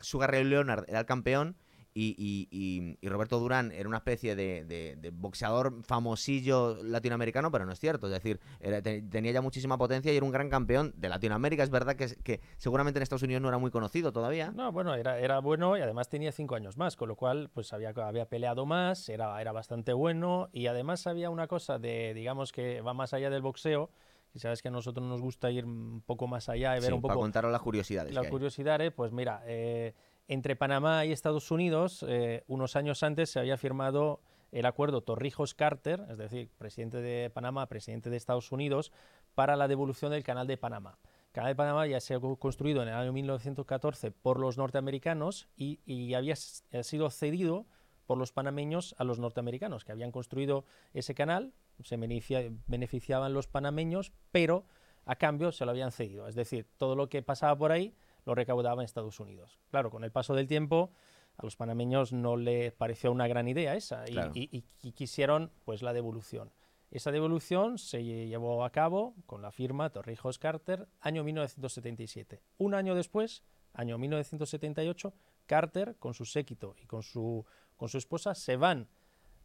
Sugar 0.00 0.30
Ray 0.30 0.44
Leonard 0.44 0.84
era 0.88 1.00
el 1.00 1.06
campeón 1.06 1.56
y, 1.92 2.14
y- 2.16 2.48
y- 2.50 2.98
y 3.00 3.08
Roberto 3.08 3.38
Durán 3.40 3.72
era 3.72 3.88
una 3.88 3.98
especie 3.98 4.36
de, 4.36 4.64
de- 4.64 4.96
de 4.96 5.10
boxeador 5.10 5.82
famosillo 5.84 6.82
latinoamericano, 6.82 7.50
pero 7.50 7.66
no 7.66 7.72
es 7.72 7.80
cierto. 7.80 8.06
Es 8.06 8.12
decir, 8.12 8.40
era- 8.60 8.80
te- 8.82 9.02
tenía 9.02 9.32
ya 9.32 9.40
muchísima 9.42 9.76
potencia 9.78 10.12
y 10.12 10.16
era 10.16 10.24
un 10.24 10.32
gran 10.32 10.48
campeón 10.50 10.92
de 10.96 11.08
Latinoamérica. 11.08 11.62
Es 11.62 11.70
verdad 11.70 11.96
que, 11.96 12.06
que 12.22 12.40
seguramente 12.58 12.98
en 12.98 13.02
Estados 13.02 13.22
Unidos 13.22 13.42
no 13.42 13.48
era 13.48 13.58
muy 13.58 13.70
conocido 13.70 14.12
todavía. 14.12 14.50
No, 14.52 14.70
bueno, 14.72 14.94
era, 14.94 15.18
era 15.18 15.40
bueno 15.40 15.76
y 15.76 15.80
además 15.80 16.08
tenía 16.08 16.32
cinco 16.32 16.54
años 16.54 16.76
más, 16.76 16.96
con 16.96 17.08
lo 17.08 17.16
cual 17.16 17.50
pues 17.52 17.72
había, 17.72 17.90
había 17.90 18.26
peleado 18.28 18.66
más, 18.66 19.08
era, 19.08 19.40
era 19.40 19.52
bastante 19.52 19.92
bueno 19.92 20.48
y 20.52 20.66
además 20.68 21.06
había 21.06 21.30
una 21.30 21.46
cosa 21.46 21.78
de, 21.78 22.14
digamos 22.14 22.52
que 22.52 22.80
va 22.82 22.94
más 22.94 23.14
allá 23.14 23.30
del 23.30 23.42
boxeo, 23.42 23.90
y 24.32 24.38
sabes 24.38 24.62
que 24.62 24.68
a 24.68 24.70
nosotros 24.70 25.04
nos 25.04 25.20
gusta 25.20 25.50
ir 25.50 25.64
un 25.64 26.02
poco 26.06 26.28
más 26.28 26.48
allá 26.48 26.76
y 26.76 26.80
ver 26.80 26.90
Sí, 26.90 26.92
un 26.92 27.00
para 27.02 27.14
poco 27.14 27.24
contaros 27.24 27.50
las 27.50 27.60
curiosidades. 27.62 28.14
la 28.14 28.20
que 28.20 28.26
hay. 28.28 28.30
curiosidad, 28.30 28.80
eh, 28.80 28.92
pues 28.92 29.10
mira, 29.10 29.42
eh, 29.44 29.92
entre 30.30 30.54
Panamá 30.54 31.04
y 31.04 31.10
Estados 31.12 31.50
Unidos, 31.50 32.04
eh, 32.08 32.44
unos 32.46 32.76
años 32.76 33.02
antes 33.02 33.30
se 33.30 33.40
había 33.40 33.56
firmado 33.56 34.20
el 34.52 34.64
acuerdo 34.64 35.00
Torrijos-Carter, 35.02 36.06
es 36.08 36.18
decir, 36.18 36.50
presidente 36.56 37.00
de 37.00 37.30
Panamá, 37.30 37.66
presidente 37.66 38.10
de 38.10 38.16
Estados 38.16 38.52
Unidos, 38.52 38.92
para 39.34 39.56
la 39.56 39.66
devolución 39.66 40.12
del 40.12 40.22
Canal 40.22 40.46
de 40.46 40.56
Panamá. 40.56 40.98
El 41.26 41.32
Canal 41.32 41.50
de 41.50 41.56
Panamá 41.56 41.86
ya 41.88 41.98
se 42.00 42.14
ha 42.14 42.20
co- 42.20 42.36
construido 42.36 42.80
en 42.82 42.88
el 42.88 42.94
año 42.94 43.12
1914 43.12 44.12
por 44.12 44.38
los 44.38 44.56
norteamericanos 44.56 45.48
y, 45.56 45.80
y 45.84 46.14
había 46.14 46.36
sido 46.36 47.10
cedido 47.10 47.66
por 48.06 48.16
los 48.16 48.30
panameños 48.32 48.94
a 48.98 49.04
los 49.04 49.18
norteamericanos, 49.18 49.84
que 49.84 49.90
habían 49.92 50.12
construido 50.12 50.64
ese 50.94 51.12
canal, 51.14 51.52
se 51.82 51.96
beneficia- 51.96 52.52
beneficiaban 52.68 53.32
los 53.34 53.48
panameños, 53.48 54.12
pero 54.30 54.64
a 55.06 55.16
cambio 55.16 55.50
se 55.50 55.64
lo 55.64 55.72
habían 55.72 55.90
cedido. 55.90 56.28
Es 56.28 56.36
decir, 56.36 56.66
todo 56.76 56.94
lo 56.94 57.08
que 57.08 57.20
pasaba 57.22 57.56
por 57.56 57.72
ahí 57.72 57.94
lo 58.24 58.34
recaudaba 58.34 58.82
en 58.82 58.84
Estados 58.84 59.20
Unidos. 59.20 59.58
Claro, 59.70 59.90
con 59.90 60.04
el 60.04 60.12
paso 60.12 60.34
del 60.34 60.46
tiempo 60.46 60.90
a 61.36 61.44
los 61.44 61.56
panameños 61.56 62.12
no 62.12 62.36
les 62.36 62.72
pareció 62.72 63.10
una 63.12 63.26
gran 63.28 63.48
idea 63.48 63.74
esa 63.74 64.04
y, 64.08 64.12
Claro. 64.12 64.32
y- 64.34 64.48
y- 64.56 64.64
y 64.82 64.92
quisieron 64.92 65.50
pues 65.64 65.82
la 65.82 65.92
devolución. 65.92 66.52
Esa 66.90 67.12
devolución 67.12 67.78
se 67.78 68.00
lle- 68.02 68.26
llevó 68.28 68.64
a 68.64 68.70
cabo 68.70 69.14
con 69.26 69.42
la 69.42 69.52
firma 69.52 69.90
Torrijos 69.90 70.38
Carter 70.38 70.88
año 71.00 71.22
1977. 71.24 72.42
Un 72.58 72.74
año 72.74 72.94
después, 72.94 73.42
año 73.74 73.96
1978, 73.98 75.14
Carter 75.46 75.96
con 75.98 76.14
su 76.14 76.24
séquito 76.24 76.74
y 76.82 76.86
con 76.86 77.02
su, 77.02 77.44
con 77.76 77.88
su 77.88 77.98
esposa 77.98 78.34
se 78.34 78.56
van 78.56 78.88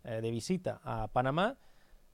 eh, 0.03 0.21
de 0.21 0.31
visita 0.31 0.81
a 0.83 1.07
Panamá 1.07 1.57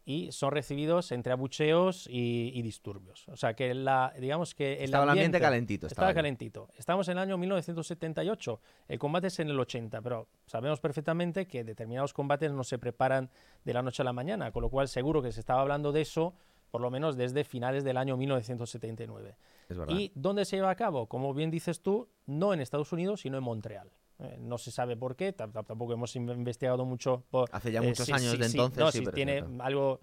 y 0.03 0.31
son 0.31 0.51
recibidos 0.51 1.12
entre 1.12 1.31
abucheos 1.34 2.08
y, 2.08 2.51
y 2.53 2.61
disturbios. 2.61 3.27
O 3.27 3.35
sea 3.37 3.53
que 3.53 3.74
la, 3.74 4.14
digamos 4.20 4.55
que 4.55 4.77
el 4.79 4.85
Estaba 4.85 5.03
el 5.03 5.09
ambiente 5.11 5.37
ambiente- 5.37 5.46
calentito. 5.46 5.87
estaba 5.87 6.07
allí. 6.07 6.16
calentito. 6.16 6.70
Estamos 6.77 7.07
en 7.07 7.14
el 7.14 7.20
año 7.20 7.37
1978. 7.37 8.59
El 8.87 9.00
combate 9.00 9.27
es 9.27 9.40
en 9.40 9.50
el 9.50 9.59
80, 9.59 10.01
pero 10.01 10.27
sabemos 10.46 10.79
perfectamente 10.79 11.48
que 11.48 11.64
determinados 11.64 12.14
combates 12.14 12.51
no 12.51 12.64
se 12.64 12.79
preparan 12.79 13.29
de 13.64 13.74
la 13.74 13.81
noche 13.81 14.01
a 14.01 14.05
la 14.05 14.14
mañana, 14.14 14.51
con 14.51 14.61
lo 14.64 14.70
cual 14.70 14.87
seguro 14.87 15.22
que 15.22 15.31
se 15.31 15.40
estaba 15.40 15.61
hablando 15.61 15.92
de 15.92 16.01
eso 16.01 16.33
por 16.72 16.79
lo 16.79 16.90
menos 16.90 17.18
desde 17.18 17.44
finales 17.44 17.83
del 17.83 17.98
año 17.98 18.16
1979. 18.16 19.35
Es 19.68 19.77
verdad. 19.77 19.94
¿Y 19.94 20.11
dónde 20.16 20.46
se 20.46 20.55
lleva 20.55 20.70
a 20.70 20.75
cabo? 20.75 21.07
Como 21.07 21.33
bien 21.33 21.51
dices 21.51 21.81
tú, 21.81 22.07
no 22.25 22.53
en 22.53 22.61
Estados 22.61 22.92
Unidos, 22.94 23.22
sino 23.22 23.37
en 23.37 23.44
Montreal. 23.44 23.92
Eh, 24.24 24.38
no 24.40 24.57
se 24.60 24.70
sabe 24.72 24.96
por 24.96 25.16
qué, 25.16 25.36
tam- 25.36 25.51
tam- 25.51 25.66
tampoco 25.66 25.94
hemos 25.94 26.16
in- 26.16 26.29
investigado 26.29 26.86
mucho 26.86 27.24
por, 27.31 27.50
Hace 27.51 27.72
ya 27.72 27.79
eh, 27.81 27.88
muchos 27.88 28.07
años 28.10 28.31
sí, 28.31 28.38
de 28.38 28.50
sí. 28.50 28.57
entonces. 28.57 28.79
No, 28.79 28.92
sí, 28.92 29.00
si 29.05 29.12
tiene 29.12 29.44
algo 29.60 30.00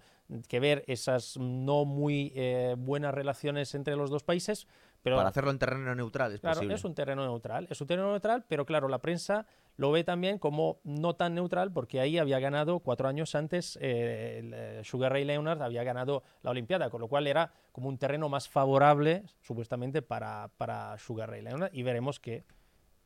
que 0.47 0.59
ver 0.59 0.83
esas 0.87 1.37
no 1.37 1.85
muy 1.85 2.31
eh, 2.35 2.75
buenas 2.77 3.13
relaciones 3.13 3.73
entre 3.75 3.95
los 3.95 4.09
dos 4.09 4.23
países, 4.23 4.67
pero 5.01 5.15
Para 5.15 5.29
hacerlo 5.29 5.51
en 5.51 5.57
terreno 5.59 5.95
neutral 5.95 6.33
es 6.33 6.41
claro, 6.41 6.57
posible. 6.57 6.75
es 6.75 6.83
un 6.83 6.93
terreno 6.93 7.23
neutral. 7.23 7.65
Es 7.69 7.79
un 7.79 7.87
terreno 7.87 8.11
neutral, 8.11 8.43
pero 8.49 8.65
claro, 8.65 8.89
la 8.89 8.99
prensa 8.99 9.45
lo 9.77 9.91
ve 9.91 10.03
también 10.03 10.37
como 10.37 10.81
no 10.83 11.15
tan 11.15 11.33
neutral 11.35 11.71
porque 11.71 12.01
ahí 12.01 12.17
había 12.17 12.39
ganado 12.39 12.79
cuatro 12.79 13.07
años 13.07 13.33
antes 13.35 13.79
eh, 13.81 14.81
Sugar 14.83 15.13
Ray 15.13 15.23
Leonard 15.23 15.61
había 15.61 15.83
ganado 15.83 16.23
la 16.43 16.51
Olimpiada, 16.51 16.89
con 16.89 16.99
lo 16.99 17.07
cual 17.07 17.27
era 17.27 17.53
como 17.71 17.87
un 17.87 17.97
terreno 17.97 18.27
más 18.27 18.49
favorable 18.49 19.23
supuestamente 19.41 20.01
para, 20.01 20.49
para 20.57 20.97
Sugar 20.97 21.29
Ray 21.29 21.41
Leonard 21.43 21.73
y 21.73 21.83
veremos 21.83 22.19
que 22.19 22.43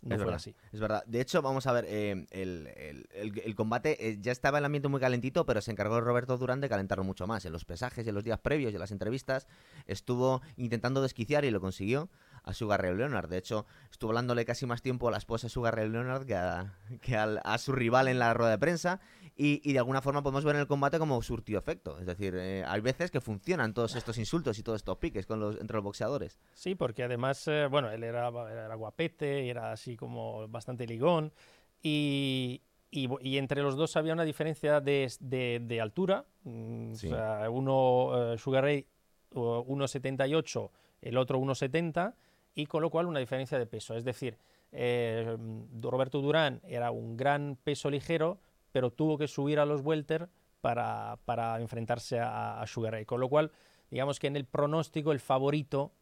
no 0.04 0.16
Es 0.16 0.20
verdad. 0.20 0.36
así. 0.36 0.54
Es 0.72 0.80
verdad. 0.80 1.04
De 1.08 1.22
hecho, 1.22 1.42
vamos 1.42 1.66
a 1.66 1.72
ver, 1.72 1.86
eh, 1.88 2.26
el, 2.32 2.68
el- 2.76 3.08
el- 3.14 3.40
el 3.44 3.56
combate 3.56 4.10
eh, 4.10 4.18
ya 4.22 4.32
estaba 4.32 4.58
el 4.60 4.66
ambiente 4.66 4.88
muy 4.90 5.00
calentito, 5.00 5.46
pero 5.46 5.62
se 5.62 5.72
encargó 5.72 6.00
Roberto 6.02 6.38
Durán 6.38 6.62
de 6.62 6.70
calentarlo 6.70 7.04
mucho 7.04 7.26
más. 7.26 7.46
En 7.46 7.54
los 7.54 7.66
pesajes, 7.66 8.06
en 8.08 8.14
los 8.16 8.24
días 8.24 8.40
previos 8.40 8.72
y 8.72 8.76
en 8.76 8.80
las 8.80 8.92
entrevistas, 8.92 9.48
estuvo 9.88 10.42
intentando 10.58 11.02
desquiciar 11.02 11.46
y 11.46 11.52
lo 11.52 11.62
consiguió 11.62 12.10
a 12.44 12.54
Sugar 12.54 12.82
Ray 12.82 12.96
Leonard. 12.96 13.30
De 13.30 13.38
hecho, 13.38 13.66
estuvo 13.92 14.12
hablándole 14.12 14.44
casi 14.46 14.66
más 14.66 14.82
tiempo 14.82 15.08
a 15.08 15.12
la 15.12 15.18
esposa 15.18 15.48
de 15.48 15.52
Sugar 15.52 15.76
Ray 15.76 15.90
Leonard 15.90 16.26
que, 16.26 16.36
a, 16.36 16.78
que 17.02 17.16
al- 17.16 17.40
a 17.44 17.58
su 17.58 17.72
rival 17.72 18.08
en 18.10 18.20
la 18.20 18.34
rueda 18.34 18.52
de 18.52 18.58
prensa. 18.58 19.00
Y, 19.36 19.62
y 19.68 19.74
de 19.74 19.80
alguna 19.80 20.02
forma 20.02 20.22
podemos 20.22 20.44
ver 20.46 20.54
en 20.56 20.62
el 20.62 20.68
combate 20.68 21.00
como 21.00 21.20
surtió 21.24 21.58
efecto. 21.58 21.98
Es 22.00 22.06
decir, 22.06 22.36
eh, 22.38 22.64
hay 22.68 22.82
veces 22.82 23.10
que 23.10 23.20
funcionan 23.20 23.74
todos 23.74 23.96
estos 23.96 24.18
insultos 24.20 24.60
y 24.60 24.64
todos 24.64 24.78
estos 24.78 24.98
piques 25.00 25.26
con 25.26 25.40
los, 25.40 25.60
entre 25.60 25.76
los 25.78 25.84
boxeadores. 25.84 26.40
Sí, 26.54 26.76
porque 26.76 27.04
además, 27.04 27.48
eh, 27.48 27.66
bueno, 27.70 27.90
él 27.90 28.04
era, 28.04 28.28
era 28.52 28.76
guapete, 28.76 29.50
era 29.50 29.72
así 29.72 29.96
como 29.98 30.48
bastante 30.48 30.86
ligón, 30.86 31.34
y, 31.82 32.62
y, 32.92 33.10
y 33.22 33.38
entre 33.38 33.62
los 33.64 33.76
dos 33.76 33.96
había 33.98 34.14
una 34.14 34.24
diferencia 34.24 34.80
de, 34.82 35.12
de- 35.20 35.62
de 35.64 35.82
altura. 35.82 36.26
mm, 36.44 36.94
Sí. 36.94 37.08
O 37.08 37.10
sea, 37.16 37.50
uno, 37.50 38.34
eh, 38.34 38.38
Sugar 38.38 38.64
Ray, 38.64 38.86
o 39.34 39.66
1,78, 39.66 40.70
el 41.02 41.18
otro 41.18 41.40
1,70, 41.40 42.14
y 42.54 42.68
con 42.68 42.84
lo 42.84 42.92
cual 42.92 43.08
una 43.08 43.20
diferencia 43.20 43.58
de 43.58 43.66
peso. 43.66 43.96
Es 43.96 44.04
decir, 44.06 44.38
eh, 44.72 45.36
Roberto 45.82 46.22
Durán 46.22 46.62
era 46.68 46.92
un 46.92 47.18
gran 47.18 47.58
peso 47.64 47.90
ligero, 47.90 48.40
pero 48.74 48.92
tuvo 48.92 49.18
que 49.18 49.30
subir 49.30 49.60
a 49.60 49.66
los 49.66 49.80
welter 49.80 50.28
para, 50.60 51.20
para 51.24 51.62
enfrentarse 51.62 52.20
a, 52.20 52.62
a 52.62 52.68
Sugar 52.68 52.92
Ray. 52.92 53.06
Con 53.06 53.22
lo 53.22 53.30
cual, 53.30 53.52
digamos 53.90 54.20
que 54.20 54.28
en 54.28 54.36
el 54.36 54.46
pronóstico 54.46 55.14
el 55.14 55.22
favorito 55.22 55.94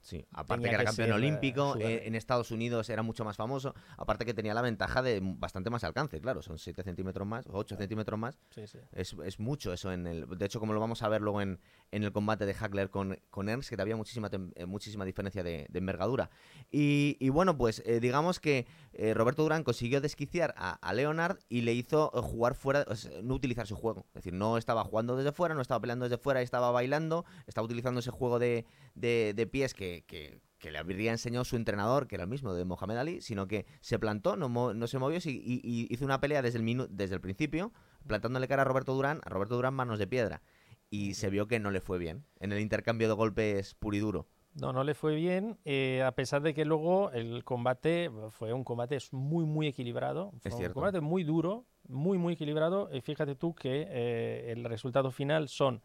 Sí, 0.00 0.24
aparte 0.30 0.62
Tenía 0.62 0.78
que 0.78 0.82
era 0.82 0.84
campeón 0.84 1.06
ser, 1.06 1.12
eh, 1.12 1.16
olímpico, 1.16 1.76
eh, 1.76 2.06
en 2.06 2.14
Estados 2.14 2.50
Unidos 2.50 2.88
era 2.88 3.02
mucho 3.02 3.24
más 3.24 3.36
famoso, 3.36 3.74
aparte 3.96 4.24
que 4.24 4.32
tenía 4.32 4.54
la 4.54 4.62
ventaja 4.62 5.02
de 5.02 5.20
bastante 5.22 5.70
más 5.70 5.84
alcance, 5.84 6.20
claro, 6.20 6.40
son 6.40 6.58
7 6.58 6.82
centímetros 6.82 7.26
más, 7.26 7.46
o 7.48 7.58
8 7.58 7.76
centímetros 7.76 8.18
más, 8.18 8.38
Sí, 8.50 8.66
sí. 8.66 8.78
es, 8.92 9.14
es 9.24 9.38
mucho 9.38 9.72
eso 9.72 9.92
en 9.92 10.06
el... 10.06 10.26
De 10.38 10.46
hecho, 10.46 10.60
como 10.60 10.72
lo 10.72 10.80
vamos 10.80 11.02
a 11.02 11.08
ver 11.08 11.20
luego 11.20 11.42
en, 11.42 11.60
en 11.90 12.04
el 12.04 12.12
combate 12.12 12.46
de 12.46 12.54
Hagler 12.58 12.90
con, 12.90 13.18
con 13.30 13.48
Ernst, 13.48 13.70
que 13.70 13.80
había 13.80 13.96
muchísima, 13.96 14.30
eh, 14.54 14.66
muchísima 14.66 15.04
diferencia 15.04 15.42
de, 15.42 15.66
de 15.68 15.78
envergadura. 15.78 16.30
Y, 16.70 17.16
y 17.20 17.28
bueno, 17.28 17.56
pues 17.58 17.82
eh, 17.84 18.00
digamos 18.00 18.40
que 18.40 18.66
Roberto 19.14 19.42
Durán 19.42 19.62
consiguió 19.62 20.00
desquiciar 20.00 20.54
a, 20.56 20.72
a 20.74 20.92
Leonard 20.92 21.38
y 21.48 21.60
le 21.60 21.72
hizo 21.72 22.10
jugar 22.22 22.54
fuera, 22.54 22.84
o 22.88 22.96
sea, 22.96 23.22
no 23.22 23.34
utilizar 23.34 23.66
su 23.66 23.76
juego. 23.76 24.06
Es 24.08 24.14
decir, 24.24 24.32
no 24.32 24.58
estaba 24.58 24.82
jugando 24.84 25.16
desde 25.16 25.32
fuera, 25.32 25.54
no 25.54 25.60
estaba 25.60 25.80
peleando 25.80 26.04
desde 26.08 26.18
fuera, 26.18 26.40
estaba 26.42 26.70
bailando, 26.72 27.24
estaba 27.46 27.64
utilizando 27.64 28.00
ese 28.00 28.10
juego 28.10 28.38
de, 28.38 28.64
de, 29.00 29.32
de 29.34 29.46
pies 29.46 29.74
que, 29.74 30.04
que- 30.06 30.40
que 30.58 30.72
le 30.72 30.78
habría 30.78 31.12
enseñado 31.12 31.44
su 31.44 31.54
entrenador, 31.54 32.08
que 32.08 32.16
era 32.16 32.24
el 32.24 32.30
mismo 32.30 32.52
de 32.52 32.64
Mohamed 32.64 32.96
Ali, 32.96 33.20
sino 33.20 33.46
que 33.46 33.64
se 33.80 34.00
plantó, 34.00 34.34
no, 34.34 34.48
no 34.74 34.86
se 34.88 34.98
movió 34.98 35.18
y, 35.24 35.60
y 35.62 35.86
hizo 35.88 36.04
una 36.04 36.20
pelea 36.20 36.42
desde 36.42 36.58
el, 36.58 36.64
minu- 36.64 36.88
desde 36.90 37.14
el 37.14 37.20
principio, 37.20 37.72
plantándole 38.08 38.48
cara 38.48 38.62
a 38.62 38.64
Roberto 38.64 38.92
Durán, 38.94 39.20
a 39.24 39.28
Roberto 39.30 39.54
Durán 39.54 39.74
manos 39.74 40.00
de 40.00 40.08
piedra. 40.08 40.42
y 40.90 41.14
se 41.14 41.30
vio 41.30 41.46
que 41.46 41.60
no 41.60 41.70
le 41.70 41.80
fue 41.80 41.98
bien 41.98 42.24
en 42.40 42.50
el 42.50 42.58
intercambio 42.60 43.06
de 43.08 43.14
golpes 43.14 43.74
puro 43.76 43.96
y 43.96 44.00
duro. 44.00 44.26
No, 44.54 44.72
no 44.72 44.82
le 44.82 44.94
fue 44.94 45.14
bien, 45.14 45.58
eh, 45.64 46.02
a 46.02 46.10
pesar 46.12 46.42
de 46.42 46.52
que 46.54 46.64
luego 46.64 47.12
el 47.12 47.44
combate 47.44 48.10
fue 48.30 48.52
un 48.52 48.64
combate 48.64 48.98
muy, 49.12 49.44
muy 49.44 49.68
equilibrado. 49.68 50.32
Fue 50.40 50.48
Es 50.48 50.54
un 50.54 50.58
cierto. 50.58 50.74
combate 50.74 51.00
muy 51.00 51.22
duro, 51.22 51.66
muy, 51.86 52.18
muy 52.18 52.32
equilibrado. 52.34 52.88
Y 52.92 53.00
fíjate 53.00 53.36
tú 53.36 53.54
que 53.54 53.86
eh, 53.88 54.50
el 54.50 54.64
resultado 54.64 55.12
final 55.12 55.48
son 55.48 55.82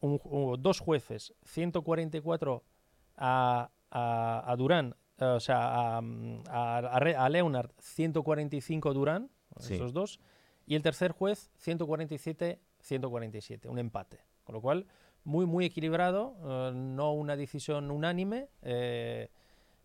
un- 0.00 0.20
un- 0.24 0.62
dos 0.62 0.80
jueces, 0.80 1.34
144 1.44 2.62
a, 3.16 3.70
a, 3.90 4.44
a 4.52 4.56
Durán, 4.56 4.94
eh, 5.18 5.24
o 5.24 5.40
sea, 5.40 5.98
a, 5.98 5.98
a, 5.98 7.28
Leonard, 7.28 7.70
145 7.78 8.94
Durán, 8.94 9.30
Sí. 9.58 9.74
esos 9.74 9.92
dos, 9.92 10.20
y 10.66 10.74
el 10.76 10.82
tercer 10.82 11.12
juez, 11.12 11.50
147-147, 12.82 13.68
un 13.68 13.78
empate. 13.78 14.18
Con 14.44 14.54
lo 14.54 14.60
cual, 14.60 14.86
muy, 15.24 15.46
muy 15.46 15.64
equilibrado, 15.66 16.36
eh, 16.44 16.72
no 16.74 17.12
una 17.12 17.36
decisión 17.36 17.90
unánime, 17.90 18.48
eh, 18.62 19.30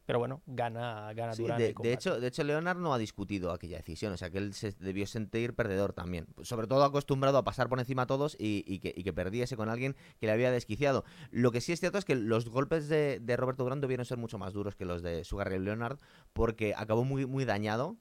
pero 0.06 0.20
bueno, 0.20 0.42
gana, 0.46 1.14
gana 1.14 1.34
Sí, 1.34 1.44
Durán 1.44 1.58
de, 1.58 1.94
hecho, 1.94 2.20
de 2.20 2.28
hecho, 2.28 2.44
Leonard 2.44 2.78
no 2.78 2.94
ha 2.94 2.98
discutido 2.98 3.52
aquella 3.52 3.78
decisión, 3.78 4.14
o 4.14 4.18
sea 4.18 4.30
que 4.30 4.38
él 4.38 4.54
se 4.54 4.72
debió 4.72 5.08
sentir 5.08 5.54
perdedor 5.54 5.94
también. 5.94 6.28
Sobre 6.42 6.68
todo 6.68 6.84
acostumbrado 6.84 7.38
a 7.38 7.44
pasar 7.44 7.70
por 7.70 7.80
encima 7.80 8.04
a 8.04 8.08
todos 8.08 8.36
y, 8.40 8.64
y 8.68 8.80
que, 8.80 8.94
y 8.96 9.04
que 9.04 9.14
perdiese 9.14 9.56
con 9.56 9.70
alguien 9.70 9.96
que 10.20 10.28
le 10.28 10.34
había 10.34 10.52
desquiciado. 10.52 11.06
Lo 11.32 11.52
que 11.52 11.62
sí 11.62 11.72
es 11.72 11.80
cierto 11.80 11.98
es 11.98 12.06
que 12.06 12.16
los 12.16 12.50
golpes 12.50 12.90
de, 12.90 13.20
de 13.20 13.38
Roberto 13.38 13.64
Durán 13.64 13.82
debieron 13.82 14.06
ser 14.06 14.18
mucho 14.18 14.38
más 14.38 14.54
duros 14.54 14.76
que 14.76 14.86
los 14.86 15.02
de 15.02 15.24
Sugar 15.24 15.52
Leonard 15.52 16.00
porque 16.34 16.74
acabó 16.76 17.04
muy, 17.04 17.26
muy 17.26 17.46
dañado. 17.46 17.98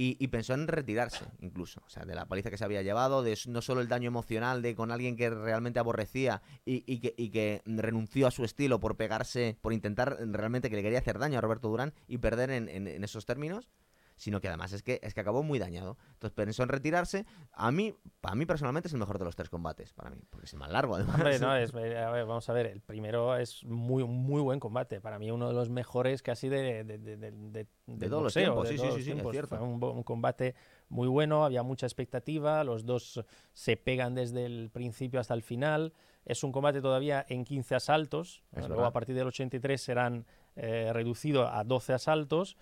Y, 0.00 0.16
y 0.20 0.28
pensó 0.28 0.54
en 0.54 0.68
retirarse, 0.68 1.24
incluso. 1.40 1.82
O 1.84 1.88
sea, 1.88 2.04
de 2.04 2.14
la 2.14 2.26
paliza 2.28 2.50
que 2.50 2.56
se 2.56 2.64
había 2.64 2.82
llevado, 2.82 3.24
de 3.24 3.36
no 3.48 3.60
solo 3.62 3.80
el 3.80 3.88
daño 3.88 4.06
emocional 4.06 4.62
de 4.62 4.76
con 4.76 4.92
alguien 4.92 5.16
que 5.16 5.28
realmente 5.28 5.80
aborrecía 5.80 6.40
y, 6.64 6.84
y 6.86 7.00
que, 7.00 7.14
y 7.16 7.30
que 7.30 7.62
renunció 7.66 8.28
a 8.28 8.30
su 8.30 8.44
estilo 8.44 8.78
por 8.78 8.96
pegarse, 8.96 9.58
por 9.60 9.72
intentar 9.72 10.16
realmente 10.20 10.70
que 10.70 10.76
le 10.76 10.82
quería 10.84 11.00
hacer 11.00 11.18
daño 11.18 11.38
a 11.38 11.40
Roberto 11.40 11.66
Durán 11.68 11.94
y 12.06 12.18
perder 12.18 12.50
en- 12.52 12.68
en 12.68 13.02
esos 13.02 13.26
términos, 13.26 13.70
sino 14.18 14.40
que 14.42 14.48
además 14.48 14.72
es 14.74 14.82
que, 14.82 15.00
es 15.02 15.14
que 15.14 15.20
acabó 15.20 15.42
muy 15.42 15.58
dañado. 15.58 15.96
Entonces 16.12 16.32
pensó 16.34 16.62
en 16.64 16.68
retirarse. 16.68 17.24
A 17.52 17.70
mí, 17.72 17.94
para 18.20 18.34
mí 18.34 18.44
personalmente 18.44 18.88
es 18.88 18.92
el 18.92 18.98
mejor 19.00 19.18
de 19.18 19.24
los 19.24 19.34
tres 19.34 19.48
combates, 19.48 19.94
para 19.94 20.10
mí, 20.10 20.18
porque 20.28 20.44
es 20.44 20.52
el 20.52 20.58
más 20.58 20.70
largo 20.70 20.96
además. 20.96 21.14
Hombre, 21.16 21.38
no, 21.38 21.56
es, 21.56 21.72
eh, 21.74 21.96
a 21.96 22.10
ver, 22.10 22.26
vamos 22.26 22.46
a 22.50 22.52
ver, 22.52 22.66
el 22.66 22.82
primero 22.82 23.36
es 23.36 23.64
muy, 23.64 24.04
muy 24.04 24.42
buen 24.42 24.60
combate. 24.60 25.00
Para 25.00 25.18
mí, 25.18 25.30
uno 25.30 25.48
de 25.48 25.54
los 25.54 25.70
mejores 25.70 26.22
casi 26.22 26.48
de, 26.50 26.84
de, 26.84 26.98
de, 26.98 27.16
de- 27.16 27.30
de- 27.86 28.08
todos 28.08 28.22
los 28.22 28.34
boxeo, 28.34 28.42
tiempos, 28.42 28.68
de 28.68 28.68
sí, 28.70 28.76
sí, 28.76 28.82
todos 28.82 28.90
sí, 28.92 28.98
los 28.98 29.04
sí, 29.04 29.10
es 29.10 29.14
tiempos. 29.14 29.32
cierto. 29.32 29.56
Fue 29.56 29.66
un, 29.66 29.82
un 29.82 30.02
combate 30.02 30.54
muy 30.90 31.08
bueno, 31.08 31.44
había 31.44 31.62
mucha 31.62 31.86
expectativa, 31.86 32.62
los 32.64 32.84
dos 32.84 33.24
se 33.54 33.76
pegan 33.78 34.14
desde 34.14 34.44
el 34.44 34.68
principio 34.70 35.20
hasta 35.20 35.32
el 35.34 35.42
final. 35.42 35.92
Es 36.24 36.44
un 36.44 36.52
combate 36.52 36.82
todavía 36.82 37.24
en 37.30 37.44
15 37.44 37.74
asaltos, 37.76 38.42
Es 38.52 38.58
luego 38.58 38.74
verdad. 38.74 38.86
a 38.88 38.92
partir 38.92 39.14
del 39.14 39.28
83 39.28 39.80
serán 39.80 40.26
eh, 40.56 40.90
reducidos 40.92 41.48
a 41.50 41.64
12 41.64 41.94
asaltos 41.94 42.56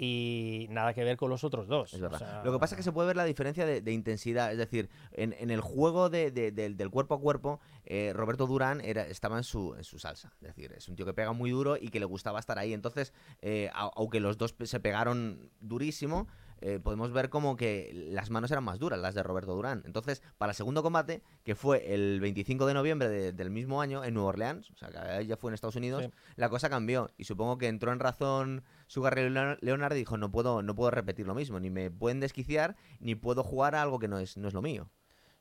y 0.00 0.66
nada 0.70 0.94
que 0.94 1.02
ver 1.02 1.16
con 1.16 1.28
los 1.28 1.42
otros 1.42 1.66
dos. 1.66 1.92
Es 1.92 1.98
o 1.98 2.02
verdad. 2.02 2.18
sea, 2.18 2.44
Lo 2.44 2.52
que 2.52 2.58
pasa 2.60 2.74
es 2.74 2.78
que 2.78 2.82
se 2.84 2.92
puede 2.92 3.08
ver 3.08 3.16
la 3.16 3.24
diferencia 3.24 3.66
de, 3.66 3.80
de 3.80 3.92
intensidad. 3.92 4.52
Es 4.52 4.56
decir, 4.58 4.88
en, 5.10 5.34
en 5.38 5.50
el 5.50 5.60
juego 5.60 6.08
de- 6.08 6.30
de- 6.30 6.52
del- 6.52 6.76
del 6.76 6.88
cuerpo 6.90 7.14
a 7.16 7.20
cuerpo, 7.20 7.58
eh, 7.84 8.12
Roberto 8.14 8.46
Durán 8.46 8.80
era, 8.80 9.02
estaba 9.08 9.36
en 9.36 9.44
su, 9.44 9.74
en 9.74 9.82
su 9.82 9.98
salsa. 9.98 10.32
Es 10.40 10.46
decir, 10.54 10.72
es 10.72 10.88
un 10.88 10.94
tío 10.94 11.04
que 11.04 11.12
pega 11.14 11.32
muy 11.32 11.50
duro 11.50 11.76
y 11.76 11.88
que 11.88 11.98
le 11.98 12.06
gustaba 12.06 12.38
estar 12.38 12.58
ahí. 12.60 12.72
Entonces, 12.72 13.12
eh, 13.42 13.70
au- 13.74 13.90
aunque 13.96 14.20
los 14.20 14.38
dos 14.38 14.54
se 14.62 14.78
pegaron 14.80 15.50
durísimo, 15.60 16.28
eh, 16.60 16.78
podemos 16.82 17.12
ver 17.12 17.28
como 17.30 17.56
que 17.56 17.90
las 18.10 18.30
manos 18.30 18.50
eran 18.50 18.64
más 18.64 18.78
duras, 18.78 18.98
las 18.98 19.14
de 19.14 19.22
Roberto 19.22 19.54
Durán. 19.54 19.82
Entonces, 19.86 20.22
para 20.38 20.52
el 20.52 20.56
segundo 20.56 20.82
combate, 20.82 21.22
que 21.44 21.54
fue 21.54 21.94
el 21.94 22.20
25 22.20 22.66
de 22.66 22.74
noviembre 22.74 23.08
de- 23.08 23.32
del 23.32 23.50
mismo 23.50 23.80
año 23.80 24.04
en 24.04 24.14
Nueva 24.14 24.30
Orleans, 24.30 24.70
o 24.70 24.76
sea, 24.76 24.88
que 25.18 25.26
ya 25.26 25.36
fue 25.36 25.50
en 25.50 25.54
Estados 25.54 25.76
Unidos, 25.76 26.04
Sí. 26.04 26.10
la 26.36 26.48
cosa 26.48 26.68
cambió. 26.70 27.10
Y 27.16 27.24
supongo 27.24 27.58
que 27.58 27.68
entró 27.68 27.92
en 27.92 28.00
razón 28.00 28.64
Sugar 28.86 29.14
Ray 29.14 29.30
Leonard 29.60 29.94
y 29.94 29.98
dijo, 29.98 30.16
no 30.16 30.30
puedo, 30.30 30.62
no 30.62 30.74
puedo 30.74 30.90
repetir 30.90 31.26
lo 31.26 31.34
mismo, 31.34 31.60
ni 31.60 31.70
me 31.70 31.90
pueden 31.90 32.20
desquiciar, 32.20 32.76
ni 33.00 33.14
puedo 33.14 33.42
jugar 33.44 33.74
a 33.74 33.82
algo 33.82 33.98
que 33.98 34.08
no 34.08 34.18
es, 34.18 34.36
no 34.36 34.48
es 34.48 34.54
lo 34.54 34.62
mío. 34.62 34.90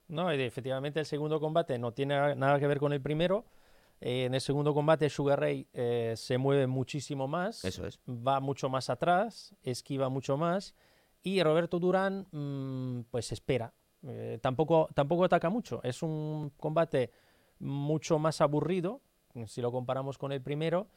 No, 0.08 0.32
efectivamente 0.32 1.00
el 1.02 1.06
segundo 1.06 1.40
combate 1.40 1.78
no 1.78 1.92
tiene 1.94 2.36
nada 2.36 2.60
que 2.60 2.68
ver 2.68 2.80
con 2.80 2.94
el 2.94 3.02
primero. 3.02 3.46
Eh, 4.00 4.26
en 4.26 4.36
el 4.36 4.42
segundo 4.42 4.74
combate 4.76 5.10
Sugar 5.10 5.40
Ray 5.40 5.68
eh, 5.74 6.14
se 6.16 6.38
mueve 6.38 6.68
muchísimo 6.68 7.28
más, 7.28 7.66
Eso 7.66 7.88
es. 7.88 8.00
va 8.08 8.40
mucho 8.40 8.70
más 8.70 8.90
atrás, 8.92 9.56
esquiva 9.64 10.08
mucho 10.08 10.38
más 10.38 10.76
y 11.36 11.44
Roberto 11.44 11.80
Durán 11.80 12.28
mm, 12.32 13.02
pues 13.12 13.32
espera. 13.32 13.74
Eh, 14.04 14.40
tampoco, 14.42 14.88
tampoco 14.94 15.26
ataca 15.26 15.50
mucho. 15.50 15.82
Es 15.84 16.02
un 16.04 16.52
combate 16.58 17.12
mucho 17.60 18.20
más 18.20 18.40
aburrido 18.42 19.02
si 19.46 19.62
lo 19.62 19.72
comparamos 19.72 20.18
con 20.18 20.32
el 20.32 20.42
primero, 20.42 20.88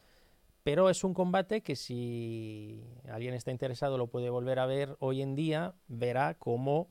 pero 0.63 0.89
es 0.89 1.05
un 1.05 1.13
combate 1.15 1.63
que 1.63 1.77
si 1.77 2.83
alguien 3.11 3.35
está 3.35 3.51
interesado 3.51 3.99
lo 3.99 4.07
puede 4.07 4.31
volver 4.31 4.59
a 4.59 4.67
ver 4.67 4.97
hoy 5.01 5.21
en 5.21 5.35
día, 5.35 5.75
verá 5.89 6.35
cómo 6.39 6.89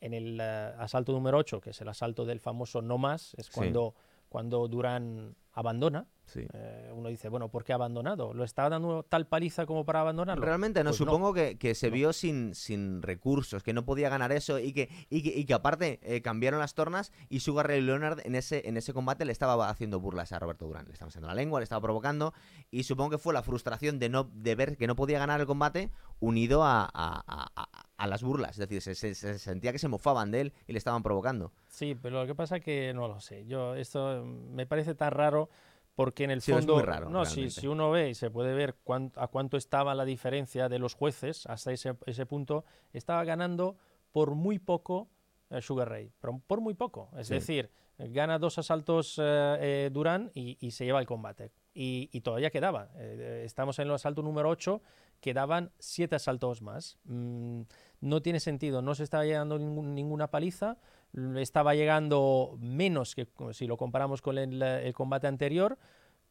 en 0.00 0.14
el 0.14 0.38
eh, 0.40 0.44
asalto 0.78 1.12
número 1.12 1.38
8, 1.38 1.60
que 1.60 1.70
es 1.70 1.80
el 1.80 1.88
asalto 1.88 2.24
del 2.24 2.40
famoso 2.40 2.82
no 2.82 2.98
más, 2.98 3.34
es 3.36 3.46
Sí. 3.46 3.52
cuando, 3.54 3.94
cuando 4.28 4.68
Durán 4.68 5.34
abandona. 5.52 6.06
Sí. 6.26 6.46
Eh, 6.52 6.90
uno 6.92 7.08
dice, 7.08 7.28
bueno, 7.28 7.48
¿por 7.50 7.62
qué 7.64 7.72
ha 7.72 7.76
abandonado? 7.76 8.34
¿Lo 8.34 8.42
estaba 8.44 8.68
dando 8.68 9.04
tal 9.04 9.26
paliza 9.28 9.64
como 9.64 9.84
para 9.84 10.00
abandonarlo? 10.00 10.44
Realmente 10.44 10.82
no, 10.82 10.90
Pues 10.90 11.00
no. 11.00 11.06
supongo 11.06 11.32
que, 11.32 11.56
que 11.56 11.74
se 11.76 11.88
No. 11.88 11.94
vio 11.94 12.12
sin, 12.12 12.54
sin 12.54 13.00
recursos, 13.00 13.62
que 13.62 13.72
no 13.72 13.84
podía 13.84 14.08
ganar 14.08 14.32
eso 14.32 14.58
y 14.58 14.72
que, 14.72 14.88
y 15.08 15.22
que, 15.22 15.38
y 15.38 15.44
que 15.44 15.54
aparte 15.54 16.00
eh, 16.02 16.22
cambiaron 16.22 16.58
las 16.58 16.74
tornas 16.74 17.12
y 17.28 17.40
Sugar 17.40 17.68
Ray 17.68 17.80
Leonard 17.80 18.20
en 18.26 18.34
ese, 18.34 18.68
en 18.68 18.76
ese 18.76 18.92
combate 18.92 19.24
le 19.24 19.30
estaba 19.32 19.70
haciendo 19.70 20.00
burlas 20.00 20.32
a 20.32 20.38
Roberto 20.40 20.66
Durán. 20.66 20.86
Le 20.86 20.92
estaba 20.94 21.08
haciendo 21.10 21.28
la 21.28 21.34
lengua, 21.34 21.60
le 21.60 21.64
estaba 21.64 21.80
provocando 21.80 22.34
y 22.72 22.82
supongo 22.82 23.10
que 23.10 23.18
fue 23.18 23.32
la 23.32 23.42
frustración 23.42 23.98
de, 24.00 24.08
no, 24.08 24.24
de 24.24 24.54
ver 24.56 24.76
que 24.76 24.88
no 24.88 24.96
podía 24.96 25.20
ganar 25.20 25.40
el 25.40 25.46
combate 25.46 25.90
unido 26.18 26.64
a, 26.64 26.82
a- 26.84 27.22
a- 27.26 27.52
a- 27.54 27.68
a 27.98 28.06
las 28.08 28.22
burlas. 28.24 28.50
Es 28.52 28.68
decir, 28.68 28.82
se, 28.82 28.94
se- 28.96 29.14
se 29.14 29.38
sentía 29.38 29.70
que 29.70 29.78
se 29.78 29.86
mofaban 29.88 30.30
de 30.32 30.40
él 30.40 30.52
y 30.66 30.72
le 30.72 30.78
estaban 30.78 31.02
provocando. 31.04 31.52
Sí, 31.68 31.94
pero 31.94 32.20
lo 32.20 32.26
que 32.26 32.34
pasa 32.34 32.58
que 32.58 32.92
no 32.94 33.06
lo 33.06 33.20
sé. 33.20 33.46
Yo 33.46 33.76
esto 33.76 34.24
mm, 34.24 34.54
me 34.54 34.66
parece 34.66 34.94
tan 34.96 35.12
raro 35.12 35.48
porque 35.96 36.22
en 36.24 36.30
el 36.30 36.40
Sí, 36.42 36.52
es 36.52 36.58
fondo 36.58 36.74
muy 36.74 36.82
raro, 36.84 37.08
no, 37.10 37.24
si, 37.24 37.50
si 37.50 37.66
uno 37.66 37.90
ve 37.90 38.10
y 38.10 38.14
se 38.14 38.30
puede 38.30 38.54
ver 38.54 38.76
cuán- 38.84 39.12
a 39.16 39.26
cuánto 39.26 39.56
estaba 39.56 39.94
la 39.96 40.04
diferencia 40.04 40.68
de 40.68 40.78
los 40.78 40.94
jueces 40.94 41.46
hasta 41.46 41.72
ese, 41.72 41.96
ese 42.06 42.26
punto, 42.26 42.64
estaba 42.92 43.24
ganando 43.24 43.76
por 44.12 44.34
muy 44.36 44.58
poco 44.60 45.08
eh, 45.50 45.60
Sugar 45.62 45.88
Ray, 45.88 46.12
pero 46.20 46.40
por 46.46 46.60
muy 46.60 46.74
poco. 46.74 47.10
Es 47.16 47.28
Sí. 47.28 47.34
decir, 47.34 47.70
gana 47.98 48.38
dos 48.38 48.58
asaltos 48.58 49.16
eh, 49.18 49.56
eh, 49.60 49.90
Durán 49.92 50.30
y, 50.34 50.58
y 50.60 50.70
se 50.72 50.84
lleva 50.84 51.00
el 51.00 51.06
combate. 51.06 51.50
Y, 51.72 52.08
y 52.12 52.20
todavía 52.22 52.50
quedaba. 52.50 52.90
eh, 52.96 53.42
estamos 53.44 53.78
en 53.78 53.86
el 53.88 53.94
asalto 53.94 54.22
número 54.22 54.48
8, 54.48 54.82
quedaban 55.20 55.70
siete 55.78 56.16
asaltos 56.16 56.62
más. 56.62 56.98
Mm, 57.04 57.62
no 58.00 58.22
tiene 58.22 58.40
sentido, 58.40 58.82
no 58.82 58.94
se 58.94 59.04
estaba 59.04 59.24
llegando 59.24 59.58
ningún- 59.58 59.94
ninguna 59.94 60.30
paliza, 60.30 60.78
estaba 61.36 61.74
llegando 61.74 62.56
menos 62.60 63.14
que 63.14 63.26
si 63.52 63.66
lo 63.66 63.76
comparamos 63.76 64.22
con 64.22 64.38
el, 64.38 64.62
el 64.62 64.92
combate 64.94 65.26
anterior, 65.26 65.78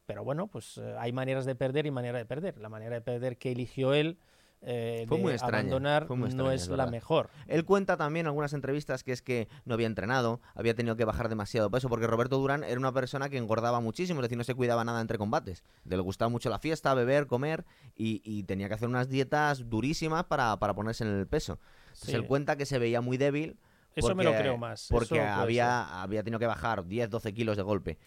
pero 0.06 0.24
bueno, 0.24 0.48
pues 0.48 0.78
eh, 0.78 0.96
hay 1.00 1.12
maneras 1.12 1.46
de 1.46 1.56
perder 1.56 1.86
y 1.86 1.92
manera 1.92 2.18
de 2.18 2.26
perder. 2.26 2.58
La 2.60 2.70
manera 2.70 2.96
de 2.96 3.02
perder 3.02 3.38
que 3.38 3.52
eligió 3.52 3.94
él 3.94 4.18
eh, 4.62 5.06
Fue 5.08 5.18
de 5.18 5.24
muy 5.24 5.34
extraña, 5.34 5.58
abandonar 5.60 6.08
fue 6.08 6.16
muy 6.16 6.34
no 6.34 6.52
es 6.52 6.68
la 6.70 6.88
mejor. 6.88 7.30
Él 7.48 7.66
cuenta 7.66 7.98
también 7.98 8.26
en 8.26 8.28
algunas 8.28 8.54
entrevistas 8.54 9.04
que 9.04 9.12
es 9.12 9.22
que 9.22 9.48
no 9.66 9.74
había 9.74 9.86
entrenado, 9.86 10.42
había 10.56 10.74
tenido 10.74 10.96
que 10.96 11.06
bajar 11.06 11.30
demasiado 11.30 11.70
peso, 11.70 11.90
porque 11.90 12.08
Roberto 12.08 12.38
Durán 12.38 12.64
era 12.64 12.80
una 12.80 12.92
persona 12.92 13.30
que 13.30 13.38
engordaba 13.38 13.80
muchísimo, 13.80 14.22
es 14.22 14.24
decir, 14.24 14.38
no 14.38 14.44
se 14.44 14.56
cuidaba 14.56 14.84
nada 14.84 15.02
entre 15.02 15.18
combates. 15.18 15.64
Le 15.84 15.98
gustaba 15.98 16.30
mucho 16.30 16.50
la 16.50 16.58
fiesta, 16.60 16.94
beber, 16.94 17.28
comer, 17.28 17.66
y, 17.96 18.22
y 18.24 18.44
tenía 18.44 18.68
que 18.68 18.76
hacer 18.76 18.88
unas 18.88 19.10
dietas 19.10 19.70
durísimas 19.70 20.24
para, 20.26 20.58
para 20.58 20.74
ponerse 20.74 21.04
en 21.04 21.12
el 21.12 21.28
peso. 21.28 21.60
Entonces 21.88 22.10
Sí. 22.10 22.16
él 22.16 22.26
cuenta 22.26 22.56
que 22.56 22.66
se 22.66 22.80
veía 22.80 23.02
muy 23.02 23.18
débil. 23.18 23.58
Eso 23.96 24.14
me 24.16 24.24
lo 24.24 24.32
porque- 24.32 24.42
creo 24.42 24.58
más. 24.58 24.88
Porque 24.90 25.08
ser. 25.16 25.22
había, 25.22 26.02
había 26.02 26.24
tenido 26.24 26.40
que 26.40 26.46
bajar 26.48 26.86
10, 26.86 27.10
12 27.10 27.34
kilos 27.34 27.58
de 27.58 27.64
golpe. 27.64 27.98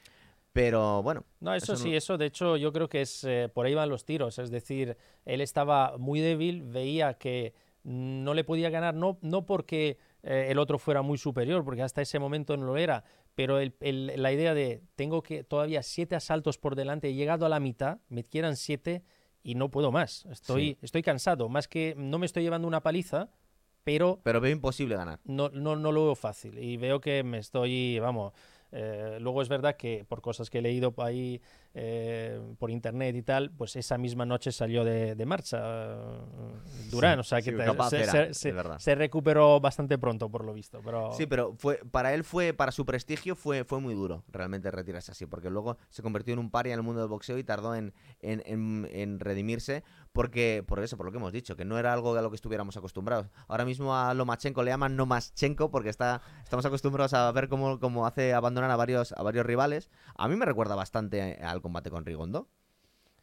Pero 0.53 1.03
bueno, 1.03 1.25
No, 1.41 1.55
eso, 1.55 1.75
Eso 1.75 1.83
sí, 1.85 1.91
no- 1.91 1.97
eso 1.97 2.19
de 2.19 2.27
hecho 2.27 2.57
yo 2.57 2.73
creo 2.73 2.89
que 2.89 3.03
es 3.03 3.23
eh, 3.25 3.51
por 3.53 3.67
ahí 3.67 3.75
van 3.75 3.89
los 3.89 4.05
tiros. 4.05 4.39
Es 4.39 4.51
decir, 4.51 4.97
él 5.25 5.41
estaba 5.41 5.97
muy 5.99 6.21
débil, 6.21 6.63
veía 6.63 7.15
que 7.15 7.55
no 7.85 8.35
le 8.35 8.45
podía 8.45 8.71
ganar, 8.71 8.95
no, 8.95 9.19
no 9.23 9.47
porque 9.47 9.99
eh, 10.25 10.49
el 10.51 10.59
otro 10.59 10.79
fuera 10.79 11.01
muy 11.03 11.17
superior, 11.17 11.65
porque 11.65 11.83
hasta 11.83 12.03
ese 12.03 12.19
momento 12.19 12.57
no 12.57 12.67
lo 12.67 12.77
era, 12.77 13.05
pero 13.37 13.61
el- 13.61 13.75
el- 13.81 14.13
la 14.21 14.33
idea 14.33 14.53
de 14.53 14.83
tengo 14.97 15.23
que 15.23 15.45
todavía 15.45 15.83
siete 15.83 16.17
asaltos 16.17 16.59
por 16.59 16.75
delante, 16.75 17.09
he 17.09 17.15
llegado 17.15 17.47
a 17.47 17.49
la 17.49 17.61
mitad, 17.61 17.99
me 18.09 18.25
quedan 18.25 18.57
siete 18.57 19.05
y 19.45 19.55
no 19.55 19.71
puedo 19.71 19.93
más. 19.93 20.27
Estoy, 20.27 20.71
Sí. 20.73 20.79
estoy 20.83 21.03
cansado, 21.03 21.49
más 21.49 21.69
que 21.69 21.95
no 21.97 22.19
me 22.19 22.27
estoy 22.27 22.43
llevando 22.43 22.67
una 22.67 22.83
paliza, 22.83 23.31
pero 23.85 24.21
pero 24.23 24.41
veo 24.41 24.53
imposible 24.53 24.97
ganar. 24.97 25.19
no, 25.25 25.49
no, 25.51 25.77
no 25.77 25.93
lo 25.93 26.05
veo 26.07 26.15
fácil 26.15 26.59
y 26.59 26.77
veo 26.77 27.01
que 27.01 27.23
me 27.23 27.39
estoy, 27.39 27.99
vamos, 28.01 28.33
eh, 28.71 29.17
luego 29.21 29.41
es 29.41 29.49
verdad 29.49 29.77
que 29.77 30.05
por 30.07 30.21
cosas 30.21 30.51
que 30.51 30.59
he 30.59 30.63
leído 30.63 30.93
por 30.93 31.07
ahí 31.07 31.41
eh, 31.73 32.39
por 32.59 32.71
internet 32.71 33.15
y 33.17 33.23
tal, 33.23 33.51
pues 33.51 33.77
esa 33.77 33.97
misma 33.97 34.27
noche 34.27 34.53
salió 34.53 34.85
de, 34.85 35.15
de 35.15 35.27
marcha 35.27 35.59
eh, 35.63 36.91
Durán, 36.91 37.19
o 37.19 37.23
sea 37.23 37.39
que 37.39 37.51
sí, 37.51 37.57
te- 37.57 37.63
se, 37.91 38.03
era, 38.03 38.35
se- 38.35 38.53
se 38.79 38.95
recuperó 38.95 39.59
bastante 39.61 39.97
pronto 39.99 40.29
por 40.31 40.45
lo 40.45 40.53
visto, 40.53 40.81
pero 40.85 41.13
Sí, 41.13 41.27
pero 41.27 41.55
fue 41.57 41.81
para 41.91 42.13
él 42.15 42.25
fue 42.25 42.53
para 42.53 42.73
su 42.73 42.85
prestigio 42.85 43.37
fue, 43.37 43.65
fue 43.65 43.81
muy 43.81 43.95
duro 43.95 44.25
realmente 44.29 44.71
retirarse 44.71 45.13
así, 45.13 45.25
porque 45.27 45.49
luego 45.51 45.79
se 45.89 46.03
convirtió 46.03 46.33
en 46.35 46.39
un 46.41 46.51
paria 46.51 46.75
en 46.75 46.81
el 46.81 46.85
mundo 46.85 47.01
del 47.01 47.09
boxeo 47.09 47.39
y 47.39 47.45
tardó 47.45 47.75
en, 47.75 47.95
en, 48.21 48.43
en- 48.45 48.89
en 48.93 49.21
redimirse 49.21 49.83
porque 50.13 50.65
por 50.67 50.81
eso, 50.81 50.97
por 50.97 51.07
lo 51.07 51.13
que 51.13 51.19
hemos 51.19 51.33
dicho, 51.33 51.57
que 51.57 51.65
no 51.65 51.79
era 51.79 51.93
algo 51.93 52.17
a 52.17 52.23
lo 52.23 52.31
que 52.31 52.37
estuviéramos 52.37 52.77
acostumbrados. 52.77 53.29
Ahora 53.47 53.65
mismo 53.65 53.97
a 53.97 54.13
Lomachenko 54.15 54.63
le 54.63 54.71
llaman 54.71 54.97
Nomaschenko 54.97 55.71
porque 55.71 55.89
está 55.91 56.21
estamos 56.43 56.65
acostumbrados 56.67 57.15
a 57.15 57.31
ver 57.33 57.49
cómo, 57.49 57.79
cómo 57.79 58.07
hace 58.07 58.35
abandonar 58.35 58.71
a 58.71 58.77
varios 58.77 59.13
a 59.13 59.23
varios 59.23 59.47
rivales. 59.47 59.91
A 60.17 60.27
mí 60.29 60.37
me 60.37 60.45
recuerda 60.47 60.75
bastante 60.75 61.35
al 61.43 61.61
combate 61.63 61.91
con 61.91 62.05
Rigondo, 62.05 62.49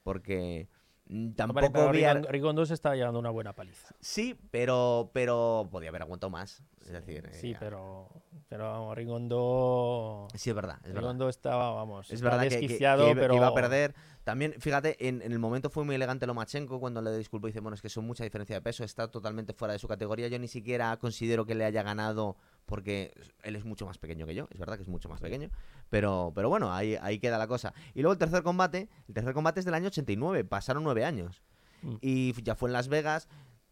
porque 0.03 0.69
mm, 1.07 1.31
tampoco 1.33 1.71
pero 1.73 1.91
vi 1.91 2.03
a- 2.05 2.13
Rigon- 2.13 2.27
Rigondo 2.29 2.65
se 2.65 2.73
estaba 2.73 2.95
llevando 2.95 3.19
una 3.19 3.29
buena 3.31 3.53
paliza. 3.53 3.95
Sí, 3.99 4.39
pero 4.51 5.09
pero 5.13 5.67
podía 5.71 5.89
haber 5.89 6.03
aguantado 6.03 6.29
más, 6.29 6.63
es 6.81 6.91
decir, 6.91 7.27
Sí, 7.33 7.51
eh, 7.51 7.57
pero, 7.59 8.09
pero 8.47 8.71
vamos, 8.71 8.95
Rigondo, 8.95 10.27
sí 10.35 10.49
es 10.49 10.55
verdad, 10.55 10.77
es 10.77 10.83
verdad. 10.93 11.01
Rigondo 11.01 11.29
estaba, 11.29 11.71
vamos, 11.73 12.09
Es 12.11 12.21
verdad 12.21 12.41
que, 12.43 12.49
que- 12.49 12.55
desquiciado, 12.59 13.05
que 13.05 13.11
iba, 13.11 13.27
que 13.27 13.35
iba 13.35 13.47
a 13.47 13.53
perder. 13.53 13.95
También, 14.25 14.55
fíjate, 14.57 15.07
en, 15.07 15.21
en 15.21 15.31
el 15.31 15.37
momento 15.37 15.69
fue 15.69 15.85
muy 15.85 15.93
elegante 15.93 16.25
Lomachenko 16.25 16.79
cuando 16.79 16.99
le 16.99 17.15
disculpó 17.15 17.47
y 17.47 17.51
dice, 17.51 17.59
bueno, 17.59 17.75
es 17.75 17.81
que 17.83 17.89
son 17.89 18.07
mucha 18.07 18.23
diferencia 18.23 18.55
de 18.55 18.61
peso, 18.61 18.83
está 18.83 19.07
totalmente 19.07 19.53
fuera 19.53 19.73
de 19.73 19.79
su 19.79 19.87
categoría. 19.87 20.27
Yo 20.27 20.39
ni 20.39 20.47
siquiera 20.47 20.97
considero 20.97 21.45
que 21.45 21.53
le 21.53 21.63
haya 21.63 21.83
ganado 21.83 22.35
porque 22.65 23.13
él 23.43 23.55
es 23.55 23.65
mucho 23.65 23.85
más 23.85 23.99
pequeño 23.99 24.25
que 24.25 24.33
yo, 24.33 24.47
es 24.49 24.57
verdad 24.57 24.77
que 24.77 24.81
es 24.81 24.87
mucho 24.87 25.09
más 25.09 25.21
pequeño, 25.21 25.51
pero, 25.91 26.31
pero 26.33 26.49
bueno, 26.49 26.73
ahí, 26.73 26.97
ahí 27.03 27.19
queda 27.19 27.37
la 27.37 27.47
cosa. 27.47 27.75
Y 27.93 28.01
luego 28.01 28.13
el 28.13 28.17
tercer 28.17 28.41
combate, 28.41 28.89
el 29.07 29.13
tercer 29.13 29.35
combate 29.35 29.59
es 29.59 29.65
del 29.65 29.75
año 29.75 29.89
89, 29.89 30.43
pasaron 30.43 30.83
nueve 30.83 31.05
años. 31.05 31.43
Mm. 31.83 31.95
Y 32.01 32.41
ya 32.41 32.55
fue 32.55 32.69
en 32.69 32.73
Las 32.73 32.87
Vegas. 32.87 33.27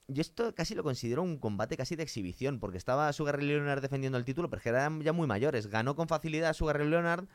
Yo 0.07 0.21
esto 0.21 0.53
casi 0.53 0.75
lo 0.75 0.83
considero 0.83 1.23
un 1.23 1.39
combate 1.39 1.77
casi 1.77 1.95
de 1.95 2.03
exhibición, 2.03 2.59
porque 2.59 2.77
estaba 2.77 3.11
Sugar 3.11 3.37
Ray 3.37 3.47
Leonard 3.47 3.81
defendiendo 3.81 4.19
el 4.19 4.25
título, 4.25 4.51
pero 4.51 4.61
que 4.61 4.69
eran 4.69 5.01
ya 5.01 5.13
muy 5.13 5.25
mayores. 5.25 5.65
Ganó 5.65 5.95
con 5.95 6.07
facilidad 6.07 6.51
a 6.51 6.53
Sugar 6.53 6.77
Ray 6.77 6.89
Leonard, 6.89 7.25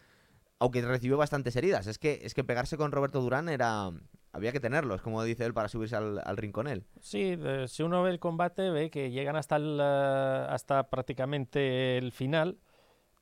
aunque 0.61 0.83
recibió 0.83 1.17
bastantes 1.17 1.55
heridas. 1.57 1.87
Es 1.87 1.99
que, 1.99 2.21
es 2.23 2.35
que 2.35 2.45
pegarse 2.45 2.77
con 2.77 2.93
Roberto 2.93 3.21
Durán 3.21 3.49
era. 3.49 3.91
Había 4.33 4.53
que 4.53 4.61
tenerlo, 4.61 4.95
es 4.95 5.01
como 5.01 5.23
dice 5.25 5.45
él, 5.47 5.55
para 5.55 5.69
subirse 5.69 5.97
al, 5.97 6.21
al 6.23 6.37
rinconel. 6.37 6.85
Sí, 7.01 7.35
de- 7.37 7.67
si 7.67 7.83
uno 7.83 8.03
ve 8.03 8.11
el 8.11 8.19
combate, 8.21 8.71
ve 8.71 8.91
que 8.91 9.11
llegan 9.11 9.37
hasta, 9.37 9.57
el, 9.57 9.79
eh, 9.81 10.47
hasta 10.51 10.91
prácticamente 10.91 11.97
el 11.97 12.13
final, 12.13 12.59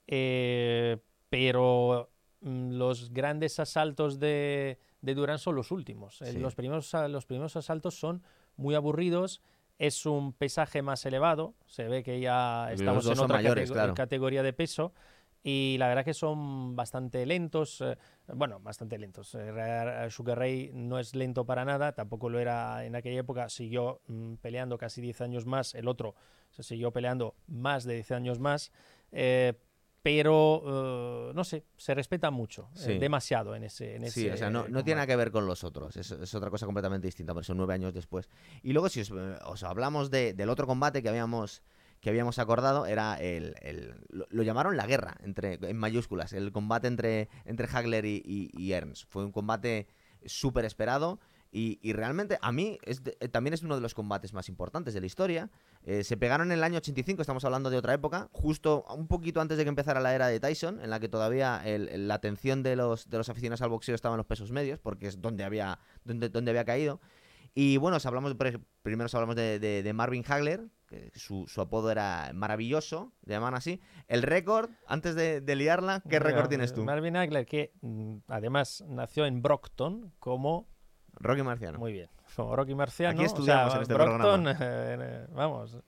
eh, 0.06 0.98
pero 1.28 2.10
mm, 2.40 2.72
los 2.72 3.10
grandes 3.12 3.58
asaltos 3.60 4.18
de, 4.18 4.78
de 5.00 5.14
Durán 5.14 5.38
son 5.38 5.54
los 5.54 5.70
últimos. 5.70 6.20
Eh, 6.22 6.32
Sí. 6.32 6.38
Los, 6.38 6.54
primeros, 6.54 6.92
los 7.08 7.26
primeros 7.26 7.56
asaltos 7.56 7.98
son 7.98 8.22
muy 8.56 8.74
aburridos, 8.74 9.42
es 9.78 10.06
un 10.06 10.32
pesaje 10.32 10.82
más 10.82 11.04
elevado, 11.06 11.54
se 11.66 11.84
ve 11.88 12.02
que 12.02 12.18
ya 12.20 12.72
estamos 12.72 13.06
en 13.06 13.18
otra 13.18 13.36
mayores, 13.36 13.70
catego- 13.70 13.74
claro. 13.74 13.94
categoría 13.94 14.42
de 14.42 14.52
peso. 14.52 14.92
Y 15.48 15.76
la 15.78 15.86
verdad 15.86 16.04
que 16.04 16.12
son 16.12 16.74
bastante 16.74 17.24
lentos, 17.24 17.80
eh, 17.80 17.96
bueno, 18.34 18.58
bastante 18.58 18.98
lentos. 18.98 19.32
Eh, 19.38 20.08
Sugar 20.10 20.36
Ray 20.40 20.72
no 20.74 20.98
es 20.98 21.14
lento 21.14 21.46
para 21.46 21.64
nada, 21.64 21.92
tampoco 21.92 22.28
lo 22.28 22.40
era 22.40 22.84
en 22.84 22.96
aquella 22.96 23.20
época, 23.20 23.48
siguió 23.48 24.00
mm, 24.08 24.34
peleando 24.42 24.76
casi 24.76 25.00
10 25.00 25.20
años 25.20 25.46
más, 25.46 25.76
el 25.76 25.86
otro 25.86 26.16
se 26.50 26.64
siguió 26.64 26.90
peleando 26.90 27.36
más 27.46 27.84
de 27.84 27.94
10 27.94 28.10
años 28.10 28.40
más, 28.40 28.72
eh, 29.12 29.52
pero 30.02 31.28
eh, 31.30 31.32
no 31.32 31.44
sé, 31.44 31.64
se 31.76 31.94
respeta 31.94 32.32
mucho, 32.32 32.68
eh, 32.74 32.78
Sí. 32.78 32.98
demasiado 32.98 33.54
en 33.54 33.62
ese, 33.62 33.94
en 33.94 34.02
ese 34.02 34.20
Sí, 34.22 34.28
o 34.28 34.36
sea, 34.36 34.50
no, 34.50 34.66
no 34.68 34.82
tiene 34.82 34.96
nada 34.96 35.06
que 35.06 35.14
ver 35.14 35.30
con 35.30 35.46
los 35.46 35.62
otros. 35.62 35.96
Es, 35.96 36.10
es 36.10 36.34
otra 36.34 36.50
cosa 36.50 36.66
completamente 36.66 37.06
distinta, 37.06 37.32
por 37.34 37.42
eso 37.42 37.54
nueve 37.54 37.74
años 37.74 37.94
después. 37.94 38.28
Y 38.64 38.72
luego, 38.72 38.88
si 38.88 39.00
os, 39.02 39.12
os 39.12 39.62
hablamos 39.62 40.10
de- 40.10 40.32
del 40.34 40.48
otro 40.48 40.66
combate 40.66 41.04
que 41.04 41.08
habíamos 41.08 41.62
que 42.06 42.10
habíamos 42.10 42.38
acordado 42.38 42.86
era 42.86 43.16
el, 43.16 43.56
el- 43.62 43.96
lo, 44.30 44.42
llamaron 44.44 44.76
la 44.76 44.86
guerra 44.86 45.16
entre 45.24 45.54
en 45.60 45.76
mayúsculas 45.76 46.32
el 46.34 46.52
combate 46.52 46.86
entre 46.86 47.28
entre 47.46 47.66
Hagler 47.66 48.04
y, 48.04 48.72
Ernst. 48.72 49.06
Fue 49.08 49.24
un 49.24 49.32
combate 49.32 49.88
súper 50.24 50.64
esperado 50.64 51.18
y, 51.50 51.80
y 51.82 51.94
realmente 51.94 52.38
a 52.42 52.52
mí 52.52 52.78
es 52.84 53.02
de- 53.02 53.16
eh, 53.18 53.26
también 53.26 53.54
es 53.54 53.62
uno 53.64 53.74
de 53.74 53.80
los 53.80 53.92
combates 53.92 54.32
más 54.34 54.48
importantes 54.48 54.94
de 54.94 55.00
la 55.00 55.06
historia. 55.06 55.50
Eh, 55.82 56.04
se 56.04 56.16
pegaron 56.16 56.52
en 56.52 56.58
el 56.58 56.62
año 56.62 56.76
85 56.78 57.22
estamos 57.22 57.44
hablando 57.44 57.70
de 57.70 57.76
otra 57.78 57.92
época 57.94 58.28
justo 58.30 58.84
un 58.94 59.08
poquito 59.08 59.40
antes 59.40 59.58
de 59.58 59.64
que 59.64 59.68
empezara 59.68 59.98
la 59.98 60.14
era 60.14 60.28
de 60.28 60.38
Tyson 60.38 60.80
en 60.80 60.90
la 60.90 61.00
que 61.00 61.08
todavía 61.08 61.60
el- 61.64 62.06
la 62.06 62.14
atención 62.14 62.62
de 62.62 62.76
los 62.76 63.10
de 63.10 63.18
los 63.18 63.28
aficionados 63.30 63.62
al 63.62 63.70
boxeo 63.70 63.96
estaba 63.96 64.14
en 64.14 64.18
los 64.18 64.26
pesos 64.26 64.52
medios 64.52 64.78
porque 64.78 65.08
es 65.08 65.20
donde 65.20 65.42
había 65.42 65.80
donde, 66.04 66.28
donde 66.28 66.52
había 66.52 66.64
caído 66.64 67.00
y 67.56 67.78
bueno, 67.78 67.96
os 67.96 68.06
hablamos, 68.06 68.36
primero 68.82 69.06
os 69.06 69.14
hablamos 69.14 69.34
de, 69.34 69.58
de- 69.58 69.82
de 69.82 69.92
Marvin 69.94 70.22
Hagler, 70.28 70.68
que 70.86 71.10
su, 71.14 71.46
su 71.48 71.60
apodo 71.60 71.90
era 71.90 72.30
maravilloso, 72.34 73.12
le 73.24 73.34
llamaban 73.34 73.54
así. 73.54 73.80
El 74.06 74.22
récord, 74.22 74.70
antes 74.86 75.16
de, 75.16 75.40
de 75.40 75.56
liarla, 75.56 76.00
¿qué 76.02 76.18
Bueno, 76.20 76.26
récord 76.26 76.48
tienes 76.48 76.72
tú? 76.74 76.84
Marvin 76.84 77.16
Hagler, 77.16 77.46
que 77.46 77.72
mm, 77.80 78.18
además 78.28 78.84
nació 78.86 79.26
en 79.26 79.42
Brockton 79.42 80.12
como 80.20 80.68
Rocky 81.14 81.42
Marciano. 81.42 81.78
Muy 81.78 81.92
bien. 81.92 82.08
Como 82.36 82.54
Rocky 82.54 82.74
Marciano. 82.74 83.14
Aquí 83.18 83.24
estudiamos 83.24 83.68
o 83.68 83.70
sea, 83.70 83.76
en 83.78 83.82
este 83.82 83.94
Brockton, 83.94 84.44
programa. 84.44 84.56
eh, 84.60 85.26
vamos, 85.32 85.78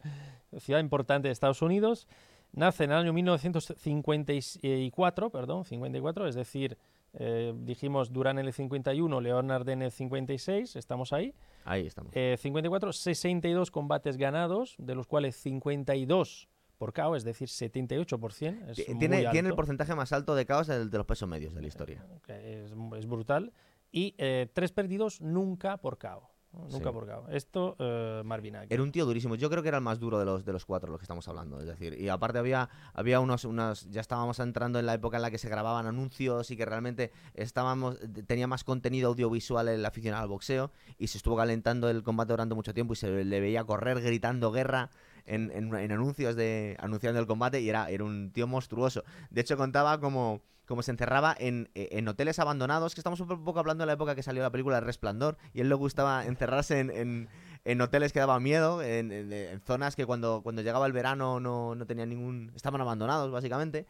ciudad 0.59 0.81
importante 0.81 1.29
de 1.29 1.33
Estados 1.33 1.61
Unidos. 1.63 2.09
Nace 2.53 2.85
en 2.85 2.93
el 2.93 2.97
año 2.97 3.13
1954, 3.13 5.31
perdón, 5.31 5.65
54, 5.65 6.27
es 6.29 6.35
decir, 6.35 6.79
eh, 7.15 7.53
dijimos 7.57 8.13
Durán 8.13 8.39
en 8.39 8.47
el 8.47 8.53
51, 8.53 9.21
Leonard 9.21 9.69
en 9.69 9.83
el 9.83 9.91
56, 9.91 10.77
estamos 10.77 11.13
ahí. 11.13 11.35
Ahí 11.65 11.87
estamos. 11.87 12.13
Eh, 12.15 12.37
54, 12.39 12.93
62 12.93 13.71
combates 13.71 14.17
ganados, 14.17 14.75
de 14.79 14.95
los 14.95 15.07
cuales 15.07 15.37
52 15.37 16.49
por 16.79 16.93
KO, 16.93 17.17
es 17.17 17.25
decir, 17.25 17.49
78%. 17.49 18.69
Es 18.71 18.77
Ti- 18.77 18.85
muy 18.89 18.99
tiene, 18.99 19.17
tiene 19.19 19.39
el 19.41 19.47
alto. 19.47 19.57
porcentaje 19.57 19.95
más 19.95 20.13
alto 20.13 20.35
de 20.35 20.47
caos 20.47 20.67
del- 20.69 20.91
de 20.91 20.99
los 20.99 21.07
pesos 21.07 21.29
medios 21.29 21.55
de 21.55 21.61
la 21.63 21.67
historia. 21.67 22.05
que 22.25 22.65
es, 22.65 22.73
es 22.99 23.07
brutal. 23.07 23.53
Y 23.91 24.15
eh, 24.19 24.49
tres 24.53 24.71
perdidos 24.73 25.21
nunca 25.21 25.79
por 25.79 25.99
KO. 25.99 26.31
Nunca 26.53 26.89
Sí. 26.89 26.93
por. 26.93 27.09
Esto, 27.31 27.77
eh, 27.79 28.23
Marvin. 28.25 28.57
Era 28.69 28.83
un 28.83 28.91
tío 28.91 29.05
durísimo. 29.07 29.35
Yo 29.35 29.51
creo 29.51 29.63
que 29.63 29.69
era 29.69 29.79
el 29.79 29.85
más 29.85 30.01
duro 30.01 30.19
de 30.19 30.25
los, 30.25 30.45
de 30.45 30.53
los 30.53 30.65
cuatro, 30.65 30.91
los 30.91 30.99
que 30.99 31.05
estamos 31.05 31.29
hablando. 31.29 31.61
Es 31.61 31.67
decir, 31.67 31.95
y 32.01 32.09
aparte 32.09 32.39
había, 32.39 32.69
había 32.95 33.21
unos, 33.21 33.45
unos. 33.45 33.89
Ya 33.91 34.01
estábamos 34.01 34.39
entrando 34.41 34.79
en 34.79 34.87
la 34.87 34.95
época 34.95 35.17
en 35.17 35.23
la 35.23 35.31
que 35.31 35.39
se 35.39 35.49
grababan 35.49 35.87
anuncios 35.87 36.51
y 36.51 36.57
que 36.57 36.65
realmente 36.65 37.13
estábamos. 37.35 37.99
Tenía 38.27 38.47
más 38.47 38.65
contenido 38.65 39.09
audiovisual 39.11 39.69
el 39.69 39.85
aficionado 39.85 40.23
al 40.23 40.29
boxeo. 40.29 40.71
Y 40.99 41.09
se 41.09 41.19
estuvo 41.19 41.37
calentando 41.37 41.89
el 41.91 42.03
combate 42.03 42.33
durante 42.33 42.55
mucho 42.55 42.73
tiempo 42.75 42.95
y 42.95 42.97
se 42.97 43.25
le 43.25 43.41
veía 43.41 43.65
correr 43.65 44.01
gritando 44.01 44.51
guerra. 44.51 44.91
En, 45.27 45.51
en- 45.51 45.75
en 45.75 45.93
anuncios 45.93 46.37
de 46.37 46.75
anunciando 46.81 47.21
el 47.21 47.27
combate 47.27 47.61
y 47.61 47.69
era, 47.69 47.91
era 47.91 48.03
un 48.03 48.31
tío 48.33 48.47
monstruoso. 48.47 49.05
De 49.29 49.43
hecho, 49.43 49.59
contaba 49.59 50.01
como, 50.01 50.41
como 50.69 50.83
se 50.83 50.91
encerraba 50.93 51.35
en, 51.39 51.71
en 51.75 52.07
hoteles 52.07 52.39
abandonados, 52.39 52.95
que 52.95 53.01
estamos 53.01 53.19
un 53.21 53.45
poco 53.45 53.59
hablando 53.59 53.83
de 53.83 53.87
la 53.87 53.95
época 53.95 54.15
que 54.15 54.23
salió 54.23 54.43
la 54.43 54.51
película 54.51 54.79
El 54.79 54.85
Resplandor, 54.85 55.39
y 55.55 55.63
él 55.63 55.69
le 55.69 55.75
gustaba 55.75 56.27
encerrarse 56.27 56.79
en, 56.79 56.91
en, 56.91 57.29
en 57.65 57.81
hoteles 57.81 58.13
que 58.13 58.21
daba 58.21 58.39
miedo, 58.39 58.83
en 58.83 59.61
zonas 59.67 59.97
que 59.97 60.07
cuando, 60.07 60.43
cuando 60.43 60.63
llegaba 60.63 60.87
el 60.87 60.93
verano 60.93 61.41
no, 61.41 61.75
no 61.75 61.87
tenían 61.87 62.11
ningún... 62.11 62.53
estaban 62.55 62.81
abandonados, 62.81 63.31
básicamente. 63.33 63.87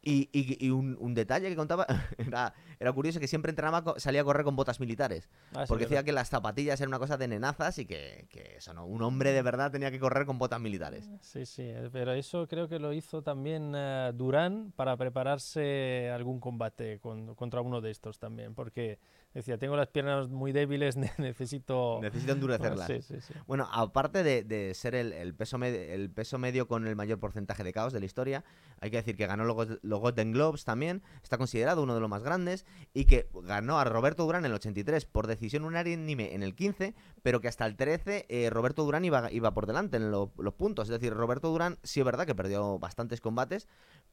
Y, 0.00 0.30
y- 0.32 0.64
y 0.64 0.70
un, 0.70 0.96
un 1.00 1.12
detalle 1.12 1.48
que 1.48 1.56
contaba 1.56 1.84
era, 2.18 2.54
era 2.78 2.92
curioso, 2.92 3.18
que 3.18 3.26
siempre 3.26 3.50
entrenaba, 3.50 3.82
salía 3.98 4.20
a 4.20 4.24
correr 4.24 4.44
con 4.44 4.54
botas 4.54 4.78
militares. 4.78 5.28
Ah, 5.54 5.64
Porque 5.66 5.84
decía 5.84 6.04
que 6.04 6.12
las 6.12 6.28
zapatillas 6.28 6.80
eran 6.80 6.90
una 6.90 7.00
cosa 7.00 7.16
de 7.16 7.26
nenazas 7.26 7.78
y 7.78 7.84
que, 7.86 8.26
que 8.30 8.56
eso 8.58 8.72
no, 8.74 8.86
un 8.86 9.02
hombre 9.02 9.32
de 9.32 9.42
verdad 9.42 9.72
tenía 9.72 9.90
que 9.90 9.98
correr 9.98 10.24
con 10.24 10.38
botas 10.38 10.60
militares. 10.60 11.10
Sí, 11.20 11.44
sí, 11.46 11.62
eh, 11.62 11.88
pero 11.92 12.12
eso 12.12 12.46
creo 12.46 12.68
que 12.68 12.78
lo 12.78 12.92
hizo 12.92 13.22
también 13.22 13.72
eh, 13.74 14.12
Durán 14.14 14.72
para 14.76 14.96
prepararse 14.96 16.10
algún 16.14 16.38
combate 16.40 17.00
con- 17.00 17.34
contra 17.34 17.60
uno 17.60 17.80
de 17.80 17.90
estos 17.90 18.18
también, 18.20 18.54
porque 18.54 18.98
decía, 19.34 19.58
tengo 19.58 19.76
las 19.76 19.88
piernas 19.88 20.28
muy 20.28 20.52
débiles, 20.52 20.96
ne- 20.98 21.12
necesito... 21.18 21.98
Necesito 22.02 22.32
endurecerlas. 22.32 22.86
Sí, 22.88 23.02
sí, 23.02 23.20
sí. 23.20 23.34
Bueno, 23.46 23.68
aparte 23.72 24.22
de, 24.22 24.42
de 24.44 24.74
ser 24.74 24.94
el, 24.94 25.12
el 25.12 25.34
peso 25.34 25.56
el 25.62 26.10
peso 26.10 26.38
medio 26.38 26.66
con 26.68 26.86
el 26.86 26.96
mayor 26.96 27.18
porcentaje 27.20 27.62
de 27.64 27.72
caos 27.72 27.92
de 27.92 28.00
la 28.00 28.06
historia, 28.06 28.44
hay 28.80 28.90
que 28.90 28.96
decir 28.98 29.16
que 29.16 29.26
ganó 29.26 29.44
los, 29.44 29.78
los 29.82 30.00
Golden 30.00 30.32
Globes 30.32 30.64
también, 30.64 31.02
está 31.22 31.36
considerado 31.38 31.82
uno 31.82 31.94
de 31.94 32.00
los 32.00 32.08
más 32.08 32.22
grandes, 32.22 32.64
y 32.94 33.04
que 33.04 33.28
ganó 33.44 33.78
a 33.78 33.84
Roberto 33.84 34.24
Durán 34.24 34.44
en 34.44 34.50
el 34.50 34.56
83 34.56 35.04
por 35.04 35.26
decisión 35.26 35.64
unánime 35.64 36.34
en 36.34 36.42
el 36.42 36.54
15, 36.54 36.94
pero 37.22 37.40
que 37.40 37.48
hasta 37.48 37.66
el 37.66 37.76
13 37.76 38.26
eh, 38.28 38.50
Roberto 38.50 38.84
Durán 38.84 39.04
iba, 39.04 39.30
iba 39.32 39.52
por 39.52 39.66
delante 39.66 39.96
en 39.98 40.10
lo- 40.10 40.32
los 40.38 40.54
puntos. 40.54 40.88
Es 40.88 41.00
decir, 41.00 41.12
Roberto 41.12 41.48
Durán 41.50 41.78
sí 41.82 42.00
es 42.00 42.06
verdad 42.06 42.26
que 42.26 42.34
perdió 42.34 42.78
bastantes 42.78 43.20
combates, 43.20 43.68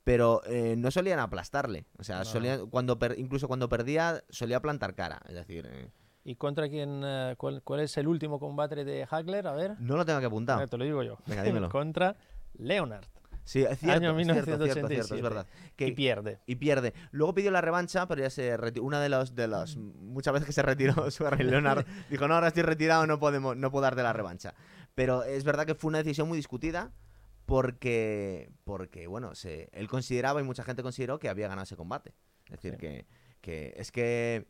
pero 0.05 0.41
eh, 0.45 0.75
no 0.77 0.89
solían 0.91 1.19
aplastarle. 1.19 1.85
O 1.97 2.03
sea, 2.05 2.19
No. 2.19 2.25
solían- 2.25 2.69
cuando 2.69 2.97
per- 2.97 3.19
incluso 3.19 3.47
cuando 3.49 3.67
perdía 3.67 4.23
solía 4.29 4.61
plantar 4.61 4.95
cara. 4.95 5.19
Es 5.27 5.33
decir, 5.35 5.67
eh, 5.69 5.89
¿Y 6.23 6.35
contra 6.35 6.67
quién, 6.69 7.01
eh, 7.05 7.35
cuál, 7.37 7.61
cuál 7.63 7.81
es 7.81 7.95
el 7.97 8.07
último 8.07 8.39
combate 8.39 8.83
de 8.85 9.05
Hagler? 9.09 9.45
A 9.47 9.53
ver, 9.53 9.75
no 9.79 9.95
lo 9.97 10.05
tengo 10.05 10.19
que 10.19 10.25
apuntar. 10.27 10.67
te 10.69 10.77
lo 10.77 10.83
digo 10.85 11.03
yo. 11.03 11.17
Venga, 11.27 11.43
dímelo. 11.43 11.69
contra 11.71 12.15
Leonard. 12.57 13.03
Sí, 13.43 13.61
es 13.61 13.77
cierto, 13.77 13.97
Año 14.07 14.17
es 14.19 14.25
cierto, 14.25 14.43
cierto, 14.45 14.63
1987. 14.63 14.93
cierto, 14.95 15.15
es 15.15 15.21
verdad. 15.21 15.47
Que- 15.75 15.87
Y 15.87 15.91
pierde. 15.91 16.39
y 16.47 16.55
pierde. 16.55 16.93
Luego 17.11 17.35
pidió 17.35 17.51
la 17.51 17.61
revancha, 17.61 18.07
pero 18.07 18.21
ya 18.21 18.31
se 18.31 18.57
retiró. 18.57 18.85
Una 18.85 18.99
de 19.01 19.09
los 19.09 19.35
de 19.35 19.47
las 19.47 19.75
muchas 19.77 20.33
veces 20.33 20.47
que 20.47 20.53
se 20.53 20.61
retiró 20.63 20.93
Ray 21.19 21.43
Leonard 21.45 21.85
dijo, 22.09 22.27
"No, 22.27 22.33
ahora 22.35 22.47
estoy 22.47 22.63
retirado, 22.63 23.05
no 23.05 23.19
podemos 23.19 23.55
no 23.55 23.69
puedo 23.71 23.83
darte 23.83 24.01
la 24.01 24.13
revancha." 24.13 24.55
Pero 24.95 25.23
es 25.23 25.43
verdad 25.43 25.65
que 25.67 25.75
fue 25.75 25.89
una 25.89 25.99
decisión 25.99 26.27
muy 26.27 26.37
discutida 26.37 26.91
porque 27.45 28.49
porque 28.63 29.07
bueno, 29.07 29.35
se, 29.35 29.69
él 29.71 29.87
consideraba 29.87 30.41
y 30.41 30.43
mucha 30.43 30.63
gente 30.63 30.83
consideró 30.83 31.19
que 31.19 31.29
había 31.29 31.47
ganado 31.47 31.63
ese 31.63 31.75
combate. 31.75 32.13
Es 32.45 32.51
decir, 32.51 32.71
Sí. 32.73 32.77
que 32.77 33.05
que 33.41 33.75
es 33.77 33.91
que 33.91 34.47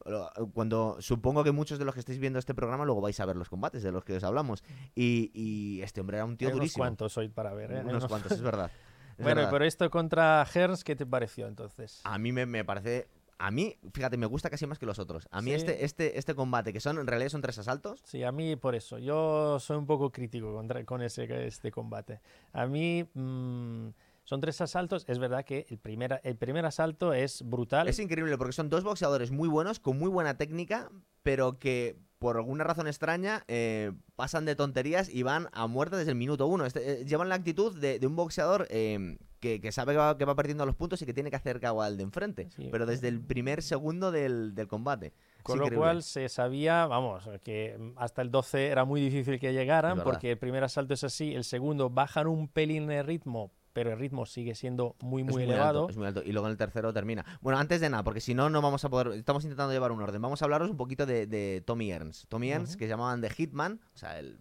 cuando 0.54 0.96
supongo 1.02 1.44
que 1.44 1.52
muchos 1.52 1.78
de 1.80 1.84
los 1.84 1.94
que 1.94 2.00
estáis 2.00 2.18
viendo 2.18 2.40
este 2.40 2.54
programa 2.56 2.86
luego 2.86 3.02
vais 3.02 3.20
a 3.20 3.26
ver 3.26 3.36
los 3.36 3.50
combates 3.50 3.84
de 3.84 3.92
los 3.92 4.06
que 4.06 4.16
os 4.16 4.24
hablamos 4.24 4.64
y, 4.96 5.32
y 5.34 5.82
este 5.82 6.00
hombre 6.00 6.16
era 6.18 6.26
un 6.26 6.38
tío 6.38 6.48
Hay 6.48 6.54
unos 6.54 6.60
durísimo. 6.62 6.84
cuantos 6.84 7.18
hoy 7.18 7.28
para 7.28 7.54
ver. 7.54 7.72
¿eh? 7.74 7.80
Unos 7.82 7.96
unos- 7.96 8.08
cuantos, 8.08 8.32
es 8.32 8.42
verdad. 8.42 8.72
es 9.18 9.24
Bueno, 9.24 9.36
verdad. 9.42 9.52
pero 9.52 9.66
esto 9.66 9.90
contra 9.90 10.46
Hearns, 10.46 10.86
¿qué 10.86 10.96
te 10.96 11.06
pareció 11.06 11.48
entonces? 11.48 12.00
A 12.06 12.18
mí 12.18 12.32
me, 12.32 12.46
me 12.46 12.64
parece. 12.64 13.10
A 13.38 13.52
mí, 13.52 13.76
fíjate, 13.94 14.18
me 14.18 14.26
gusta 14.26 14.50
casi 14.50 14.66
más 14.66 14.80
que 14.80 14.86
los 14.86 14.98
otros. 15.00 15.28
A 15.32 15.42
mí 15.42 15.52
Sí. 15.52 15.58
este, 15.58 15.84
este, 15.86 16.18
este 16.18 16.36
combate, 16.36 16.72
que 16.72 16.80
son 16.80 16.98
en 17.00 17.08
realidad 17.08 17.30
son 17.30 17.42
tres 17.42 17.58
asaltos. 17.58 18.02
Sí, 18.06 18.24
a 18.24 18.32
mí 18.32 18.56
por 18.56 18.76
eso. 18.76 18.98
Yo 18.98 19.60
soy 19.60 19.78
un 19.78 19.86
poco 19.86 20.12
crítico 20.12 20.54
contra, 20.54 20.84
con 20.86 21.02
ese, 21.02 21.46
este 21.46 21.72
combate. 21.72 22.22
A 22.54 22.66
mí 22.66 23.04
mm, 23.14 23.90
son 24.24 24.42
tres 24.42 24.62
asaltos. 24.62 25.04
Es 25.08 25.20
verdad 25.20 25.44
que 25.44 25.66
el 25.70 25.78
primer, 25.78 26.22
el 26.24 26.38
primer 26.38 26.66
asalto 26.66 27.14
es 27.14 27.42
brutal. 27.44 27.88
Es 27.90 28.00
increíble 28.00 28.38
porque 28.38 28.54
son 28.54 28.70
dos 28.70 28.84
boxeadores 28.84 29.32
muy 29.32 29.50
buenos, 29.50 29.80
con 29.80 30.00
muy 30.00 30.10
buena 30.10 30.38
técnica, 30.38 30.90
pero 31.22 31.60
que 31.60 31.98
por 32.20 32.38
alguna 32.38 32.64
razón 32.64 32.88
extraña 32.88 33.44
eh, 33.50 33.92
pasan 34.16 34.46
de 34.46 34.56
tonterías 34.56 35.10
y 35.14 35.24
van 35.24 35.50
a 35.52 35.68
muerte 35.68 35.98
desde 35.98 36.12
el 36.12 36.18
minuto 36.18 36.48
uno. 36.48 36.66
Este, 36.66 37.02
eh, 37.02 37.06
llevan 37.06 37.28
la 37.30 37.36
actitud 37.36 37.78
de, 37.78 38.00
de 38.00 38.08
un 38.08 38.16
boxeador 38.16 38.66
eh, 38.70 39.18
que, 39.46 39.62
que 39.62 39.72
sabe 39.72 39.94
que 39.94 39.98
va, 40.00 40.18
que 40.18 40.26
va 40.26 40.36
perdiendo 40.36 40.66
los 40.66 40.76
puntos 40.76 41.02
y 41.02 41.06
que 41.06 41.14
tiene 41.14 41.30
que 41.30 41.36
hacer 41.36 41.60
cago 41.60 41.82
al 41.84 41.98
de 41.98 42.04
enfrente. 42.04 42.50
Sí. 42.56 42.70
Pero 42.72 42.86
desde 42.86 43.08
el 43.10 43.22
primer 43.22 43.62
segundo 43.62 44.12
del, 44.12 44.56
del 44.56 44.68
combate. 44.68 45.08
Es 45.38 45.44
Con 45.44 45.60
lo 45.60 45.70
cual 45.70 46.02
se 46.02 46.28
sabía, 46.30 46.88
vamos, 46.88 47.30
que 47.44 47.78
hasta 47.98 48.22
el 48.24 48.32
12 48.32 48.68
era 48.68 48.86
muy 48.86 49.00
difícil 49.02 49.40
que 49.40 49.54
llegaran 49.54 49.98
Es 50.00 50.04
porque 50.04 50.32
el 50.32 50.38
primer 50.40 50.64
asalto 50.64 50.94
es 50.96 51.04
así, 51.04 51.34
el 51.36 51.44
segundo 51.44 51.90
bajan 51.92 52.26
un 52.28 52.48
pelín 52.48 52.90
el 52.92 53.06
ritmo, 53.06 53.52
pero 53.74 53.92
el 53.92 54.00
ritmo 54.00 54.26
sigue 54.26 54.56
siendo 54.56 54.96
muy, 55.02 55.22
Es 55.22 55.28
muy, 55.28 55.44
alto, 55.44 55.54
elevado. 55.54 55.90
es 55.90 55.98
muy 55.98 56.08
alto. 56.08 56.24
Y 56.26 56.32
luego 56.32 56.48
en 56.48 56.52
el 56.52 56.58
tercero 56.58 56.94
termina. 56.94 57.26
Bueno, 57.42 57.60
antes 57.60 57.82
de 57.82 57.90
nada, 57.90 58.04
porque 58.04 58.22
si 58.22 58.34
no, 58.34 58.50
no 58.50 58.62
vamos 58.62 58.86
a 58.86 58.90
poder. 58.90 59.08
Estamos 59.10 59.44
intentando 59.44 59.74
llevar 59.74 59.92
un 59.92 60.02
orden. 60.02 60.22
Vamos 60.22 60.42
a 60.42 60.46
hablaros 60.46 60.70
un 60.72 60.78
poquito 60.78 61.06
de, 61.06 61.28
de 61.28 61.62
Tommy 61.66 61.92
Ernst. 61.92 62.30
Tommy 62.30 62.52
Ernst, 62.52 62.74
Ujú. 62.74 62.80
que 62.80 62.88
llamaban 62.88 63.20
de 63.22 63.30
Hitman. 63.30 63.82
O 63.94 63.98
sea, 63.98 64.18
el- 64.20 64.40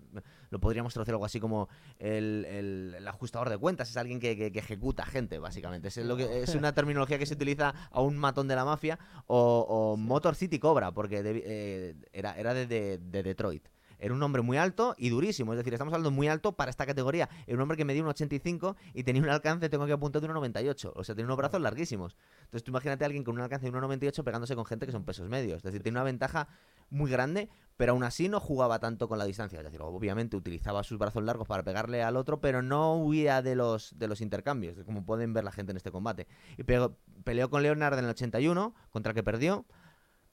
lo 0.55 0.61
podríamos 0.61 0.93
traducir 0.95 1.13
algo 1.15 1.25
así 1.25 1.41
como 1.41 1.69
el, 1.99 2.47
el- 2.49 2.95
el 2.97 3.09
ajustador 3.09 3.51
de 3.51 3.59
cuentas. 3.59 3.91
Es 3.91 3.97
alguien 3.97 4.21
que, 4.21 4.37
que- 4.37 4.53
que 4.53 4.61
ejecuta 4.61 5.05
gente, 5.05 5.39
básicamente. 5.41 5.89
Es, 5.89 5.97
lo 5.99 6.17
que, 6.17 6.43
es 6.43 6.55
una 6.55 6.73
terminología 6.75 7.19
que 7.19 7.27
se 7.27 7.35
utiliza 7.35 7.75
a 7.91 8.01
un 8.01 8.17
matón 8.17 8.47
de 8.47 8.55
la 8.55 8.65
mafia. 8.65 8.99
O, 9.27 9.67
o 9.69 9.97
Motor 9.97 10.37
City 10.37 10.59
Cobra, 10.61 10.93
porque 10.93 11.23
de- 11.25 11.43
eh, 11.45 11.95
era, 12.13 12.39
era 12.39 12.55
de, 12.55 12.67
de- 12.67 12.99
de 12.99 13.23
Detroit. 13.25 13.67
Era 14.05 14.13
un 14.13 14.23
hombre 14.23 14.43
muy 14.43 14.59
alto 14.59 14.95
y 14.99 15.09
durísimo. 15.09 15.53
Es 15.55 15.57
decir, 15.57 15.73
estamos 15.73 15.95
hablando 15.95 16.11
muy 16.11 16.29
alto 16.29 16.53
para 16.53 16.69
esta 16.71 16.85
categoría. 16.85 17.29
Era 17.47 17.57
un 17.57 17.63
hombre 17.63 17.79
que 17.79 17.87
medía 17.87 18.03
un 18.03 18.09
85 18.09 18.77
y 18.93 19.03
tenía 19.03 19.23
un 19.23 19.31
alcance, 19.31 19.69
tengo 19.71 19.87
que 19.87 19.93
apuntar, 19.93 20.21
de 20.21 20.29
1,98. 20.29 20.93
O 20.95 21.03
sea, 21.05 21.15
tenía 21.15 21.25
unos 21.27 21.39
brazos 21.39 21.61
larguísimos. 21.63 22.15
Entonces 22.43 22.65
tú 22.65 22.71
imagínate 22.71 23.05
a 23.05 23.07
alguien 23.07 23.25
con 23.25 23.35
un 23.35 23.41
alcance 23.41 23.71
de 23.71 23.73
1,98 23.73 24.23
pegándose 24.23 24.55
con 24.55 24.67
gente 24.67 24.85
que 24.85 24.93
son 24.93 25.05
pesos 25.05 25.27
medios. 25.31 25.57
Es 25.57 25.63
decir, 25.63 25.83
tiene 25.83 25.97
una 25.97 26.05
ventaja 26.05 26.49
muy 26.91 27.11
grande, 27.11 27.49
pero 27.79 27.93
aún 27.93 28.05
así 28.05 28.29
no 28.29 28.41
jugaba 28.41 28.79
tanto 28.79 29.09
con 29.09 29.19
la 29.19 29.25
distancia. 29.25 29.59
Es 29.61 29.65
decir, 29.65 29.81
obviamente 29.83 30.37
utilizaba 30.37 30.83
sus 30.85 30.99
brazos 30.99 31.23
largos 31.25 31.49
para 31.49 31.63
pegarle 31.63 32.03
al 32.03 32.17
otro, 32.19 32.41
pero 32.43 32.61
no 32.61 32.97
huía 32.97 33.41
de 33.41 33.55
los, 33.57 33.99
de 33.99 34.07
los 34.07 34.21
intercambios, 34.21 34.77
como 34.85 35.07
pueden 35.07 35.33
ver 35.33 35.45
la 35.45 35.51
gente 35.53 35.71
en 35.71 35.79
este 35.79 35.91
combate. 35.91 36.27
Y 36.59 36.65
pegó- 36.65 36.95
peleó 37.25 37.49
con 37.49 37.63
Leonard 37.63 37.99
en 37.99 38.05
el 38.05 38.11
81, 38.11 38.75
contra 38.91 39.13
el 39.13 39.15
que 39.15 39.23
perdió. 39.23 39.65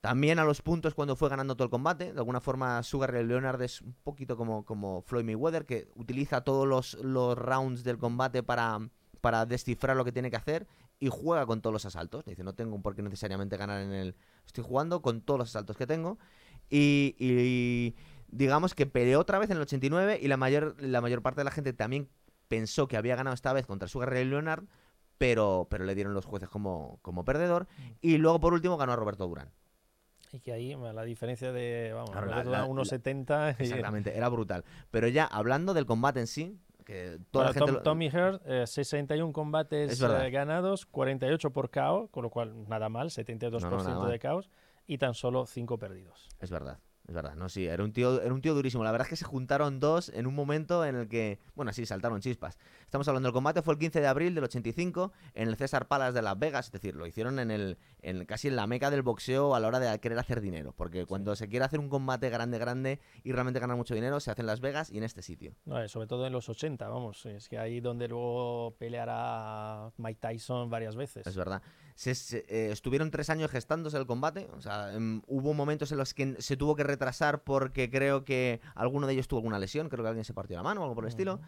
También 0.02 0.40
a 0.40 0.44
los 0.46 0.64
puntos 0.64 0.96
cuando 0.96 1.16
fue 1.16 1.30
ganando 1.30 1.56
todo 1.56 1.66
el 1.66 1.70
combate. 1.70 2.12
De 2.12 2.20
alguna 2.20 2.42
forma, 2.42 2.82
Sugar 2.82 3.12
Ray 3.12 3.24
Leonard 3.24 3.62
es 3.62 3.82
un 3.82 3.94
poquito 4.04 4.36
como, 4.36 4.66
como 4.66 5.04
Floyd 5.04 5.24
Mayweather, 5.24 5.68
que 5.68 5.90
utiliza 5.96 6.42
todos 6.42 6.68
los, 6.68 6.96
los 6.96 7.38
rounds 7.38 7.84
del 7.84 8.00
combate 8.00 8.42
para, 8.42 8.80
para 9.22 9.46
descifrar 9.46 9.96
lo 9.96 10.04
que 10.04 10.12
tiene 10.12 10.32
que 10.32 10.38
hacer 10.38 10.68
y 11.00 11.10
juega 11.10 11.46
con 11.46 11.62
todos 11.62 11.72
los 11.72 11.86
asaltos. 11.86 12.26
Dice, 12.26 12.44
no 12.44 12.54
tengo 12.54 12.82
por 12.82 12.96
qué 12.96 13.04
necesariamente 13.04 13.58
ganar 13.58 13.82
en 13.82 13.94
el... 13.94 14.16
Estoy 14.46 14.64
jugando 14.64 15.04
con 15.04 15.22
todos 15.22 15.38
los 15.38 15.50
asaltos 15.50 15.78
que 15.78 15.86
tengo. 15.86 16.18
Y, 16.68 17.16
y 17.20 17.96
digamos 18.28 18.74
que 18.74 18.88
peleó 18.88 19.20
otra 19.20 19.38
vez 19.38 19.52
en 19.52 19.58
el 19.58 19.64
89 19.64 20.20
y 20.20 20.28
la 20.28 20.38
mayor, 20.38 20.76
la 20.80 21.02
mayor 21.02 21.22
parte 21.22 21.42
de 21.42 21.46
la 21.46 21.52
gente 21.52 21.74
también 21.74 22.10
pensó 22.48 22.88
que 22.88 22.98
había 22.98 23.16
ganado 23.16 23.36
esta 23.36 23.54
vez 23.54 23.68
contra 23.68 23.88
Sugar 23.88 24.10
Ray 24.10 24.26
Leonard, 24.26 24.64
pero, 25.20 25.68
pero 25.70 25.86
le 25.86 25.94
dieron 25.94 26.16
los 26.16 26.26
jueces 26.26 26.50
como, 26.50 26.98
como 27.04 27.24
perdedor. 27.24 27.68
Y 28.02 28.18
luego, 28.18 28.40
por 28.40 28.54
último, 28.54 28.78
ganó 28.78 28.94
a 28.94 28.96
Roberto 28.96 29.28
Durán. 29.28 29.52
Y 30.34 30.40
que 30.40 30.54
ahí 30.54 30.76
la 30.76 31.04
diferencia 31.04 31.52
de, 31.52 31.92
vamos, 31.94 32.12
Claro, 32.12 32.28
la- 32.28 32.44
la- 32.44 32.58
da 32.60 32.66
1,70 32.66 33.56
y- 33.60 33.64
Exactamente, 33.64 34.16
era 34.16 34.30
brutal. 34.30 34.64
Pero 34.90 35.08
ya 35.08 35.26
hablando 35.26 35.74
del 35.74 35.86
combate 35.86 36.20
en 36.22 36.28
sí, 36.28 36.58
que 36.86 37.20
toda 37.32 37.46
la 37.46 37.52
Bueno, 37.52 37.54
gente... 37.54 37.66
Tom- 37.66 37.76
lo- 37.76 37.84
Tommy 37.84 38.08
Hearns, 38.10 38.42
eh, 38.46 38.66
61 38.66 39.34
combates 39.34 40.02
eh, 40.02 40.30
ganados, 40.32 40.86
48 40.86 41.52
por 41.52 41.70
KO, 41.70 42.08
con 42.12 42.24
lo 42.24 42.30
cual 42.30 42.68
nada 42.70 42.90
mal, 42.90 43.10
72% 43.12 43.60
No, 43.70 43.84
no, 43.84 43.84
nada 43.84 44.10
de 44.10 44.20
KOs 44.20 44.50
y 44.88 44.98
tan 44.98 45.14
solo 45.14 45.46
5 45.46 45.78
perdidos. 45.78 46.28
Es 46.40 46.50
verdad, 46.50 46.80
es 47.08 47.14
verdad. 47.14 47.36
No, 47.36 47.50
sí, 47.50 47.68
era 47.68 47.84
un 47.84 47.94
tío, 47.94 48.20
era 48.22 48.34
un 48.34 48.42
tío 48.42 48.54
durísimo. 48.56 48.84
La 48.84 48.92
verdad 48.92 49.06
es 49.06 49.10
que 49.12 49.16
se 49.16 49.26
juntaron 49.26 49.80
dos 49.80 50.10
en 50.10 50.26
un 50.28 50.34
momento 50.34 50.84
en 50.84 50.96
el 50.96 51.08
que, 51.08 51.40
bueno, 51.56 51.72
sí, 51.72 51.86
saltaron 51.86 52.20
chispas. 52.20 52.58
Estamos 52.84 53.08
hablando 53.08 53.28
del 53.28 53.34
combate, 53.34 53.62
fue 53.62 53.76
el 53.76 53.80
15 53.80 54.02
de 54.02 54.08
abril 54.08 54.34
del 54.36 54.44
85 54.46 55.14
en 55.36 55.48
el 55.50 55.56
César 55.56 55.88
Palace 55.88 56.14
de 56.14 56.24
Las 56.24 56.38
Vegas, 56.40 56.66
es 56.66 56.72
decir, 56.72 56.96
lo 56.96 57.06
hicieron 57.06 57.38
en 57.40 57.52
el, 57.52 57.78
en 58.02 58.26
casi 58.26 58.48
en 58.48 58.56
la 58.56 58.68
meca 58.68 58.90
del 58.90 59.02
boxeo 59.02 59.54
a 59.56 59.60
la 59.60 59.68
hora 59.68 59.80
de 59.80 60.00
querer 60.00 60.18
hacer 60.20 60.42
dinero, 60.42 60.74
porque 60.76 61.06
cuando 61.06 61.36
se 61.36 61.48
quiere 61.48 61.66
hacer 61.66 61.80
un 61.80 61.90
combate 61.90 62.30
grande, 62.30 62.58
grande 62.58 63.00
y 63.24 63.32
realmente 63.32 63.60
ganar 63.60 63.78
mucho 63.78 63.94
dinero, 63.96 64.20
se 64.20 64.32
hace 64.32 64.42
en 64.42 64.48
Las 64.48 64.60
Vegas 64.62 64.90
y 64.92 64.98
en 64.98 65.04
este 65.04 65.22
sitio. 65.22 65.56
No, 65.66 65.82
eh, 65.82 65.88
sobre 65.90 66.08
todo 66.08 66.26
en 66.26 66.34
los 66.34 66.50
80, 66.50 66.88
vamos, 66.88 67.26
es 67.26 67.48
que 67.50 67.58
ahí 67.60 67.80
donde 67.80 68.08
luego 68.08 68.76
peleará 68.80 69.92
Mike 69.98 70.20
Tyson 70.20 70.70
varias 70.70 70.96
veces. 70.96 71.26
Es 71.28 71.36
verdad. 71.36 71.62
Se, 71.96 72.16
se- 72.16 72.46
eh, 72.48 72.72
estuvieron 72.72 73.12
tres 73.12 73.30
años 73.30 73.52
gestándose 73.52 73.98
el 73.98 74.08
combate. 74.08 74.48
O 74.58 74.62
sea, 74.62 74.94
em, 74.94 75.22
hubo 75.28 75.54
momentos 75.54 75.92
en 75.92 75.98
los 76.00 76.14
que 76.14 76.36
se 76.40 76.58
tuvo 76.58 76.76
que 76.76 76.84
retrasar 76.84 77.44
porque 77.44 77.90
creo 77.92 78.26
que 78.26 78.62
alguno 78.76 79.06
de 79.08 79.14
ellos 79.14 79.28
tuvo 79.28 79.40
alguna 79.40 79.60
lesión. 79.60 79.90
Creo 79.90 80.04
que 80.04 80.08
alguien 80.10 80.26
se 80.26 80.34
partió 80.34 80.56
la 80.58 80.64
mano 80.64 80.82
o 80.82 80.84
algo 80.86 80.96
por 80.96 81.04
el 81.04 81.10
estilo. 81.10 81.36
Ujú. 81.36 81.44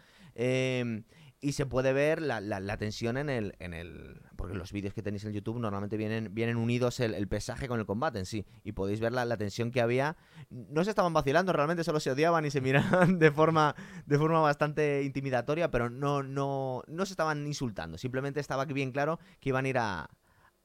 Y 1.44 1.52
se 1.52 1.66
puede 1.66 1.92
ver 1.92 2.22
la, 2.22 2.40
la- 2.40 2.58
la 2.60 2.76
tensión 2.78 3.16
en 3.18 3.28
el, 3.28 3.54
en 3.58 3.74
el. 3.74 4.20
Porque 4.36 4.54
los 4.54 4.72
vídeos 4.72 4.94
que 4.94 5.02
tenéis 5.02 5.24
en 5.24 5.32
YouTube 5.32 5.58
normalmente 5.60 5.96
vienen, 5.96 6.34
vienen 6.34 6.56
unidos 6.56 7.00
el, 7.00 7.12
el 7.14 7.28
pesaje 7.28 7.68
con 7.68 7.78
el 7.80 7.86
combate 7.86 8.18
en 8.18 8.26
sí. 8.26 8.46
Y 8.64 8.72
podéis 8.72 9.00
ver 9.00 9.12
la, 9.12 9.24
la 9.24 9.36
tensión 9.36 9.70
que 9.70 9.80
había. 9.80 10.16
No 10.48 10.82
se 10.84 10.90
estaban 10.90 11.12
vacilando, 11.12 11.52
realmente 11.52 11.84
solo 11.84 12.00
se 12.00 12.10
odiaban 12.10 12.46
y 12.46 12.50
se 12.50 12.60
miraban 12.62 13.18
de 13.18 13.30
forma, 13.30 13.74
de 14.06 14.16
forma 14.18 14.40
bastante 14.40 15.02
intimidatoria, 15.02 15.70
pero 15.70 15.90
no, 15.90 16.22
no, 16.22 16.82
no 16.86 17.06
se 17.06 17.12
estaban 17.12 17.46
insultando. 17.46 17.98
Simplemente 17.98 18.40
estaba 18.40 18.64
bien 18.64 18.90
claro 18.90 19.18
que 19.40 19.50
iban 19.50 19.66
a 19.66 19.68
ir 19.68 19.78
a, 19.78 20.08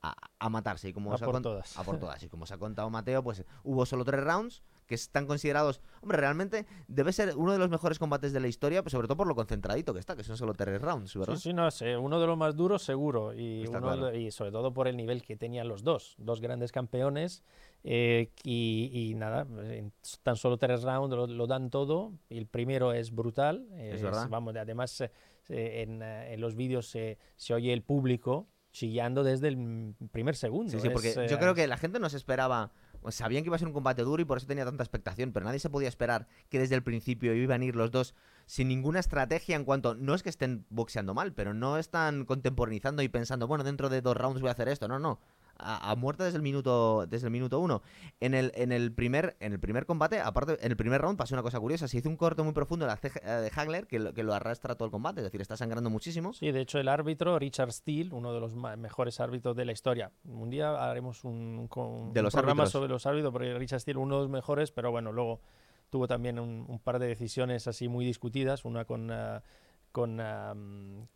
a, 0.01 0.15
a 0.39 0.49
matarse. 0.49 0.87
Y 0.89 0.93
como 0.93 1.11
A 1.11 1.15
os 1.15 1.21
por 1.21 1.41
todas. 1.41 1.77
A 1.77 1.83
por 1.83 1.99
todas. 1.99 2.23
Y 2.23 2.29
como 2.29 2.43
os 2.43 2.51
ha 2.51 2.57
contado 2.57 2.89
Mateo, 2.89 3.21
pues 3.21 3.43
hubo 3.63 3.85
solo 3.85 4.05
tres 4.05 4.23
rounds 4.23 4.63
que 4.89 4.95
están 4.95 5.27
considerados. 5.27 5.81
Hombre, 6.01 6.17
realmente 6.17 6.65
debe 6.87 7.13
ser 7.13 7.37
uno 7.37 7.53
de 7.53 7.59
los 7.59 7.69
mejores 7.69 7.99
combates 7.99 8.33
de 8.33 8.39
la 8.39 8.47
historia, 8.47 8.81
pues 8.81 8.91
sobre 8.91 9.07
todo 9.07 9.17
por 9.17 9.27
lo 9.27 9.35
concentradito 9.35 9.93
que 9.93 9.99
está, 9.99 10.15
que 10.15 10.23
son 10.23 10.35
solo 10.35 10.55
tres 10.55 10.81
rounds, 10.81 11.15
¿verdad? 11.15 11.35
Sí, 11.35 11.41
sí, 11.49 11.53
no 11.53 11.69
sé, 11.69 11.95
uno 11.95 12.19
de 12.19 12.25
los 12.25 12.35
más 12.35 12.55
duros 12.55 12.81
seguro 12.81 13.31
y, 13.35 13.61
Está 13.65 13.77
uno 13.77 13.87
claro. 13.87 14.05
de- 14.07 14.19
y 14.19 14.31
sobre 14.31 14.51
todo 14.51 14.73
por 14.73 14.87
el 14.87 14.97
nivel 14.97 15.21
que 15.21 15.35
tenían 15.37 15.67
los 15.67 15.83
dos, 15.83 16.15
dos 16.17 16.41
grandes 16.41 16.71
campeones 16.71 17.43
eh, 17.83 18.31
y, 18.43 18.89
y 18.91 19.13
nada, 19.13 19.45
en 19.71 19.93
tan 20.23 20.35
solo 20.35 20.57
tres 20.57 20.81
rounds 20.81 21.15
lo, 21.15 21.27
lo 21.27 21.45
dan 21.45 21.69
todo 21.69 22.13
el 22.31 22.47
primero 22.47 22.91
es 22.91 23.11
brutal, 23.13 23.67
Es 23.77 24.01
verdad. 24.01 24.27
vamos, 24.27 24.55
además 24.55 24.99
eh, 25.01 25.11
eh, 25.49 25.83
en, 25.87 26.01
eh, 26.01 26.33
en 26.33 26.41
los 26.41 26.55
vídeos 26.55 26.87
se, 26.89 27.19
se 27.35 27.53
oye 27.53 27.71
el 27.73 27.83
público 27.83 28.47
chillando 28.71 29.23
desde 29.23 29.47
el 29.49 29.95
primer 30.11 30.35
segundo. 30.35 30.71
Sí, 30.71 30.79
sí, 30.79 30.89
porque 30.89 31.09
es, 31.09 31.15
yo 31.15 31.21
eh, 31.37 31.39
creo 31.39 31.55
que 31.55 31.65
la 31.67 31.77
gente 31.77 31.99
no 31.99 32.07
se 32.09 32.17
esperaba. 32.17 32.71
O 33.01 33.11
sabían 33.11 33.43
que 33.43 33.47
iba 33.47 33.55
a 33.55 33.59
ser 33.59 33.67
un 33.67 33.73
combate 33.73 34.03
duro 34.03 34.21
y 34.21 34.25
por 34.25 34.37
eso 34.37 34.47
tenía 34.47 34.65
tanta 34.65 34.83
expectación, 34.83 35.31
pero 35.31 35.45
nadie 35.45 35.59
se 35.59 35.69
podía 35.69 35.87
esperar 35.87 36.27
que 36.49 36.59
desde 36.59 36.75
el 36.75 36.83
principio 36.83 37.33
iban 37.33 37.61
a 37.61 37.65
ir 37.65 37.75
los 37.75 37.91
dos 37.91 38.15
sin 38.45 38.67
ninguna 38.67 38.99
estrategia 38.99 39.55
en 39.55 39.63
cuanto. 39.63 39.95
No 39.95 40.15
es 40.15 40.23
que 40.23 40.29
estén 40.29 40.65
boxeando 40.69 41.13
mal, 41.13 41.33
pero 41.33 41.53
no 41.53 41.77
están 41.77 42.25
contemporizando 42.25 43.01
y 43.01 43.09
pensando, 43.09 43.47
bueno, 43.47 43.63
dentro 43.63 43.89
de 43.89 44.01
dos 44.01 44.17
rounds 44.17 44.41
voy 44.41 44.49
a 44.49 44.53
hacer 44.53 44.69
esto. 44.69 44.87
No, 44.87 44.99
no. 44.99 45.19
A, 45.61 45.91
a 45.91 45.95
muerte 45.95 46.23
desde 46.23 46.37
el 46.37 46.41
minuto 46.41 47.05
desde 47.07 47.27
el 47.27 47.31
minuto 47.31 47.59
uno. 47.59 47.81
En 48.21 48.33
el, 48.33 48.51
en 48.55 48.71
el 48.71 48.93
primer 48.93 49.35
en 49.41 49.51
el 49.51 49.59
primer 49.59 49.85
combate, 49.85 50.21
aparte, 50.21 50.57
en 50.65 50.71
el 50.71 50.77
primer 50.77 51.01
round 51.01 51.17
pasó 51.17 51.35
una 51.35 51.41
cosa 51.43 51.59
curiosa. 51.59 51.87
Se 51.87 51.97
hizo 51.97 52.07
un 52.07 52.15
corte 52.15 52.41
muy 52.43 52.53
profundo 52.53 52.85
en 52.85 52.91
la 52.91 52.99
eh, 53.03 53.41
de 53.41 53.51
Hagler 53.53 53.85
que 53.85 53.99
lo, 53.99 54.13
que 54.13 54.23
lo 54.23 54.33
arrastra 54.33 54.75
todo 54.75 54.85
el 54.85 54.91
combate. 54.91 55.19
Es 55.19 55.25
decir, 55.25 55.41
está 55.41 55.57
sangrando 55.57 55.89
muchísimo. 55.89 56.31
Sí, 56.33 56.51
de 56.51 56.61
hecho 56.61 56.79
el 56.79 56.87
árbitro 56.87 57.37
Richard 57.37 57.71
Steele, 57.73 58.13
uno 58.13 58.33
de 58.33 58.39
los 58.39 58.55
mejores 58.55 59.19
árbitros 59.19 59.55
de 59.55 59.65
la 59.65 59.73
historia. 59.73 60.11
Un 60.25 60.49
día 60.49 60.89
haremos 60.89 61.23
un, 61.25 61.67
con- 61.67 62.13
De 62.13 62.21
un 62.21 62.23
los 62.23 62.33
programa 62.33 62.63
árbitros. 62.63 62.71
sobre 62.71 62.89
los 62.89 63.05
árbitros, 63.05 63.31
porque 63.33 63.53
Richard 63.57 63.81
Steele 63.81 63.99
uno 63.99 64.15
de 64.15 64.21
los 64.21 64.29
mejores, 64.31 64.71
pero 64.71 64.91
bueno, 64.91 65.11
luego 65.11 65.41
tuvo 65.89 66.07
también 66.07 66.39
un, 66.39 66.65
un 66.67 66.79
par 66.79 66.99
de 66.99 67.07
decisiones 67.07 67.67
así 67.67 67.87
muy 67.89 68.05
discutidas, 68.05 68.63
una 68.63 68.85
con... 68.85 69.11
ah, 69.11 69.43
con 69.91 70.15
mm, 70.17 71.07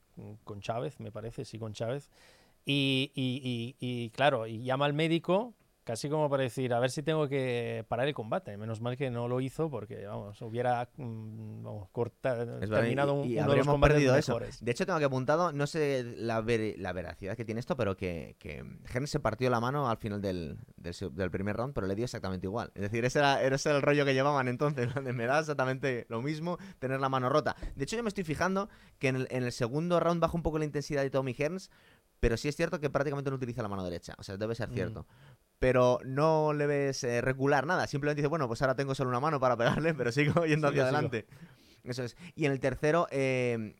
con 0.44 0.62
Chávez, 0.62 1.00
me 1.00 1.12
parece, 1.12 1.44
sí, 1.46 1.58
con 1.58 1.74
Chávez. 1.74 2.10
Y, 2.66 3.12
y, 3.14 3.42
y, 3.44 3.76
y, 3.80 4.10
claro, 4.12 4.48
y 4.48 4.64
llama 4.64 4.86
al 4.86 4.94
médico 4.94 5.54
casi 5.84 6.10
como 6.10 6.30
para 6.30 6.44
decir, 6.44 6.74
a 6.74 6.80
ver 6.80 6.92
si 6.92 7.04
tengo 7.04 7.28
que 7.28 7.86
parar 7.88 8.08
el 8.08 8.14
combate. 8.14 8.58
Menos 8.58 8.82
mal 8.82 8.98
que 8.98 9.10
no 9.10 9.28
lo 9.28 9.42
hizo 9.42 9.70
porque, 9.70 10.06
vamos, 10.06 10.42
hubiera 10.42 10.90
mm, 10.98 11.64
vamos, 11.64 11.90
cortado, 11.92 12.60
terminado 12.60 13.14
un, 13.14 13.30
y, 13.30 13.38
uno 13.38 13.52
de 13.52 13.64
los 13.64 13.80
perdido 13.80 14.16
mejores. 14.16 14.56
eso. 14.56 14.66
De 14.66 14.72
hecho, 14.72 14.86
tengo 14.86 15.00
que 15.00 15.06
apuntado, 15.06 15.52
no 15.52 15.68
sé 15.68 16.04
la, 16.18 16.42
ver, 16.42 16.76
la 16.78 16.94
veracidad 16.94 17.36
que 17.36 17.46
tiene 17.46 17.60
esto, 17.60 17.76
pero 17.76 17.96
que, 17.98 18.36
que 18.40 18.64
se 19.06 19.20
partió 19.20 19.50
la 19.50 19.60
mano 19.60 19.90
al 19.90 19.98
final 19.98 20.22
del, 20.22 20.58
del, 20.78 20.96
del, 21.14 21.32
primer 21.32 21.58
round, 21.58 21.74
pero 21.74 21.88
le 21.88 21.96
dio 21.96 22.06
exactamente 22.06 22.48
igual. 22.48 22.72
Es 22.76 22.84
decir, 22.84 23.04
ese 23.04 23.20
era, 23.20 23.44
ese 23.44 23.70
era 23.70 23.78
el 23.78 23.82
rollo 23.82 24.06
que 24.06 24.14
llevaban 24.14 24.48
entonces, 24.48 24.88
me 25.14 25.26
da 25.26 25.40
exactamente 25.40 26.06
lo 26.10 26.22
mismo 26.22 26.58
tener 26.80 27.00
la 27.00 27.10
mano 27.10 27.30
rota. 27.30 27.56
De 27.76 27.84
hecho, 27.84 27.98
yo 27.98 28.04
me 28.04 28.10
estoy 28.10 28.24
fijando 28.24 28.70
que 29.00 29.10
en 29.10 29.18
el, 29.18 29.28
en 29.30 29.44
el 29.44 29.52
segundo 29.52 30.00
round 30.00 30.22
baja 30.22 30.38
un 30.38 30.44
poco 30.44 30.60
la 30.60 30.66
intensidad 30.66 31.02
de 31.02 31.10
Tommy 31.10 31.36
Hearns, 31.38 31.70
pero 32.24 32.38
sí 32.38 32.48
es 32.48 32.56
cierto 32.56 32.80
que 32.80 32.90
prácticamente 32.90 33.30
no 33.30 33.36
utiliza 33.36 33.62
la 33.62 33.68
mano 33.68 33.84
derecha. 33.84 34.16
O 34.18 34.24
sea, 34.24 34.38
debe 34.38 34.56
ser 34.56 34.70
cierto. 34.70 35.02
Mm 35.02 35.44
pero 35.64 36.00
no 36.04 36.52
le 36.52 36.68
ves 36.68 37.06
eh, 37.06 37.22
recular 37.22 37.66
nada. 37.66 37.88
Simplemente 37.88 38.22
dice, 38.22 38.28
bueno, 38.28 38.50
pues 38.50 38.62
ahora 38.62 38.76
tengo 38.76 38.94
solo 38.96 39.10
una 39.10 39.22
mano 39.22 39.40
para 39.40 39.56
pegarle, 39.56 39.94
pero 39.94 40.12
sigo 40.12 40.46
yendo 40.46 40.68
hacia 40.68 40.84
adelante. 40.84 41.26
Eso 41.86 42.04
es. 42.04 42.18
Y 42.36 42.44
en 42.44 42.52
el 42.52 42.60
tercero, 42.60 43.08
eh, 43.12 43.74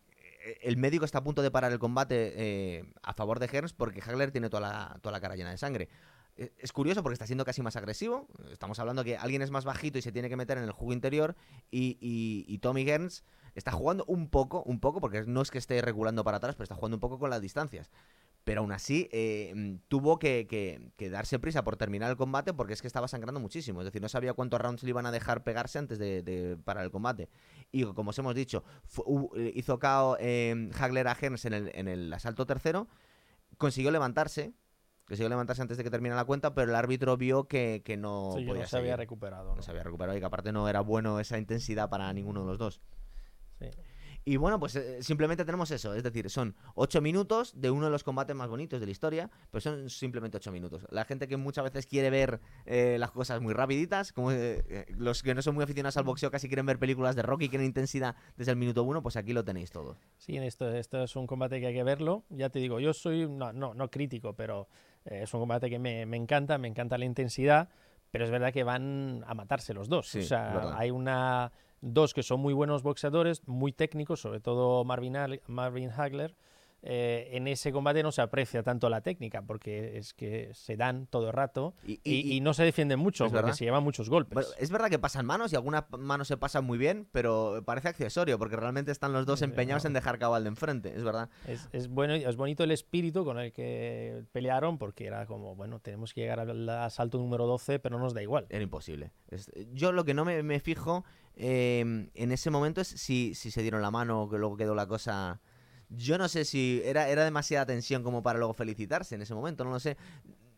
el 0.62 0.78
médico 0.78 1.04
está 1.04 1.18
a 1.18 1.24
punto 1.26 1.42
de 1.42 1.52
parar 1.52 1.74
el 1.74 1.80
combate 1.80 2.36
eh, 2.38 2.86
a 3.02 3.14
favor 3.14 3.38
de 3.42 3.48
Hearns 3.48 3.74
porque 3.74 4.02
Hagler 4.02 4.32
tiene 4.32 4.50
toda 4.50 4.62
la, 4.62 4.98
toda 5.02 5.12
la 5.12 5.20
cara 5.20 5.36
llena 5.36 5.52
de 5.52 5.58
sangre. 5.58 5.90
Es 6.38 6.72
curioso 6.72 7.04
porque 7.04 7.16
está 7.16 7.28
siendo 7.28 7.44
casi 7.44 7.62
más 7.62 7.76
agresivo. 7.76 8.30
Estamos 8.50 8.80
hablando 8.80 9.04
que 9.04 9.18
alguien 9.18 9.42
es 9.42 9.52
más 9.52 9.66
bajito 9.66 9.98
y 9.98 10.02
se 10.02 10.14
tiene 10.14 10.30
que 10.30 10.38
meter 10.38 10.58
en 10.58 10.64
el 10.64 10.72
juego 10.72 10.94
interior. 10.94 11.36
Y, 11.70 11.98
y, 12.00 12.58
Tommy 12.60 12.84
Hearns 12.84 13.26
está 13.56 13.74
jugando 13.74 14.06
un 14.08 14.30
poco, 14.30 14.64
un 14.64 14.80
poco, 14.80 15.02
porque 15.02 15.26
no 15.28 15.42
es 15.42 15.52
que 15.52 15.58
esté 15.58 15.82
reculando 15.82 16.24
para 16.24 16.38
atrás, 16.38 16.56
pero 16.56 16.64
está 16.64 16.76
jugando 16.76 16.96
un 16.96 17.02
poco 17.02 17.20
con 17.20 17.30
las 17.30 17.42
distancias 17.42 17.92
pero 18.44 18.62
aún 18.62 18.72
así 18.72 19.10
eh, 19.12 19.54
mm, 19.56 19.76
tuvo 19.88 20.20
que, 20.20 20.92
darse 21.12 21.40
prisa 21.40 21.64
por 21.64 21.78
terminar 21.78 22.10
el 22.10 22.18
combate 22.18 22.54
porque 22.54 22.74
es 22.74 22.82
que 22.82 22.88
estaba 22.88 23.08
sangrando 23.08 23.40
muchísimo. 23.40 23.82
Es 23.82 23.86
decir, 23.86 24.02
no 24.02 24.10
sabía 24.10 24.34
cuántos 24.34 24.60
rounds 24.60 24.84
le 24.84 24.90
iban 24.90 25.06
a 25.06 25.12
dejar 25.12 25.44
pegarse 25.44 25.80
antes 25.80 25.98
de, 26.00 26.58
parar 26.64 26.84
el 26.84 26.92
combate. 26.92 27.30
Y 27.72 27.84
como 27.86 28.10
os 28.10 28.20
hemos 28.20 28.36
dicho, 28.36 28.64
eh, 29.36 29.52
hizo 29.56 29.80
KO 29.80 30.18
eh, 30.20 30.70
Hagler 30.78 31.08
a 31.08 31.16
Hearns 31.16 31.46
en 31.46 31.54
el, 31.54 31.72
en 31.74 31.88
el 31.88 32.12
asalto 32.12 32.46
tercero, 32.46 32.88
consiguió 33.58 33.92
levantarse, 33.92 34.54
consiguió 35.06 35.30
levantarse 35.30 35.62
antes 35.62 35.78
de 35.78 35.84
que 35.84 35.90
terminara 35.90 36.22
la 36.22 36.26
cuenta, 36.26 36.54
pero 36.54 36.72
el 36.72 36.76
árbitro 36.76 37.16
vio 37.16 37.48
que, 37.48 37.82
no 37.98 38.32
podía 38.34 38.64
no 38.64 38.68
se 38.68 38.78
había 38.78 38.98
recuperado. 38.98 39.52
¿no? 39.52 39.56
¿no? 39.56 39.62
se 39.62 39.72
había 39.72 39.84
recuperado 39.84 40.18
y 40.18 40.20
que 40.20 40.26
aparte 40.26 40.52
no 40.52 40.68
era 40.68 40.82
bueno 40.82 41.20
esa 41.20 41.38
intensidad 41.38 41.90
para 41.90 42.12
ninguno 42.12 42.42
de 42.42 42.48
los 42.48 42.58
dos. 42.58 42.82
Sí. 43.60 43.68
Y 44.26 44.38
bueno, 44.38 44.60
pues 44.60 44.76
eh, 44.76 45.04
simplemente 45.04 45.44
tenemos 45.44 45.70
eso, 45.72 45.94
es 45.94 46.04
decir, 46.04 46.30
son 46.30 46.56
ocho 46.76 47.02
minutos 47.02 47.60
de 47.60 47.72
uno 47.72 47.86
de 47.86 47.92
los 47.92 48.04
combates 48.04 48.36
más 48.36 48.48
bonitos 48.48 48.80
de 48.80 48.86
la 48.86 48.92
historia, 48.92 49.30
pero 49.52 49.62
son 49.62 49.90
simplemente 49.90 50.38
ocho 50.38 50.52
minutos. 50.52 50.86
La 50.90 51.04
gente 51.04 51.28
que 51.28 51.36
muchas 51.36 51.66
veces 51.66 51.86
quiere 51.86 52.10
ver 52.10 52.40
eh, 52.66 52.98
las 53.00 53.12
cosas 53.12 53.42
muy 53.42 53.54
rapiditas, 53.54 54.14
como 54.14 54.32
eh, 54.32 54.86
los 54.98 55.24
que 55.24 55.36
no 55.36 55.42
son 55.42 55.56
muy 55.56 55.64
aficionados 55.64 55.98
al 55.98 56.06
boxeo 56.06 56.32
casi 56.32 56.48
quieren 56.48 56.66
ver 56.66 56.80
películas 56.80 57.16
de 57.16 57.22
Rocky, 57.22 57.50
quieren 57.50 57.68
intensidad 57.68 58.16
desde 58.38 58.52
el 58.52 58.58
minuto 58.58 58.84
uno, 58.84 59.02
pues 59.02 59.18
aquí 59.18 59.34
lo 59.34 59.44
tenéis 59.44 59.72
todo. 59.72 59.98
Sí, 60.18 60.38
esto, 60.38 60.70
esto 60.70 61.04
es 61.04 61.16
un 61.16 61.28
combate 61.28 61.60
que 61.60 61.68
hay 61.68 61.74
que 61.74 61.84
verlo. 61.84 62.24
Ya 62.30 62.50
te 62.50 62.60
digo, 62.60 62.80
yo 62.80 62.94
soy, 62.94 63.28
no, 63.28 63.52
no, 63.52 63.74
no 63.74 63.90
crítico, 63.90 64.34
pero 64.36 64.68
es 65.04 65.34
un 65.34 65.42
combate 65.42 65.70
que 65.70 65.80
me, 65.80 66.06
me 66.06 66.16
encanta, 66.16 66.58
me 66.58 66.70
encanta 66.70 66.98
la 66.98 67.06
intensidad, 67.06 67.70
pero 68.10 68.24
es 68.24 68.32
verdad 68.32 68.54
que 68.54 68.64
van 68.64 69.24
a 69.28 69.34
matarse 69.34 69.74
los 69.74 69.90
dos. 69.90 70.16
o 70.16 70.22
sea, 70.22 70.78
hay 70.78 70.92
una 70.92 71.52
dos 71.84 72.14
que 72.14 72.24
son 72.24 72.40
muy 72.40 72.54
buenos 72.54 72.82
boxeadores, 72.82 73.46
muy 73.46 73.74
técnicos, 73.74 74.22
sobre 74.22 74.40
todo 74.40 74.84
Marvin, 74.86 75.16
Marvin 75.48 75.92
Hagler. 75.92 76.34
Eh, 76.86 77.30
en 77.32 77.48
ese 77.48 77.72
combate 77.72 78.04
no 78.04 78.12
se 78.12 78.22
aprecia 78.22 78.62
tanto 78.62 78.90
la 78.90 79.00
técnica 79.00 79.42
porque 79.42 79.98
es 79.98 80.14
que 80.14 80.50
se 80.54 80.76
dan 80.76 81.08
todo 81.08 81.28
el 81.28 81.34
rato 81.34 81.74
y, 81.86 82.42
no 82.42 82.54
se 82.54 82.66
defienden 82.66 83.00
mucho 83.00 83.30
porque 83.32 83.54
se 83.54 83.64
llevan 83.64 83.86
muchos 83.86 84.10
golpes. 84.10 84.54
es 84.58 84.70
verdad 84.70 84.90
que 84.90 85.00
pasan 85.00 85.26
manos 85.26 85.54
y 85.54 85.56
algunas 85.56 85.86
manos 85.98 86.28
se 86.28 86.36
pasan 86.36 86.66
muy 86.66 86.78
bien, 86.78 87.08
pero 87.14 87.64
parece 87.66 87.88
accesorio 87.88 88.38
porque 88.38 88.58
realmente 88.58 88.92
están 88.92 89.14
los 89.14 89.26
dos 89.26 89.42
empeñados 89.42 89.86
en 89.86 89.94
dejar 89.94 90.20
cabal 90.20 90.44
de 90.44 90.50
enfrente, 90.50 90.94
es 90.94 91.06
verdad. 91.06 91.30
Es, 91.72 91.88
bueno, 91.88 92.16
es 92.16 92.36
bonito 92.36 92.66
el 92.66 92.72
espíritu 92.72 93.24
con 93.24 93.40
el 93.40 93.54
que 93.54 94.26
pelearon 94.34 94.78
porque 94.78 95.06
era 95.06 95.26
como, 95.26 95.56
bueno, 95.56 95.80
tenemos 95.80 96.14
que 96.14 96.22
llegar 96.22 96.42
al 96.42 96.68
asalto 96.68 97.18
número 97.18 97.48
12, 97.48 97.80
pero 97.80 97.98
no 97.98 98.04
nos 98.04 98.14
da 98.14 98.22
igual. 98.22 98.46
Era 98.50 98.62
imposible. 98.62 99.12
yo 99.72 99.94
lo 99.94 100.04
que 100.04 100.14
no 100.14 100.26
me, 100.26 100.60
fijo 100.60 101.06
eh, 101.38 102.10
en 102.14 102.32
ese 102.34 102.50
momento 102.50 102.82
es 102.82 102.90
si, 102.90 103.36
si 103.36 103.52
se 103.52 103.62
dieron 103.62 103.82
la 103.82 103.90
mano 103.90 104.24
o 104.24 104.30
que 104.30 104.38
luego 104.38 104.58
quedó 104.58 104.76
la 104.76 104.86
cosa 104.86 105.40
yo 105.96 106.18
no 106.18 106.28
sé 106.28 106.46
si 106.46 106.82
era, 106.84 107.10
era 107.10 107.24
demasiada 107.24 107.66
tensión 107.66 108.04
como 108.04 108.24
para 108.24 108.40
luego 108.40 108.54
felicitarse 108.54 109.16
en 109.16 109.22
ese 109.22 109.36
momento, 109.36 109.64
no 109.64 109.72
lo 109.72 109.80
sé. 109.80 109.98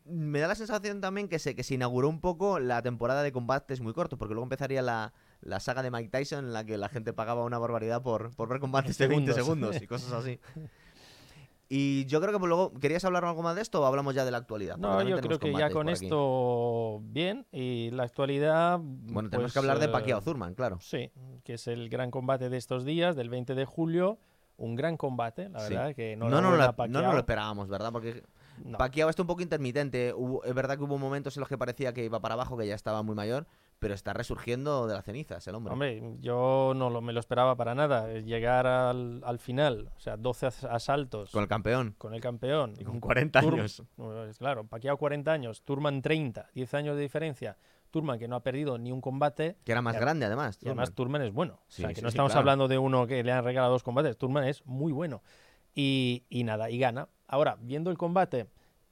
Me 0.05 0.39
da 0.39 0.47
la 0.47 0.55
sensación 0.55 1.01
también 1.01 1.27
que 1.27 1.39
se, 1.39 1.55
que 1.55 1.63
se 1.63 1.73
inauguró 1.73 2.09
un 2.09 2.21
poco 2.21 2.59
la 2.59 2.81
temporada 2.81 3.23
de 3.23 3.31
combates 3.31 3.81
muy 3.81 3.93
corto, 3.93 4.17
porque 4.17 4.35
luego 4.35 4.45
empezaría 4.45 4.81
la, 4.83 5.13
la 5.41 5.59
saga 5.59 5.81
de 5.81 5.89
Mike 5.89 6.09
Tyson 6.09 6.45
en 6.45 6.53
la 6.53 6.63
que 6.63 6.77
la 6.77 6.89
gente 6.89 7.11
pagaba 7.11 7.43
una 7.43 7.57
barbaridad 7.57 8.03
por, 8.03 8.35
por 8.35 8.47
ver 8.47 8.59
combates 8.59 8.97
de 8.97 9.07
20 9.07 9.33
segundos 9.33 9.81
y 9.81 9.87
cosas 9.87 10.11
así. 10.11 10.39
Y 11.67 12.05
yo 12.05 12.21
creo 12.21 12.31
que 12.31 12.37
pues, 12.37 12.47
luego, 12.47 12.73
¿querías 12.73 13.03
hablar 13.05 13.25
algo 13.25 13.41
más 13.41 13.55
de 13.55 13.63
esto 13.63 13.81
o 13.81 13.85
hablamos 13.85 14.13
ya 14.13 14.23
de 14.23 14.29
la 14.29 14.37
actualidad? 14.37 14.77
No, 14.77 15.01
yo 15.01 15.19
creo 15.19 15.39
que 15.39 15.51
ya 15.51 15.71
con 15.71 15.89
esto 15.89 17.01
bien 17.05 17.47
y 17.51 17.89
la 17.89 18.03
actualidad... 18.03 18.79
Bueno, 18.79 19.29
tenemos 19.29 19.53
que 19.53 19.59
hablar 19.59 19.79
de 19.79 19.87
pues, 19.87 19.93
Pacquiao 19.93 20.21
Zurman, 20.21 20.53
claro. 20.53 20.77
Sí, 20.79 21.11
que 21.43 21.55
es 21.55 21.67
el 21.67 21.89
gran 21.89 22.11
combate 22.11 22.49
de 22.49 22.57
estos 22.57 22.85
días, 22.85 23.15
del 23.15 23.29
20 23.29 23.55
de 23.55 23.65
julio 23.65 24.19
un 24.57 24.75
gran 24.75 24.97
combate, 24.97 25.49
la 25.49 25.61
verdad, 25.63 25.95
que 25.95 26.15
no, 26.15 26.29
no, 26.29 26.41
no, 26.41 26.51
lo, 26.51 26.57
no, 26.87 27.11
lo 27.11 27.17
esperábamos, 27.17 27.67
¿verdad? 27.67 27.91
Porque 27.91 28.23
no. 28.63 28.77
Pacquiao 28.77 29.09
está 29.09 29.21
un 29.21 29.27
poco 29.27 29.41
intermitente. 29.41 30.13
es 30.43 30.53
verdad 30.53 30.77
que 30.77 30.83
hubo 30.83 30.97
momentos 30.97 31.35
en 31.35 31.41
los 31.41 31.49
que 31.49 31.57
parecía 31.57 31.93
que 31.93 32.05
iba 32.05 32.19
para 32.19 32.35
abajo, 32.35 32.57
que 32.57 32.65
ya 32.65 32.75
estaba 32.75 33.03
muy 33.03 33.15
mayor, 33.15 33.47
pero 33.79 33.93
está 33.93 34.13
resurgiendo 34.13 34.87
de 34.87 34.93
las 34.93 35.03
cenizas 35.03 35.45
el 35.47 35.55
hombre. 35.55 35.73
Hombre, 35.73 36.17
yo 36.21 36.73
no 36.75 36.89
lo, 36.89 37.01
me 37.01 37.11
lo 37.11 37.19
esperaba 37.19 37.55
para 37.55 37.75
nada. 37.75 38.07
Llegar 38.21 38.65
al, 38.65 39.21
al 39.25 39.39
final, 39.39 39.91
o 39.95 39.99
sea, 39.99 40.15
12 40.15 40.47
asaltos. 40.69 41.31
Con 41.31 41.43
el 41.43 41.49
campeón. 41.49 41.95
Con 41.97 42.13
el 42.13 42.21
campeón. 42.21 42.73
Y 42.79 42.85
con 42.85 42.99
40 42.99 43.39
años. 43.39 43.83
Claro, 44.37 44.65
Pacquiao 44.65 44.97
40 44.97 45.31
años, 45.31 45.61
Turman 45.63 46.01
30, 46.01 46.49
10 46.53 46.73
años 46.75 46.95
de 46.95 47.01
diferencia. 47.01 47.57
Turman 47.95 48.19
que 48.19 48.27
no 48.27 48.35
ha 48.35 48.43
perdido 48.43 48.77
ni 48.77 48.91
un 48.91 48.99
combate. 48.99 49.55
Que 49.63 49.71
era 49.71 49.81
más 49.81 49.97
grande 49.97 50.25
además. 50.25 50.59
Y 50.61 50.67
además 50.67 50.91
Turman 50.93 51.21
es 51.21 51.31
bueno. 51.31 51.61
o 51.65 51.71
sea, 51.71 51.93
que 51.93 52.01
no 52.01 52.09
estamos 52.09 52.35
hablando 52.35 52.67
de 52.67 52.77
uno 52.77 53.07
que 53.07 53.23
le 53.23 53.31
han 53.31 53.41
regalado 53.45 53.71
dos 53.71 53.83
combates. 53.83 54.17
Turman 54.17 54.43
es 54.43 54.65
muy 54.65 54.91
bueno. 54.91 55.23
Y, 55.73 56.25
y, 56.27 56.43
nada, 56.43 56.69
y 56.69 56.77
gana. 56.77 57.07
Ahora, 57.25 57.57
viendo 57.61 57.91
el 57.91 57.97
combate, 57.97 58.47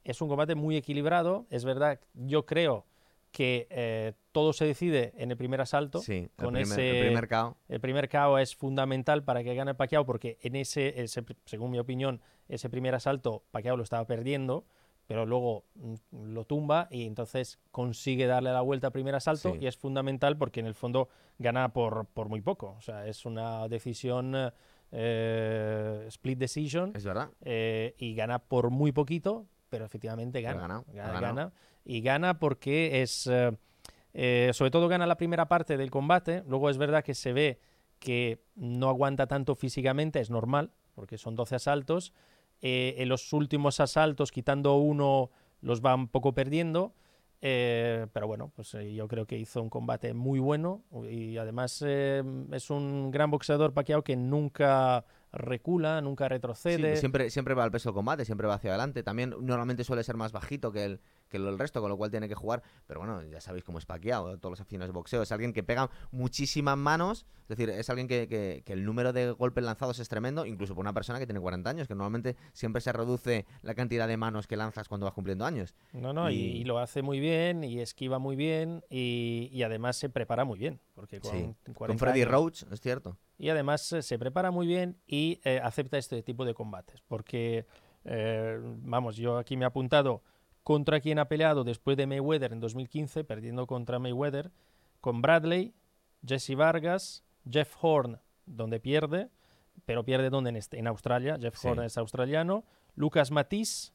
es 0.05 0.21
un 0.21 0.29
combate 0.29 0.55
muy 0.55 0.77
equilibrado. 0.77 1.47
Es 1.49 1.65
verdad, 1.65 1.99
yo 2.13 2.45
creo 2.45 2.85
que 3.33 3.67
eh, 3.71 4.13
todo 4.31 4.53
se 4.53 4.63
decide 4.63 5.11
en 5.17 5.31
el 5.31 5.35
primer 5.35 5.59
asalto. 5.59 5.99
Sí, 5.99 6.29
con 6.37 6.55
el, 6.55 6.63
primer, 6.63 6.79
ese, 6.79 6.99
el 6.99 7.05
primer 7.07 7.27
KO. 7.27 7.57
El 7.67 7.81
primer 7.81 8.07
KO 8.07 8.37
es 8.37 8.55
fundamental 8.55 9.25
para 9.25 9.43
que 9.43 9.53
gane 9.53 9.75
Pacquiao 9.75 10.05
porque 10.05 10.37
en 10.43 10.55
ese, 10.55 11.01
ese, 11.01 11.25
según 11.43 11.71
mi 11.71 11.79
opinión, 11.79 12.21
ese 12.47 12.69
primer 12.69 12.95
asalto 12.95 13.43
Pacquiao 13.51 13.75
lo 13.75 13.83
estaba 13.83 14.07
perdiendo 14.07 14.63
pero 15.07 15.25
luego 15.25 15.65
mm, 15.75 16.33
lo 16.33 16.45
tumba 16.45 16.87
y 16.89 17.05
entonces 17.05 17.59
consigue 17.71 18.27
darle 18.27 18.51
la 18.51 18.61
vuelta 18.61 18.87
al 18.87 18.93
primer 18.93 19.15
asalto 19.15 19.55
y 19.55 19.67
es 19.67 19.77
fundamental 19.77 20.37
porque 20.37 20.59
en 20.59 20.67
el 20.67 20.75
fondo 20.75 21.09
gana 21.37 21.73
por, 21.73 22.05
por 22.07 22.29
muy 22.29 22.41
poco. 22.41 22.75
O 22.77 22.81
sea, 22.81 23.07
es 23.07 23.25
una 23.25 23.67
decisión 23.67 24.35
eh, 24.91 26.05
split 26.07 26.39
decision. 26.39 26.91
Es 26.95 27.03
verdad. 27.03 27.29
Eh, 27.41 27.95
y 27.97 28.15
gana 28.15 28.39
por 28.39 28.69
muy 28.69 28.91
poquito, 28.91 29.47
pero 29.69 29.85
efectivamente 29.85 30.41
gana. 30.41 30.83
gana, 30.93 31.51
y 31.83 32.01
gana 32.01 32.39
porque 32.39 33.01
es... 33.01 33.29
Eh, 34.15 34.51
sobre 34.53 34.69
todo 34.69 34.87
gana 34.87 35.07
la 35.07 35.17
primera 35.17 35.47
parte 35.47 35.75
del 35.75 35.89
combate, 35.89 36.43
luego 36.47 36.69
es 36.69 36.77
verdad 36.77 37.03
que 37.03 37.15
se 37.15 37.33
ve 37.33 37.59
que 37.97 38.43
no 38.55 38.89
aguanta 38.89 39.25
tanto 39.25 39.55
físicamente, 39.55 40.19
es 40.19 40.29
normal, 40.29 40.71
porque 40.93 41.17
son 41.17 41.35
12 41.35 41.55
asaltos, 41.55 42.13
eh, 42.65 42.95
en 42.99 43.09
los 43.09 43.33
últimos 43.33 43.81
asaltos, 43.81 44.31
quitando 44.31 44.77
uno, 44.77 45.29
los 45.59 45.81
va 45.81 45.93
un 45.95 46.07
poco 46.07 46.33
perdiendo. 46.33 46.93
Eh, 47.41 48.07
pero 48.13 48.25
bueno, 48.25 48.53
pues 48.55 48.73
eh, 48.75 48.93
yo 48.93 49.05
creo 49.09 49.27
que 49.27 49.37
hizo 49.37 49.61
un 49.61 49.69
combate 49.69 50.13
muy 50.13 50.39
bueno 50.39 50.81
y 51.11 51.35
además 51.35 51.81
es 51.81 52.69
un 52.69 53.11
gran 53.11 53.31
boxeador 53.31 53.73
Pacquiao 53.73 54.01
que 54.01 54.15
nunca 54.15 55.03
recula, 55.33 55.99
nunca 55.99 56.29
retrocede. 56.29 56.95
siempre, 56.95 57.29
siempre 57.29 57.53
va 57.53 57.65
al 57.65 57.71
peso 57.71 57.89
de 57.89 57.95
combate, 57.95 58.23
siempre 58.23 58.47
va 58.47 58.53
hacia 58.53 58.69
adelante. 58.69 59.03
También 59.03 59.35
normalmente 59.41 59.83
suele 59.83 60.05
ser 60.05 60.15
más 60.15 60.31
bajito 60.31 60.71
que 60.71 60.85
el, 60.85 61.01
que 61.33 61.49
el 61.49 61.57
resto, 61.59 61.81
con 61.81 61.89
lo 61.89 61.97
cual 61.97 62.11
tiene 62.11 62.29
que 62.29 62.35
jugar. 62.35 62.61
Pero 62.87 62.99
bueno, 63.01 63.21
ya 63.23 63.41
sabéis 63.41 63.63
cómo 63.63 63.79
es 63.79 63.85
Pacquiao, 63.85 64.37
todos 64.37 64.51
los 64.51 64.61
aficionados 64.61 64.89
de 64.89 64.93
boxeo. 64.93 65.21
Es 65.23 65.31
alguien 65.31 65.51
que 65.51 65.63
pega 65.63 65.89
muchísimas 66.11 66.77
manos, 66.77 67.25
es 67.41 67.47
decir, 67.49 67.69
es 67.69 67.89
alguien 67.89 68.07
que, 68.07 68.27
que- 68.27 68.61
que 68.65 68.73
el 68.73 68.85
número 68.85 69.11
de 69.13 69.31
golpes 69.31 69.63
lanzados 69.63 69.99
es 69.99 70.07
tremendo, 70.07 70.45
incluso 70.45 70.75
por 70.75 70.81
una 70.83 70.93
persona 70.93 71.19
que 71.19 71.25
tiene 71.25 71.39
40 71.41 71.69
años, 71.69 71.87
que 71.87 71.95
normalmente 71.95 72.35
siempre 72.53 72.81
se 72.81 72.93
reduce 72.93 73.45
la 73.63 73.73
cantidad 73.73 74.07
de 74.07 74.15
manos 74.15 74.47
que 74.47 74.55
lanzas 74.55 74.87
cuando 74.87 75.05
vas 75.05 75.13
cumpliendo 75.13 75.43
años. 75.45 75.73
No, 75.91 76.13
no, 76.13 76.29
y, 76.29 76.35
Y- 76.35 76.57
y 76.61 76.63
lo 76.65 76.77
hace 76.79 77.01
muy 77.01 77.19
bien, 77.19 77.63
y 77.63 77.79
esquiva 77.79 78.19
muy 78.19 78.35
bien, 78.35 78.83
y, 78.89 79.49
y 79.51 79.63
además 79.63 79.97
se 79.97 80.09
prepara 80.09 80.45
muy 80.45 80.59
bien. 80.59 80.79
Porque 80.93 81.19
con, 81.19 81.31
Sí, 81.31 81.55
40 81.73 81.87
Con 81.87 81.97
Freddy 81.97 82.21
años- 82.21 82.31
Roach, 82.31 82.63
es 82.71 82.79
cierto. 82.79 83.17
Y 83.39 83.49
además 83.49 83.91
eh, 83.91 84.01
se 84.03 84.19
prepara 84.19 84.51
muy 84.51 84.67
bien 84.67 84.97
y 85.07 85.41
eh, 85.43 85.59
acepta 85.63 85.97
este 85.97 86.21
tipo 86.21 86.45
de 86.45 86.53
combates. 86.53 87.01
Porque, 87.07 87.65
eh, 88.05 88.59
vamos, 88.83 89.15
yo 89.17 89.37
aquí 89.37 89.57
me 89.57 89.63
he 89.63 89.67
apuntado 89.67 90.21
contra 90.63 90.99
quien 91.01 91.19
ha 91.19 91.25
peleado 91.27 91.63
después 91.63 91.97
de 91.97 92.07
Mayweather 92.07 92.53
en 92.53 92.59
2015, 92.59 93.23
perdiendo 93.23 93.67
contra 93.67 93.99
Mayweather, 93.99 94.51
con 95.01 95.21
Bradley, 95.21 95.73
Jesse 96.25 96.55
Vargas, 96.55 97.23
Jeff 97.49 97.75
Horn, 97.81 98.19
donde 98.45 98.79
pierde, 98.79 99.29
pero 99.85 100.05
pierde 100.05 100.29
donde 100.29 100.51
en, 100.51 100.55
este, 100.55 100.79
en 100.79 100.87
Australia, 100.87 101.37
Jeff 101.39 101.57
Sí. 101.57 101.67
Horn 101.67 101.83
es 101.83 101.97
australiano, 101.97 102.63
Lucas 102.95 103.31
Matisse, 103.31 103.91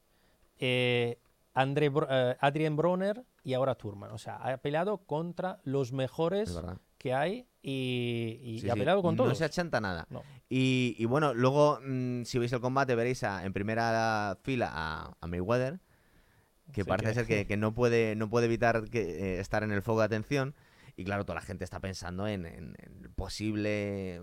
eh, 0.59 1.19
André 1.53 1.91
eh, 2.09 2.35
Adrien 2.39 2.75
Bronner 2.75 3.23
y 3.43 3.53
ahora 3.53 3.75
Turman. 3.75 4.11
O 4.11 4.17
sea, 4.17 4.35
ha 4.35 4.57
peleado 4.57 4.99
contra 4.99 5.59
los 5.63 5.91
mejores 5.91 6.59
que 6.97 7.13
hay 7.13 7.47
y, 7.61 8.39
y 8.43 8.59
Sí, 8.59 8.69
ha 8.69 8.73
sí, 8.73 8.79
peleado 8.79 9.01
con 9.01 9.15
No 9.15 9.23
todos. 9.23 9.37
se 9.37 9.45
achanta 9.45 9.81
nada. 9.81 10.05
No. 10.09 10.21
Y, 10.49 10.95
y 10.99 11.05
bueno, 11.05 11.33
luego, 11.33 11.79
mm, 11.83 12.23
si 12.23 12.37
veis 12.39 12.53
el 12.53 12.61
combate, 12.61 12.93
veréis 12.95 13.23
a- 13.23 13.43
en 13.45 13.53
primera 13.53 14.37
fila 14.43 14.69
a, 14.71 15.15
a 15.19 15.27
Mayweather, 15.27 15.79
que 16.73 16.83
parece 16.85 17.09
que- 17.09 17.13
ser 17.15 17.25
que, 17.27 17.47
que 17.47 17.57
no, 17.57 17.73
puede, 17.73 18.15
no 18.15 18.29
puede 18.29 18.45
evitar 18.45 18.89
que, 18.89 19.01
eh, 19.37 19.39
estar 19.39 19.63
en 19.63 19.71
el 19.71 19.81
foco 19.81 19.99
de 19.99 20.05
atención. 20.05 20.55
Y 20.95 21.05
claro, 21.05 21.23
toda 21.25 21.35
la 21.35 21.41
gente 21.45 21.63
está 21.63 21.79
pensando 21.79 22.27
en, 22.27 22.45
en- 22.45 22.75
en 22.77 22.99
el 23.03 23.09
posible 23.09 24.21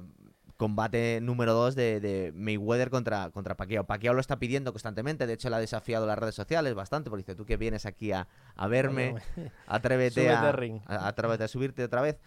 combate 0.57 1.21
número 1.23 1.53
2 1.53 1.75
de, 1.75 2.01
de 2.01 2.33
Mayweather 2.35 2.89
contra, 2.91 3.31
contra 3.31 3.57
Pacquiao. 3.57 3.85
Pacquiao 3.87 4.15
lo 4.15 4.21
está 4.21 4.39
pidiendo 4.39 4.73
constantemente, 4.73 5.27
de 5.27 5.35
hecho 5.35 5.51
le 5.51 5.57
ha 5.57 5.59
desafiado 5.59 6.07
las 6.07 6.19
redes 6.19 6.35
sociales 6.35 6.75
bastante, 6.75 7.11
porque 7.11 7.23
dice, 7.25 7.35
tú 7.35 7.45
que 7.45 7.57
vienes 7.59 7.85
aquí 7.85 8.13
a, 8.13 8.27
a 8.55 8.67
verme, 8.69 9.15
atrévete 9.67 10.29
a, 10.31 10.41
a- 10.87 11.09
atrévete 11.09 11.45
a 11.45 11.49
subirte 11.49 11.85
otra 11.85 12.01
vez. 12.01 12.19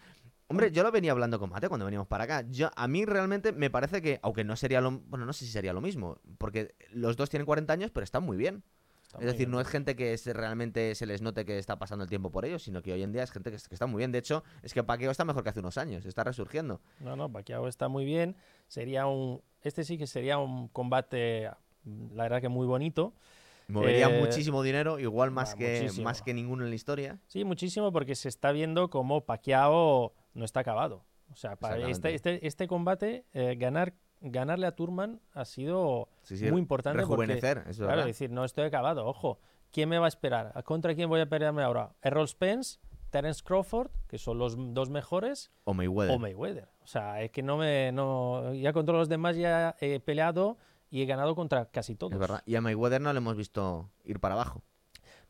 Hombre, 0.47 0.71
yo 0.71 0.81
lo 0.83 0.91
venía 0.91 1.11
hablando 1.11 1.39
con 1.39 1.49
Mate 1.51 1.69
cuando 1.69 1.85
veníamos 1.85 2.07
para 2.07 2.23
acá. 2.23 2.43
Yo, 2.49 2.71
a 2.75 2.87
mí 2.87 3.05
realmente 3.05 3.51
me 3.51 3.69
parece 3.69 4.01
que, 4.01 4.19
aunque 4.23 4.43
no 4.43 4.55
sería 4.55 4.81
lo... 4.81 4.91
Bueno, 4.91 5.27
no 5.27 5.33
sé 5.33 5.45
si 5.45 5.51
sería 5.51 5.73
lo 5.73 5.81
mismo, 5.81 6.19
porque 6.39 6.73
los 6.91 7.17
dos 7.17 7.29
tienen 7.29 7.45
40 7.45 7.71
años, 7.73 7.91
pero 7.91 8.03
están 8.03 8.23
muy 8.23 8.35
bien. 8.35 8.63
Está 9.09 9.19
es 9.21 9.25
decir, 9.25 9.39
bien. 9.47 9.51
no 9.51 9.59
es 9.59 9.67
gente 9.67 9.95
que 9.95 10.15
se- 10.19 10.33
realmente 10.33 10.93
se 10.93 11.07
les 11.07 11.21
note 11.23 11.43
que 11.43 11.57
está 11.57 11.79
pasando 11.79 12.03
el 12.03 12.09
tiempo 12.09 12.29
por 12.31 12.45
ellos, 12.45 12.61
sino 12.61 12.83
que 12.83 12.93
hoy 12.93 13.01
en 13.01 13.11
día 13.11 13.23
es 13.23 13.31
gente 13.31 13.49
que, 13.49 13.57
que 13.57 13.73
está 13.73 13.87
muy 13.87 13.97
bien. 13.97 14.11
De 14.11 14.19
hecho, 14.19 14.43
es 14.61 14.71
que 14.73 14.83
Paqueo 14.83 15.09
está 15.09 15.25
mejor 15.25 15.41
que 15.43 15.49
hace 15.49 15.61
unos 15.61 15.79
años, 15.79 16.05
está 16.05 16.23
resurgiendo. 16.23 16.79
No, 16.99 17.15
no, 17.15 17.31
Pacquiao 17.31 17.67
está 17.67 17.87
muy 17.87 18.05
bien. 18.05 18.35
Sería 18.67 19.07
un, 19.07 19.41
este 19.63 19.83
sí 19.83 19.97
que 19.97 20.05
sería 20.05 20.37
un 20.37 20.67
combate, 20.67 21.49
la 22.13 22.23
verdad 22.23 22.39
que 22.39 22.49
muy 22.49 22.67
bonito. 22.67 23.13
Movería 23.67 24.09
Eh, 24.15 24.19
muchísimo 24.19 24.61
dinero, 24.63 24.99
igual 24.99 25.31
más, 25.31 25.53
bah, 25.53 25.57
que, 25.59 25.81
muchísimo. 25.81 26.03
más 26.05 26.21
que 26.21 26.33
ninguno 26.35 26.63
en 26.63 26.69
la 26.69 26.75
historia. 26.75 27.19
Sí, 27.27 27.43
muchísimo 27.43 27.91
porque 27.91 28.13
se 28.15 28.29
está 28.29 28.51
viendo 28.51 28.89
como 28.91 29.25
Pacquiao 29.25 30.13
no 30.35 30.45
está 30.45 30.59
acabado. 30.59 31.03
O 31.31 31.35
sea, 31.35 31.55
para 31.55 31.77
este, 31.89 32.13
este, 32.15 32.45
este 32.47 32.67
combate, 32.67 33.25
eh, 33.33 33.55
ganar, 33.59 33.93
ganarle 34.21 34.67
a 34.67 34.75
Turman 34.75 35.21
ha 35.33 35.45
sido 35.45 36.09
Sí, 36.23 36.37
sí, 36.37 36.51
muy 36.51 36.59
importante 36.59 37.05
porque, 37.05 37.25
Rejuvenecer, 37.25 37.63
es 37.67 37.77
claro, 37.77 38.05
decir, 38.05 38.31
no 38.31 38.45
estoy 38.45 38.65
acabado, 38.65 39.05
ojo. 39.05 39.39
¿Quién 39.71 39.87
me 39.89 39.99
va 39.99 40.05
a 40.05 40.07
esperar? 40.07 40.51
¿A 40.55 40.63
¿Contra 40.63 40.95
quién 40.95 41.09
voy 41.09 41.21
a 41.21 41.29
pelearme 41.29 41.61
ahora? 41.61 41.93
¿Errol 42.01 42.27
Spence? 42.27 42.79
¿Terence 43.11 43.43
Crawford? 43.43 43.91
Que 44.07 44.17
son 44.17 44.39
los 44.39 44.55
dos 44.73 44.89
mejores. 44.89 45.51
O 45.63 45.73
Mayweather. 45.73 46.15
o 46.15 46.19
Mayweather. 46.19 46.69
O 46.81 46.87
sea, 46.87 47.21
es 47.21 47.31
que 47.31 47.43
no 47.43 47.57
me. 47.57 47.91
No, 47.91 48.53
ya 48.53 48.73
contra 48.73 48.95
los 48.95 49.09
demás 49.09 49.35
ya 49.35 49.75
he 49.79 49.99
peleado 49.99 50.57
y 50.89 51.03
he 51.03 51.05
ganado 51.05 51.35
contra 51.35 51.65
casi 51.65 51.95
todos. 51.95 52.13
Es 52.13 52.19
verdad. 52.19 52.41
Y 52.45 52.55
a 52.55 52.61
Mayweather 52.61 53.01
no 53.01 53.13
le 53.13 53.17
hemos 53.17 53.35
visto 53.35 53.89
ir 54.03 54.19
para 54.19 54.35
abajo. 54.35 54.63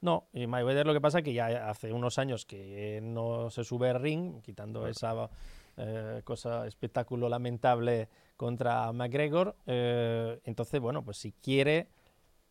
No, 0.01 0.29
y 0.31 0.47
Mayweather 0.47 0.85
lo 0.85 0.93
que 0.93 1.01
pasa 1.01 1.19
es 1.19 1.23
que 1.25 1.33
ya 1.33 1.69
hace 1.69 1.91
unos 1.91 2.17
años 2.17 2.45
que 2.45 3.01
no 3.03 3.49
se 3.49 3.65
sube 3.65 3.89
al 3.89 3.99
ring, 3.99 4.41
quitando 4.41 4.87
esa 4.87 5.29
eh, 5.75 6.21
cosa, 6.23 6.65
espectáculo 6.67 7.27
lamentable 7.27 8.07
contra 8.39 8.89
McGregor. 8.93 9.53
eh, 9.67 10.39
entonces, 10.45 10.79
bueno, 10.79 11.03
pues 11.03 11.17
si 11.17 11.33
quiere, 11.33 11.89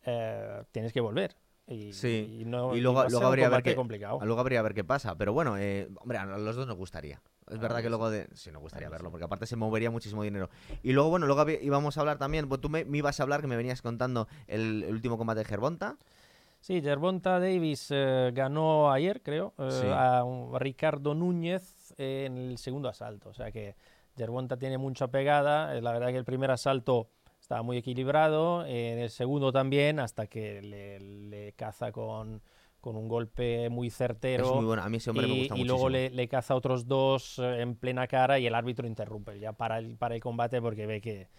eh, 0.05 0.61
tienes 0.71 0.93
que 0.93 1.01
volver. 1.01 1.35
Y, 1.65 1.93
Sí, 1.93 2.41
y 2.41 2.45
no, 2.45 2.75
y 2.75 2.79
luego- 2.81 2.99
a 2.99 3.03
ser 3.03 3.11
luego 3.13 3.27
habría 3.27 3.45
que 3.47 3.51
ver 3.55 3.63
qué- 3.63 3.75
complicado. 3.75 4.19
Luego 4.23 4.39
habría 4.39 4.61
ver 4.61 4.75
qué 4.75 4.83
pasa. 4.83 5.15
Pero 5.15 5.33
bueno, 5.33 5.57
eh, 5.57 5.87
hombre, 5.99 6.19
a 6.19 6.25
los 6.25 6.55
dos 6.55 6.67
nos 6.67 6.77
gustaría. 6.77 7.21
Es 7.47 7.57
A 7.57 7.59
verdad 7.59 7.77
que 7.77 7.83
sí. 7.83 7.89
luego 7.89 8.09
de... 8.11 8.27
Sí, 8.35 8.51
nos 8.51 8.61
gustaría 8.61 8.87
A 8.87 8.89
mí 8.91 8.93
verlo, 8.93 9.09
sí. 9.09 9.11
porque 9.11 9.25
aparte 9.25 9.47
se 9.47 9.55
movería 9.55 9.89
muchísimo 9.89 10.21
dinero. 10.21 10.49
Y 10.83 10.93
luego, 10.93 11.09
bueno, 11.09 11.25
luego 11.25 11.43
íbamos 11.49 11.97
a 11.97 12.01
hablar 12.01 12.19
también... 12.19 12.47
Pues 12.47 12.61
tú 12.61 12.69
me, 12.69 12.85
me 12.85 12.99
ibas 12.99 13.19
a 13.19 13.23
hablar, 13.23 13.41
que 13.41 13.47
me 13.47 13.55
venías 13.57 13.81
contando 13.81 14.27
el, 14.47 14.83
el 14.83 14.93
último 14.93 15.17
combate 15.17 15.39
de 15.39 15.45
Gervonta. 15.45 15.97
Sí, 16.61 16.81
Gervonta 16.81 17.39
Davis 17.39 17.87
eh, 17.91 18.31
ganó 18.33 18.91
ayer, 18.91 19.21
creo, 19.23 19.53
eh, 19.57 19.93
a 19.95 20.23
un- 20.23 20.59
Ricardo 20.59 21.15
Núñez 21.15 21.93
en 21.97 22.37
el 22.37 22.57
segundo 22.59 22.89
asalto. 22.89 23.29
O 23.29 23.33
sea 23.33 23.51
que 23.51 23.75
Gervonta 24.19 24.57
tiene 24.57 24.77
mucha 24.77 25.07
pegada. 25.07 25.75
eh, 25.75 25.81
la 25.81 25.91
verdad 25.93 26.09
que 26.09 26.17
el 26.17 26.25
primer 26.25 26.51
asalto 26.51 27.07
estaba 27.39 27.63
muy 27.63 27.77
equilibrado, 27.77 28.65
eh, 28.65 28.91
en 28.93 28.99
el 28.99 29.09
segundo 29.09 29.51
también, 29.51 29.99
hasta 29.99 30.27
que 30.27 30.61
le, 30.61 30.99
le 30.99 31.53
caza 31.53 31.91
con, 31.91 32.41
con 32.81 32.95
un 32.97 33.07
golpe 33.07 33.69
muy 33.69 33.89
certero. 33.89 34.45
Es 34.45 34.51
muy 34.55 34.65
bueno. 34.65 34.83
A 34.83 34.89
mí 34.89 34.97
ese 34.97 35.09
hombre 35.09 35.25
me 35.27 35.33
y, 35.33 35.39
gusta 35.39 35.55
y 35.55 35.59
muchísimo. 35.59 35.73
luego 35.73 35.89
le, 35.89 36.09
le 36.09 36.27
caza 36.27 36.53
otros 36.55 36.85
dos 36.85 37.39
eh, 37.39 37.61
en 37.61 37.75
plena 37.75 38.07
cara 38.07 38.37
y 38.39 38.45
el 38.45 38.53
árbitro 38.55 38.85
interrumpe 38.87 39.39
ya 39.39 39.53
para 39.53 39.77
el, 39.79 39.95
para 39.97 40.15
el 40.15 40.21
combate 40.21 40.61
porque 40.61 40.85
ve 40.85 40.99
que... 41.01 41.29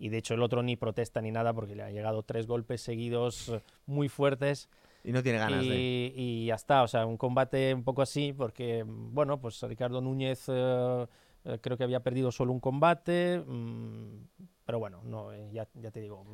Y 0.00 0.10
de 0.10 0.18
hecho 0.18 0.34
el 0.34 0.42
otro 0.44 0.62
ni 0.62 0.76
protesta 0.76 1.20
ni 1.20 1.32
nada 1.32 1.52
porque 1.52 1.74
le 1.74 1.82
han 1.82 1.92
llegado 1.92 2.22
tres 2.22 2.46
golpes 2.46 2.80
seguidos 2.82 3.52
muy 3.86 4.08
fuertes 4.08 4.68
Y 5.02 5.10
no 5.10 5.24
tiene 5.24 5.38
ganas 5.40 5.64
y, 5.64 5.68
de... 5.68 6.12
y 6.14 6.46
ya 6.46 6.54
está, 6.54 6.84
o 6.84 6.86
sea, 6.88 7.04
un 7.04 7.16
combate 7.16 7.74
un 7.74 7.82
poco 7.82 8.02
así, 8.02 8.32
porque, 8.32 8.84
mm, 8.84 9.12
bueno, 9.12 9.40
pues 9.40 9.60
Ricardo 9.62 10.00
Núñez 10.00 10.44
eh, 10.48 11.06
eh, 11.44 11.58
creo 11.60 11.76
que 11.76 11.84
había 11.84 12.00
perdido 12.02 12.30
solo 12.32 12.52
un 12.52 12.60
combate, 12.60 13.42
mm, 13.46 14.24
pero 14.64 14.78
bueno, 14.78 15.00
no, 15.04 15.32
eh, 15.32 15.48
ya, 15.52 15.68
ya 15.74 15.90
te 15.90 16.00
digo, 16.00 16.24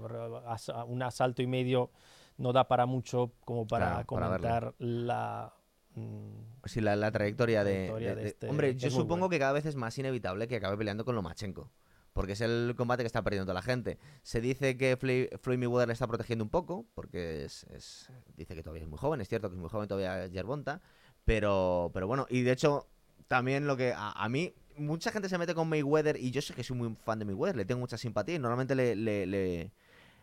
as- 0.47 0.73
un 0.87 1.03
asalto 1.03 1.43
y 1.43 1.47
medio 1.47 1.91
no 2.37 2.53
da 2.53 2.67
para 2.67 2.87
mucho 2.87 3.33
como 3.45 3.67
para 3.67 4.05
Claro, 4.05 4.39
para 4.39 4.75
la... 4.79 5.53
mm, 5.95 6.65
Sí, 6.65 6.81
la, 6.81 6.97
la 6.97 7.13
trayectoria, 7.13 7.63
de- 7.63 7.73
trayectoria 7.73 8.09
de, 8.11 8.15
de 8.17 8.23
de- 8.23 8.29
este- 8.29 8.49
Hombre, 8.51 8.75
yo 8.77 8.91
supongo 8.91 9.09
bueno. 9.17 9.29
que 9.29 9.39
cada 9.39 9.53
vez 9.53 9.67
es 9.67 9.77
más 9.77 9.97
inevitable 9.99 10.49
que 10.49 10.57
acabe 10.57 10.77
peleando 10.77 11.05
con 11.05 11.15
Lomachenko. 11.15 11.71
Porque 12.13 12.33
es 12.35 12.41
el 12.43 12.75
combate 12.77 13.03
que 13.03 13.09
está 13.09 13.23
perdiendo 13.23 13.45
toda 13.45 13.55
la 13.55 13.63
gente. 13.63 13.99
Se 14.23 14.41
dice 14.41 14.77
que 14.77 14.97
Floyd 14.97 15.59
Mayweather 15.59 15.89
le 15.89 15.95
está 15.95 16.07
protegiendo 16.07 16.45
un 16.45 16.49
poco, 16.51 16.87
porque 16.95 17.45
es, 17.45 17.65
es- 17.65 18.09
dice 18.37 18.55
que 18.55 18.63
todavía 18.63 18.85
es 18.85 18.89
muy 18.89 18.99
joven, 18.99 19.21
es 19.21 19.29
cierto 19.29 19.49
que 19.51 19.57
es 19.57 19.61
muy 19.61 19.69
joven 19.69 19.89
todavía 19.89 20.29
Gervonta, 20.31 20.81
pero, 21.25 21.91
pero 21.93 22.07
bueno, 22.07 22.27
y 22.31 22.43
de 22.43 22.53
hecho, 22.53 22.87
también 23.29 23.67
lo 23.67 23.77
que 23.77 23.93
a, 23.93 24.13
a 24.13 24.29
mí, 24.29 24.55
mucha 24.77 25.11
gente 25.13 25.29
se 25.29 25.39
mete 25.39 25.55
con 25.55 25.69
Mayweather, 25.69 26.17
y 26.19 26.31
yo 26.31 26.43
sé 26.43 26.55
que 26.55 26.65
soy 26.65 26.77
muy 26.77 26.97
fan 27.05 27.19
de 27.19 27.25
Mayweather, 27.25 27.57
le 27.57 27.65
tengo 27.65 27.81
mucha 27.81 27.99
simpatía, 27.99 28.39
normalmente 28.39 28.75
le, 28.75 28.97
le, 28.97 29.27
le- 29.27 29.71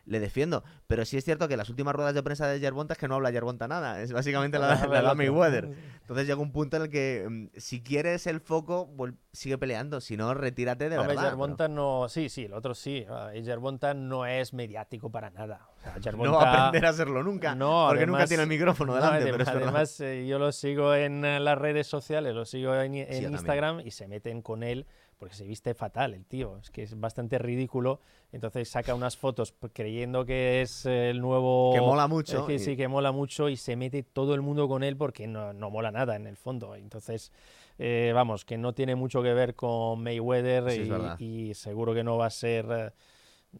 le 0.05 0.19
defiendo, 0.19 0.63
pero 0.87 1.05
sí 1.05 1.17
es 1.17 1.23
cierto 1.23 1.47
que 1.47 1.57
las 1.57 1.69
últimas 1.69 1.95
ruedas 1.95 2.13
de 2.13 2.23
prensa 2.23 2.47
de 2.47 2.59
Gervonta 2.59 2.93
es 2.93 2.97
que 2.99 3.07
no 3.07 3.15
habla 3.15 3.31
Gervonta 3.31 3.67
nada, 3.67 4.01
es 4.01 4.11
básicamente 4.11 4.59
la, 4.59 4.67
la 4.87 5.01
da 5.01 5.11
otro. 5.11 5.15
Mayweather. 5.15 5.69
Entonces 6.01 6.27
llega 6.27 6.41
un 6.41 6.51
punto 6.51 6.77
en 6.77 6.83
el 6.83 6.89
que 6.89 7.27
mm, 7.29 7.47
si 7.57 7.81
quieres 7.81 8.27
el 8.27 8.41
foco, 8.41 8.89
sigue 9.31 9.57
peleando, 9.57 10.01
si 10.01 10.17
no, 10.17 10.33
retírate 10.33 10.89
de 10.89 10.97
Hombre, 10.97 11.15
verdad. 11.15 11.29
Gervonta 11.29 11.67
no, 11.67 12.07
sí, 12.09 12.29
sí, 12.29 12.45
el 12.45 12.53
otro 12.53 12.73
sí, 12.73 13.05
ah, 13.09 13.31
y 13.33 13.43
Gervonta 13.43 13.93
no 13.93 14.25
es 14.25 14.53
mediático 14.53 15.09
para 15.09 15.29
nada. 15.29 15.69
O 15.77 15.81
sea, 15.81 15.95
pero 16.03 16.17
no 16.17 16.33
va 16.33 16.43
a 16.43 16.67
aprender 16.67 16.89
a 16.89 16.93
serlo 16.93 17.23
nunca, 17.23 17.55
No, 17.55 17.87
porque 17.89 18.05
nunca 18.05 18.27
tiene 18.27 18.43
el 18.43 18.49
micrófono 18.49 18.95
No, 18.95 19.01
delante, 19.01 19.31
pero 19.31 19.49
además, 19.49 19.99
eh, 20.01 20.25
yo 20.27 20.39
lo 20.39 20.51
sigo 20.51 20.93
en 20.93 21.23
eh, 21.23 21.39
las 21.39 21.57
redes 21.57 21.87
sociales, 21.87 22.33
lo 22.35 22.45
sigo 22.45 22.75
en, 22.75 22.95
en 22.95 23.05
yo 23.05 23.05
también. 23.05 23.31
Instagram 23.33 23.79
y 23.81 23.91
se 23.91 24.07
meten 24.07 24.41
con 24.41 24.63
él 24.63 24.85
porque 25.21 25.35
se 25.35 25.45
viste 25.45 25.75
fatal 25.75 26.15
el 26.15 26.25
tío. 26.25 26.57
Es 26.57 26.71
que 26.71 26.81
es 26.81 26.99
bastante 26.99 27.37
ridículo. 27.37 27.99
Entonces 28.31 28.67
saca 28.67 28.95
unas 28.95 29.15
fotos 29.17 29.53
creyendo 29.71 30.25
que 30.25 30.63
es 30.63 30.87
eh, 30.87 31.11
el 31.11 31.21
nuevo. 31.21 31.69
Que 31.71 31.79
mola 31.79 32.07
mucho 32.07 32.47
que 32.47 32.55
y- 32.55 32.59
sí, 32.59 32.75
que 32.75 32.87
mola 32.87 33.11
mucho 33.11 33.47
y 33.47 33.55
se 33.55 33.75
mete 33.75 34.01
todo 34.01 34.33
el 34.33 34.41
mundo 34.41 34.67
con 34.67 34.81
él 34.81 34.97
porque 34.97 35.27
no, 35.27 35.53
no 35.53 35.69
mola 35.69 35.91
nada 35.91 36.15
en 36.15 36.25
el 36.25 36.37
fondo. 36.37 36.73
Entonces, 36.75 37.31
eh, 37.77 38.11
vamos, 38.15 38.45
que 38.45 38.57
no 38.57 38.73
tiene 38.73 38.95
mucho 38.95 39.21
que 39.21 39.31
ver 39.35 39.53
con 39.53 40.01
Mayweather 40.01 40.71
Sí, 40.71 41.23
y 41.23 41.53
seguro 41.53 41.93
que 41.93 42.03
no 42.03 42.17
va 42.17 42.25
a 42.25 42.31
ser. 42.31 42.65
eh, 42.71 42.91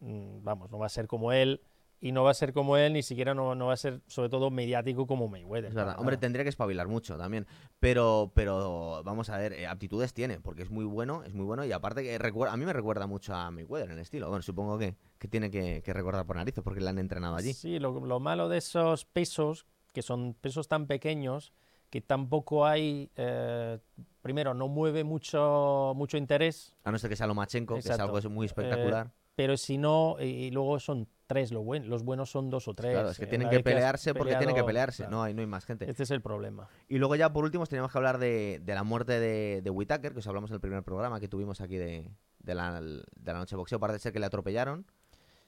mm, 0.00 0.42
vamos, 0.42 0.68
no 0.72 0.80
va 0.80 0.86
a 0.86 0.88
ser 0.88 1.06
como 1.06 1.30
él. 1.30 1.60
Y 2.04 2.10
no 2.10 2.24
va 2.24 2.32
a 2.32 2.34
ser 2.34 2.52
como 2.52 2.76
él, 2.76 2.94
ni 2.94 3.02
siquiera 3.04 3.32
no, 3.32 3.54
no 3.54 3.66
va 3.66 3.74
a 3.74 3.76
ser, 3.76 4.00
sobre 4.08 4.28
todo, 4.28 4.50
mediático 4.50 5.06
como 5.06 5.28
Mayweather. 5.28 5.68
Es 5.68 5.74
verdad. 5.74 5.94
Hombre, 6.00 6.16
tendría 6.16 6.42
que 6.42 6.48
espabilar 6.48 6.88
mucho 6.88 7.16
también. 7.16 7.46
Pero, 7.78 8.32
pero 8.34 9.02
vamos 9.04 9.30
a 9.30 9.38
ver, 9.38 9.52
eh, 9.52 9.68
aptitudes 9.68 10.12
tiene, 10.12 10.40
porque 10.40 10.62
es 10.62 10.70
muy 10.70 10.84
bueno, 10.84 11.22
es 11.22 11.32
muy 11.32 11.44
bueno. 11.44 11.64
Y 11.64 11.70
aparte 11.70 12.02
que 12.02 12.18
recuerda, 12.18 12.54
a 12.54 12.56
mí 12.56 12.66
me 12.66 12.72
recuerda 12.72 13.06
mucho 13.06 13.32
a 13.36 13.52
Mayweather 13.52 13.90
en 13.90 13.94
el 13.98 14.00
estilo. 14.00 14.28
Bueno, 14.28 14.42
supongo 14.42 14.78
que, 14.78 14.96
que 15.16 15.28
tiene 15.28 15.48
que, 15.48 15.80
que 15.84 15.92
recordar 15.92 16.26
por 16.26 16.34
narices 16.34 16.64
porque 16.64 16.80
le 16.80 16.88
han 16.88 16.98
entrenado 16.98 17.36
allí. 17.36 17.52
Sí, 17.52 17.78
lo, 17.78 18.04
lo 18.04 18.18
malo 18.18 18.48
de 18.48 18.58
esos 18.58 19.04
pesos 19.04 19.64
que 19.92 20.02
son 20.02 20.34
pesos 20.34 20.66
tan 20.66 20.88
pequeños 20.88 21.52
que 21.88 22.00
tampoco 22.00 22.66
hay, 22.66 23.10
eh, 23.16 23.78
primero, 24.22 24.54
no 24.54 24.66
mueve 24.66 25.04
mucho, 25.04 25.92
mucho 25.94 26.16
interés, 26.16 26.74
A 26.82 26.90
no 26.90 26.98
ser 26.98 27.10
que 27.10 27.16
sea 27.16 27.26
Lomachenko, 27.26 27.74
que 27.74 27.80
es 27.80 27.86
Exacto. 27.86 28.16
algo 28.16 28.30
muy 28.30 28.46
espectacular. 28.46 29.12
pero 29.34 29.56
si 29.58 29.76
no, 29.76 30.16
y, 30.18 30.24
y 30.24 30.50
luego 30.50 30.80
son 30.80 31.06
tres, 31.32 31.52
lo 31.52 31.62
buen, 31.62 31.88
los 31.88 32.02
buenos 32.04 32.30
son 32.30 32.50
dos 32.50 32.68
o 32.68 32.74
tres. 32.74 32.92
claro, 32.92 33.10
es 33.10 33.18
que 33.18 33.24
eh, 33.24 33.28
tienen 33.28 33.48
que 33.50 33.60
pelearse 33.60 34.14
porque 34.14 34.36
tienen 34.36 34.54
que 34.54 34.64
pelearse. 34.64 35.04
claro. 35.04 35.16
No, 35.16 35.22
hay, 35.22 35.34
no 35.34 35.40
hay 35.40 35.46
más 35.46 35.64
gente. 35.64 35.88
Este 35.88 36.02
es 36.04 36.10
el 36.10 36.20
problema. 36.22 36.68
Y 36.88 36.98
luego 36.98 37.16
ya 37.16 37.32
por 37.32 37.44
último 37.44 37.66
teníamos 37.66 37.90
que 37.92 37.98
hablar 37.98 38.18
de, 38.18 38.60
de 38.62 38.74
la 38.74 38.82
muerte 38.84 39.18
de, 39.20 39.60
de 39.62 39.70
Whittaker, 39.70 40.12
que 40.12 40.18
os 40.18 40.26
hablamos 40.26 40.50
en 40.50 40.54
el 40.54 40.60
primer 40.60 40.82
programa 40.82 41.20
que 41.20 41.28
tuvimos 41.28 41.60
aquí 41.60 41.76
de, 41.76 42.10
de 42.40 42.54
la, 42.54 42.80
la 42.80 43.32
noche 43.34 43.54
de 43.54 43.58
boxeo. 43.58 43.80
Parece 43.80 43.98
ser 44.00 44.12
que 44.12 44.18
le 44.20 44.26
atropellaron. 44.26 44.86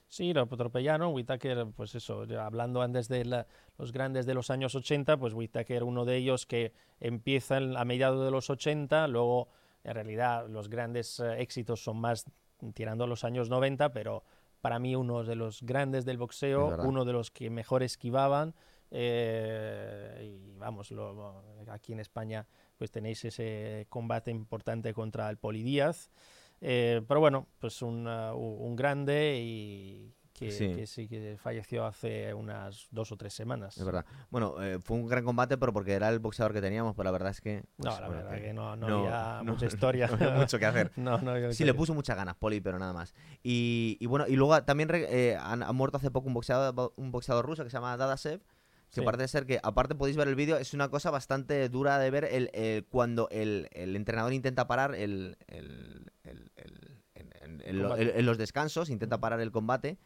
Sí, 0.07 0.33
lo 0.33 0.41
atropellaron. 0.41 1.13
Whittaker, 1.13 1.65
pues 1.75 1.95
eso, 1.95 2.25
hablando 2.39 2.81
antes 2.81 3.07
de 3.07 3.25
la- 3.25 3.47
los 3.77 3.91
grandes 3.91 4.25
de 4.27 4.33
los 4.35 4.49
años 4.51 4.75
80, 4.75 5.17
pues 5.17 5.33
Whittaker, 5.33 5.83
uno 5.83 6.05
de 6.05 6.15
ellos 6.17 6.45
que 6.45 6.73
empieza 6.99 7.57
a 7.57 7.85
mediados 7.85 8.23
de 8.23 8.31
los 8.31 8.49
80, 8.49 9.07
luego 9.07 9.49
en 9.83 9.93
realidad 9.95 10.47
los 10.47 10.69
grandes 10.69 11.19
eh, 11.19 11.41
éxitos 11.41 11.83
son 11.83 11.97
más 11.97 12.25
tirando 12.73 13.03
a 13.03 13.07
los 13.07 13.23
años 13.23 13.49
90, 13.49 13.91
pero 13.91 14.23
para 14.65 14.79
mí 14.79 14.95
uno 14.95 15.23
de 15.23 15.35
los 15.35 15.61
grandes 15.61 16.05
del 16.05 16.17
boxeo, 16.17 16.69
uno 16.87 17.05
de 17.05 17.13
los 17.13 17.29
que 17.29 17.51
mejor 17.51 17.83
esquivaban. 17.83 18.55
eh, 18.89 20.21
y 20.23 20.57
vamos, 20.57 20.89
lo- 20.91 21.43
aquí 21.67 21.93
en 21.93 21.99
España 21.99 22.47
pues 22.77 22.89
tenéis 22.91 23.23
ese 23.25 23.85
combate 23.89 24.31
importante 24.31 24.91
contra 24.93 25.29
el 25.29 25.37
Poli 25.37 25.61
Díaz. 25.61 26.09
Eh, 26.61 27.01
pero 27.07 27.19
bueno, 27.19 27.45
pues 27.59 27.81
un, 27.83 28.07
uh, 28.07 28.35
un 28.35 28.75
grande 28.75 29.37
y 29.39 30.11
que 30.37 30.51
Sí. 30.51 30.75
que 30.75 30.85
sí 30.85 31.07
que 31.07 31.37
falleció 31.39 31.85
hace 31.85 32.33
unas 32.33 32.87
dos 32.91 33.09
o 33.13 33.15
tres 33.17 33.33
semanas. 33.33 33.77
Es 33.77 33.85
verdad. 33.85 34.05
Bueno, 34.29 34.61
eh, 34.61 34.79
fue 34.83 34.97
un 34.97 35.07
gran 35.07 35.23
combate, 35.23 35.57
pero 35.57 35.71
porque 35.71 35.93
era 35.93 36.09
el 36.09 36.19
boxeador 36.19 36.51
que 36.53 36.59
teníamos, 36.59 36.93
pero 36.93 37.05
la 37.05 37.11
verdad 37.11 37.31
es 37.31 37.39
que. 37.39 37.63
pues, 37.77 37.93
No, 37.95 38.01
la 38.01 38.07
bueno, 38.07 38.23
verdad 38.25 38.41
que 38.41 38.53
no, 38.53 38.75
no 38.75 38.87
no- 38.89 38.97
había 39.07 39.43
no- 39.43 39.53
mucha 39.53 39.65
historia. 39.67 40.07
no 40.07 40.13
había 40.15 40.31
mucho 40.31 40.59
que 40.59 40.65
hacer. 40.65 40.91
no, 40.97 41.17
no 41.19 41.31
había 41.31 41.53
Sí, 41.53 41.63
le 41.63 41.73
puso 41.73 41.93
muchas 41.93 42.17
ganas, 42.17 42.35
Poli, 42.35 42.59
pero 42.59 42.77
nada 42.77 42.91
más. 42.91 43.13
Y, 43.43 43.97
y 44.01 44.05
bueno, 44.07 44.25
y 44.27 44.35
luego 44.35 44.61
también 44.63 44.89
eh, 44.93 45.37
han, 45.39 45.63
muerto 45.73 45.97
hace 45.97 46.11
poco 46.11 46.27
un 46.27 46.33
boxeador, 46.33 46.91
un 46.97 47.11
boxeador 47.11 47.45
ruso 47.45 47.63
que 47.63 47.69
se 47.69 47.77
llama 47.77 47.95
Dadasev. 47.95 48.41
Que 48.91 49.01
Sí. 49.01 49.05
parece 49.05 49.27
ser 49.27 49.45
que, 49.45 49.59
aparte 49.63 49.95
podéis 49.95 50.15
ver 50.15 50.27
el 50.27 50.35
vídeo, 50.35 50.57
es 50.57 50.73
una 50.73 50.89
cosa 50.89 51.11
bastante 51.11 51.67
dura 51.69 51.97
de 51.97 52.11
ver 52.11 52.23
el, 52.25 52.49
el- 52.53 52.85
cuando 52.85 53.27
el, 53.29 53.67
el 53.73 53.95
entrenador 53.95 54.31
intenta 54.31 54.67
parar 54.67 54.95
el, 54.95 55.37
el- 55.47 56.11
el- 56.23 56.51
el- 56.55 57.01
en, 57.15 57.29
en- 57.41 57.61
en 57.65 57.77
lo- 57.77 57.89
Combate. 57.89 58.11
en- 58.11 58.19
en 58.19 58.25
los 58.25 58.37
descansos, 58.37 58.89
intenta 58.89 59.19
parar 59.19 59.41
el 59.41 59.51
combate 59.51 59.97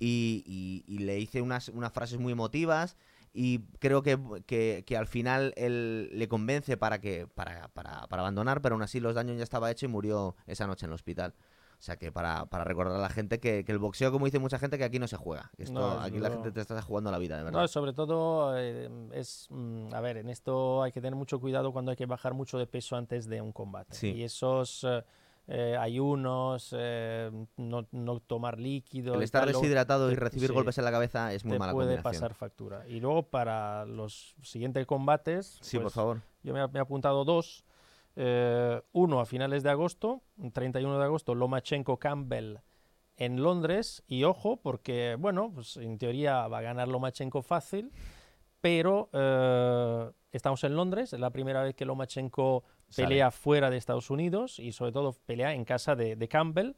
y, 0.00 0.42
y- 0.46 0.84
y 0.92 0.98
le 0.98 1.14
dice 1.14 1.40
unas, 1.42 1.68
unas 1.68 1.92
frases 1.92 2.18
muy 2.18 2.32
emotivas 2.32 2.96
y 3.32 3.60
creo 3.78 4.02
que, 4.02 4.18
que- 4.46 4.82
que 4.84 4.96
al 4.96 5.06
final 5.06 5.52
él 5.56 6.10
le 6.12 6.26
convence 6.26 6.76
para, 6.76 7.00
que, 7.00 7.28
para, 7.28 7.68
para, 7.68 8.08
para 8.08 8.22
abandonar, 8.22 8.60
pero 8.62 8.74
aún 8.74 8.82
así 8.82 8.98
los 8.98 9.14
daños 9.14 9.36
ya 9.36 9.44
estaba 9.44 9.70
hecho 9.70 9.86
y 9.86 9.88
murió 9.88 10.34
esa 10.48 10.66
noche 10.66 10.86
en 10.86 10.90
el 10.90 10.94
hospital. 10.94 11.34
O 11.78 11.82
sea 11.82 11.96
que 11.96 12.12
para, 12.12 12.44
para 12.46 12.64
recordar 12.64 12.96
a 12.96 13.00
la 13.00 13.08
gente 13.08 13.40
que, 13.40 13.64
que 13.64 13.72
el 13.72 13.78
boxeo, 13.78 14.12
como 14.12 14.26
dice 14.26 14.38
mucha 14.38 14.58
gente, 14.58 14.76
que 14.76 14.84
aquí 14.84 14.98
no 14.98 15.08
se 15.08 15.16
juega. 15.16 15.50
que 15.56 15.62
esto, 15.62 15.78
No, 15.78 15.98
aquí 16.00 16.18
la 16.18 16.28
gente 16.30 16.52
te 16.52 16.60
está 16.60 16.82
jugando 16.82 17.10
la 17.10 17.16
vida, 17.18 17.38
de 17.38 17.44
verdad. 17.44 17.60
No, 17.62 17.68
sobre 17.68 17.94
todo 17.94 18.54
eh, 18.58 18.90
es, 19.14 19.46
mm, 19.48 19.94
a 19.94 20.00
ver, 20.02 20.18
en 20.18 20.28
esto 20.28 20.82
hay 20.82 20.92
que 20.92 21.00
tener 21.00 21.14
mucho 21.14 21.40
cuidado 21.40 21.72
cuando 21.72 21.90
hay 21.92 21.96
que 21.96 22.04
bajar 22.04 22.34
mucho 22.34 22.58
de 22.58 22.66
peso 22.66 22.96
antes 22.96 23.26
de 23.28 23.40
un 23.40 23.52
combate. 23.52 23.94
Sí. 23.94 24.08
Y 24.12 24.24
esos 24.24 24.84
eh, 24.84 25.02
eh, 25.48 25.76
ayunos, 25.78 26.74
eh, 26.78 27.30
no, 27.56 27.86
no 27.90 28.20
tomar 28.20 28.58
líquido, 28.60 29.14
el 29.14 29.22
estar 29.22 29.44
luego 29.44 29.60
deshidratado 29.60 30.10
y 30.12 30.14
recibir 30.14 30.48
sí, 30.48 30.54
golpes 30.54 30.78
en 30.78 30.84
la 30.84 30.90
cabeza 30.92 31.32
es 31.32 31.44
muy 31.44 31.54
te 31.54 31.58
mala 31.58 31.72
puede 31.72 31.88
combinación. 31.96 32.12
pasar 32.12 32.34
factura. 32.34 32.86
Y 32.88 33.00
luego 33.00 33.24
para 33.24 33.84
los 33.86 34.36
siguientes 34.42 34.86
combates, 34.86 35.58
Sí, 35.60 35.76
por 35.78 35.84
pues, 35.84 35.94
favor. 35.94 36.20
yo 36.42 36.52
me, 36.54 36.62
he- 36.62 36.68
me 36.68 36.78
he 36.78 36.82
apuntado 36.82 37.24
dos. 37.24 37.64
Eh, 38.16 38.80
uno 38.92 39.20
a 39.20 39.26
finales 39.26 39.62
de 39.62 39.70
agosto, 39.70 40.22
31 40.52 40.98
de 40.98 41.04
agosto, 41.04 41.34
Lomachenko 41.34 41.98
Campbell 41.98 42.56
en 43.16 43.42
Londres. 43.42 44.02
Y 44.06 44.24
ojo, 44.24 44.56
porque, 44.60 45.16
bueno, 45.18 45.50
pues 45.54 45.76
en 45.76 45.96
teoría 45.98 46.46
va 46.48 46.58
a 46.58 46.62
ganar 46.62 46.88
Lomachenko 46.88 47.42
fácil, 47.42 47.92
pero 48.60 49.08
eh, 49.12 50.10
estamos 50.32 50.62
en 50.64 50.76
Londres, 50.76 51.12
es 51.12 51.20
la 51.20 51.30
primera 51.30 51.62
vez 51.62 51.74
que 51.74 51.84
Lomachenko 51.84 52.64
Sale. 52.88 53.08
pelea 53.08 53.30
fuera 53.30 53.70
de 53.70 53.76
Estados 53.76 54.10
Unidos 54.10 54.58
y 54.58 54.72
sobre 54.72 54.92
todo 54.92 55.12
pelea 55.26 55.54
en 55.54 55.64
casa 55.64 55.96
de, 55.96 56.16
de 56.16 56.28
Campbell. 56.28 56.74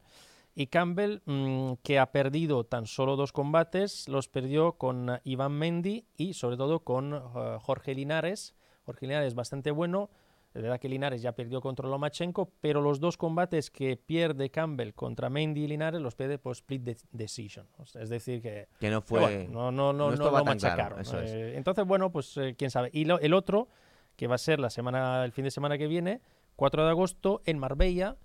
Y 0.55 0.67
Campbell, 0.67 1.21
mm, 1.25 1.73
que 1.83 1.97
ha 1.97 2.11
perdido 2.11 2.63
tan 2.63 2.85
solo 2.85 3.15
dos 3.15 3.31
combates, 3.31 4.07
los 4.07 4.27
perdió 4.27 4.73
con 4.73 5.09
eh, 5.09 5.21
Iván 5.23 5.53
Mendy 5.53 6.05
y 6.15 6.33
sobre 6.33 6.57
todo 6.57 6.81
con 6.81 7.13
eh, 7.13 7.57
Jorge 7.59 7.95
Linares. 7.95 8.53
Jorge 8.85 9.07
Linares 9.07 9.29
es 9.29 9.35
bastante 9.35 9.71
bueno. 9.71 10.09
Es 10.53 10.61
verdad 10.61 10.79
que 10.79 10.87
Linares 10.87 11.21
ya 11.21 11.31
perdió 11.31 11.61
contra 11.61 11.87
Lomachenko, 11.89 12.51
pero 12.61 12.79
los 12.81 12.99
dos 12.99 13.17
combates 13.17 13.71
que 13.71 13.97
pierde 13.97 14.51
Campbell 14.51 14.91
contra 14.93 15.29
Mendy 15.29 15.63
y 15.63 15.67
Linares 15.67 15.99
los 15.99 16.13
pierde 16.15 16.37
por 16.37 16.51
split 16.53 16.83
de- 16.83 16.97
decision. 17.11 17.67
O 17.77 17.85
sea, 17.85 18.03
es 18.03 18.09
decir, 18.09 18.41
que 18.41 18.67
Que 18.79 18.91
no 18.91 19.01
fue. 19.01 19.19
bueno, 19.19 19.49
no, 19.51 19.71
no, 19.71 19.93
no, 19.93 20.11
no 20.11 20.15
lo 20.15 20.29
claro, 20.29 20.45
machacaron. 20.45 20.99
es. 21.01 21.11
Eh, 21.13 21.57
entonces, 21.57 21.85
bueno, 21.85 22.11
pues 22.11 22.37
eh, 22.37 22.53
quién 22.57 22.69
sabe. 22.69 22.89
Y 22.93 23.05
lo- 23.05 23.19
el 23.19 23.33
otro, 23.33 23.67
que 24.15 24.27
va 24.27 24.35
a 24.35 24.37
ser 24.37 24.59
la 24.59 24.69
semana, 24.69 25.25
el 25.25 25.31
fin 25.31 25.43
de 25.43 25.49
semana 25.51 25.77
que 25.77 25.87
viene, 25.87 26.21
4 26.55 26.83
de 26.83 26.89
agosto, 26.91 27.41
en 27.45 27.57
Marbella. 27.57 28.15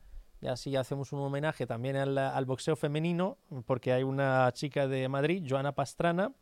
Y 0.42 0.48
así 0.48 0.76
hacemos 0.76 1.12
un 1.14 1.20
homenaje 1.20 1.66
también 1.66 1.96
al, 1.96 2.16
al 2.18 2.44
boxeo 2.44 2.76
femenino, 2.76 3.38
porque 3.66 3.92
hay 3.92 4.02
una 4.04 4.52
chica 4.52 4.86
de 4.86 5.08
Madrid, 5.08 5.44
Joana 5.48 5.72
Pastrana, 5.72 6.32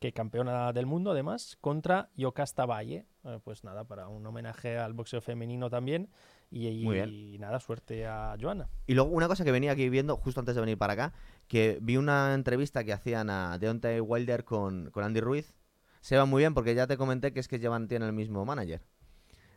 que 0.00 0.12
campeona 0.12 0.72
del 0.72 0.86
mundo 0.86 1.12
además, 1.12 1.56
contra 1.60 2.08
Yocasta 2.16 2.66
Valle. 2.66 3.06
Eh, 3.24 3.38
pues 3.44 3.64
nada, 3.64 3.84
para 3.84 4.08
un 4.08 4.26
homenaje 4.26 4.78
al 4.78 4.92
boxeo 4.94 5.20
femenino 5.20 5.68
también. 5.68 6.08
Y, 6.50 7.36
nada, 7.38 7.60
suerte 7.60 8.06
a 8.06 8.34
Joana. 8.40 8.68
Y 8.86 8.94
luego 8.94 9.10
una 9.10 9.28
cosa 9.28 9.44
que 9.44 9.52
venía 9.52 9.72
aquí 9.72 9.88
viendo 9.88 10.16
justo 10.16 10.40
antes 10.40 10.54
de 10.54 10.60
venir 10.60 10.78
para 10.78 10.94
acá, 10.94 11.12
que 11.46 11.78
vi 11.80 11.96
una 11.96 12.34
entrevista 12.34 12.82
que 12.82 12.92
hacían 12.92 13.30
a 13.30 13.58
Deontay 13.58 14.00
Wilder 14.00 14.44
con, 14.44 14.90
con 14.90 15.04
Andy 15.04 15.20
Ruiz. 15.20 15.54
Se 16.00 16.16
va 16.16 16.24
muy 16.24 16.40
bien 16.40 16.54
porque 16.54 16.74
ya 16.74 16.86
te 16.86 16.96
comenté 16.96 17.32
que 17.32 17.40
es 17.40 17.46
que 17.46 17.58
llevan 17.58 17.86
tienen 17.86 18.08
el 18.08 18.14
mismo 18.14 18.44
manager. 18.44 18.82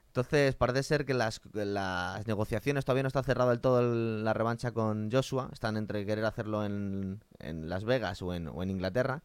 Entonces 0.07 0.53
parece 0.55 0.83
ser 0.83 1.05
que 1.05 1.15
las, 1.15 1.41
las 1.53 2.27
negociaciones 2.27 2.85
todavía 2.85 3.01
no 3.03 3.07
está 3.07 3.23
cerrado 3.23 3.49
del 3.49 3.61
todo 3.61 3.79
el- 3.79 4.23
la 4.23 4.33
revancha 4.33 4.71
con 4.71 5.09
Joshua. 5.11 5.49
Están 5.51 5.75
entre 5.77 6.05
querer 6.05 6.25
hacerlo 6.25 6.63
en, 6.63 7.23
en 7.39 7.69
Las 7.69 7.83
Vegas 7.85 8.21
o 8.21 8.33
en, 8.35 8.47
o 8.47 8.61
en 8.61 8.69
Inglaterra. 8.69 9.23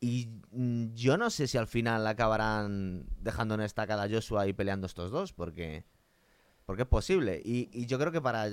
Y 0.00 0.28
mm, 0.52 0.94
yo 0.94 1.16
no 1.16 1.28
sé 1.30 1.46
si 1.48 1.58
al 1.58 1.66
final 1.66 2.06
acabarán 2.06 3.06
dejando 3.20 3.54
en 3.54 3.62
estacada 3.62 4.04
a 4.04 4.08
Joshua 4.08 4.46
y 4.46 4.52
peleando 4.52 4.86
estos 4.86 5.10
dos, 5.10 5.32
porque, 5.32 5.84
porque 6.66 6.82
es 6.82 6.88
posible. 6.88 7.40
Y, 7.44 7.68
y 7.72 7.86
yo 7.86 7.98
creo 7.98 8.12
que 8.12 8.20
para 8.20 8.48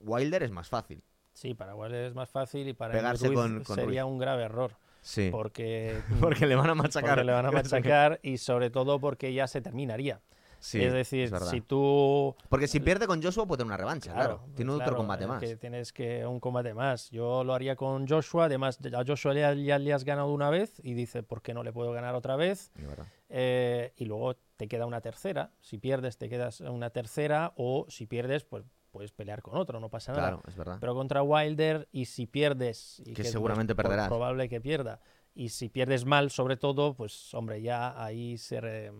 Wilder 0.00 0.42
es 0.42 0.50
más 0.50 0.68
fácil. 0.68 1.02
Sí, 1.32 1.54
para 1.54 1.74
Wilder 1.74 2.04
es 2.06 2.14
más 2.14 2.28
fácil 2.28 2.68
y 2.68 2.74
para 2.74 2.92
Pegarse 2.92 3.28
Ruiz 3.28 3.38
con- 3.38 3.64
con 3.64 3.76
sería 3.76 4.04
un 4.04 4.18
grave 4.18 4.42
error. 4.44 4.76
Sí. 5.00 5.30
Porque, 5.32 5.98
Porque 6.20 6.46
le 6.46 6.54
van 6.56 6.68
a 6.70 6.74
machacar. 6.74 7.10
porque 7.16 7.24
le 7.24 7.32
van 7.32 7.46
a 7.46 7.50
machacar 7.52 8.20
y 8.22 8.36
sobre 8.38 8.68
todo 8.70 9.00
porque 9.00 9.32
ya 9.32 9.46
se 9.46 9.60
terminaría. 9.62 10.20
Sí, 10.64 10.80
es 10.82 10.92
decir, 10.92 11.28
verdad. 11.28 11.50
si 11.50 11.60
tú... 11.60 12.36
Porque 12.48 12.68
si 12.68 12.78
pierde 12.78 13.08
con 13.08 13.20
Joshua 13.20 13.46
puede 13.46 13.58
tener 13.58 13.66
una 13.66 13.76
revancha, 13.76 14.12
claro. 14.14 14.44
Tiene 14.54 14.70
otro 14.70 14.84
claro, 14.84 14.96
combate 14.96 15.24
es 15.24 15.28
más. 15.28 15.40
Que 15.42 15.56
tienes 15.56 15.92
que 15.92 16.24
un 16.24 16.38
combate 16.38 16.72
más. 16.72 17.10
Yo 17.10 17.42
lo 17.42 17.52
haría 17.52 17.74
con 17.74 18.06
Joshua. 18.06 18.44
Además, 18.44 18.78
a 18.96 19.04
Joshua 19.04 19.34
ya, 19.34 19.52
ya 19.54 19.78
le 19.78 19.92
has 19.92 20.04
ganado 20.04 20.32
una 20.32 20.50
vez 20.50 20.80
y 20.84 20.94
dice, 20.94 21.24
¿por 21.24 21.42
qué 21.42 21.52
no 21.52 21.64
le 21.64 21.72
puedo 21.72 21.90
ganar 21.92 22.14
otra 22.14 22.36
vez? 22.36 22.70
Es. 22.76 22.88
Eh, 23.28 23.92
y 23.96 24.04
luego 24.04 24.36
te 24.56 24.68
queda 24.68 24.86
una 24.86 25.00
tercera. 25.00 25.50
Si 25.60 25.78
pierdes, 25.78 26.16
te 26.16 26.28
quedas 26.28 26.60
una 26.60 26.90
tercera. 26.90 27.52
O 27.56 27.86
si 27.88 28.06
pierdes, 28.06 28.44
pues 28.44 28.64
puedes 28.92 29.10
pelear 29.10 29.42
con 29.42 29.56
otro, 29.56 29.80
no 29.80 29.88
pasa 29.88 30.12
nada. 30.12 30.28
Claro, 30.28 30.42
es 30.46 30.54
verdad. 30.54 30.76
Pero 30.78 30.94
contra 30.94 31.22
Wilder, 31.22 31.88
y 31.92 32.04
si 32.04 32.26
pierdes, 32.26 33.00
y 33.06 33.14
Que 33.14 33.22
es 33.22 33.28
muy 33.28 33.32
seguramente 33.32 33.74
pro- 33.74 33.84
perderás. 33.84 34.08
probable 34.08 34.48
que 34.50 34.60
pierda, 34.60 35.00
y 35.34 35.48
si 35.48 35.68
pierdes 35.68 36.04
mal, 36.04 36.30
sobre 36.30 36.56
todo, 36.56 36.94
pues 36.94 37.32
hombre, 37.34 37.62
ya 37.62 38.02
ahí 38.02 38.36
se 38.38 38.60
re- 38.60 38.92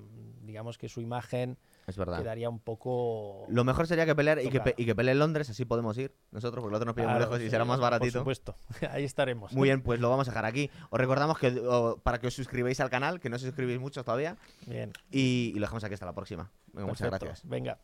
digamos 0.42 0.78
que 0.78 0.88
su 0.88 1.00
imagen 1.00 1.58
Es 1.86 1.96
verdad. 1.96 2.18
quedaría 2.20 2.48
un 2.48 2.58
poco. 2.58 3.44
Lo 3.48 3.64
mejor 3.64 3.86
sería 3.86 4.06
que 4.06 4.14
pelear 4.14 4.40
y 4.40 4.48
que, 4.48 4.60
pe- 4.60 4.74
y 4.78 4.86
que 4.86 4.94
pelee 4.94 5.12
en 5.12 5.18
Londres, 5.18 5.50
así 5.50 5.64
podemos 5.64 5.96
ir 5.98 6.14
nosotros, 6.30 6.62
porque 6.62 6.72
el 6.72 6.76
otro 6.76 6.86
nos 6.86 6.94
pilla 6.94 7.08
muy 7.08 7.16
Claro, 7.18 7.30
lejos 7.32 7.46
y 7.46 7.50
será 7.50 7.64
más 7.64 7.80
baratito. 7.80 8.24
Por 8.24 8.34
supuesto, 8.34 8.56
ahí 8.90 9.04
estaremos. 9.04 9.52
Muy 9.52 9.68
bien, 9.68 9.82
pues 9.82 10.00
lo 10.00 10.08
vamos 10.08 10.26
a 10.28 10.30
dejar 10.30 10.46
aquí. 10.46 10.70
Os 10.90 10.98
recordamos 10.98 11.38
que 11.38 11.48
o, 11.60 11.98
para 11.98 12.18
que 12.18 12.26
os 12.28 12.34
suscribáis 12.34 12.80
al 12.80 12.88
canal, 12.90 13.20
que 13.20 13.28
no 13.28 13.36
os 13.36 13.42
suscribís 13.42 13.78
muchos 13.78 14.04
todavía, 14.04 14.36
Bien. 14.66 14.92
y, 15.10 15.52
y 15.54 15.54
lo 15.54 15.60
dejamos 15.62 15.84
aquí 15.84 15.94
hasta 15.94 16.06
la 16.06 16.14
próxima. 16.14 16.50
Venga, 16.72 16.86
muchas 16.88 17.08
gracias. 17.10 17.46
Venga. 17.46 17.78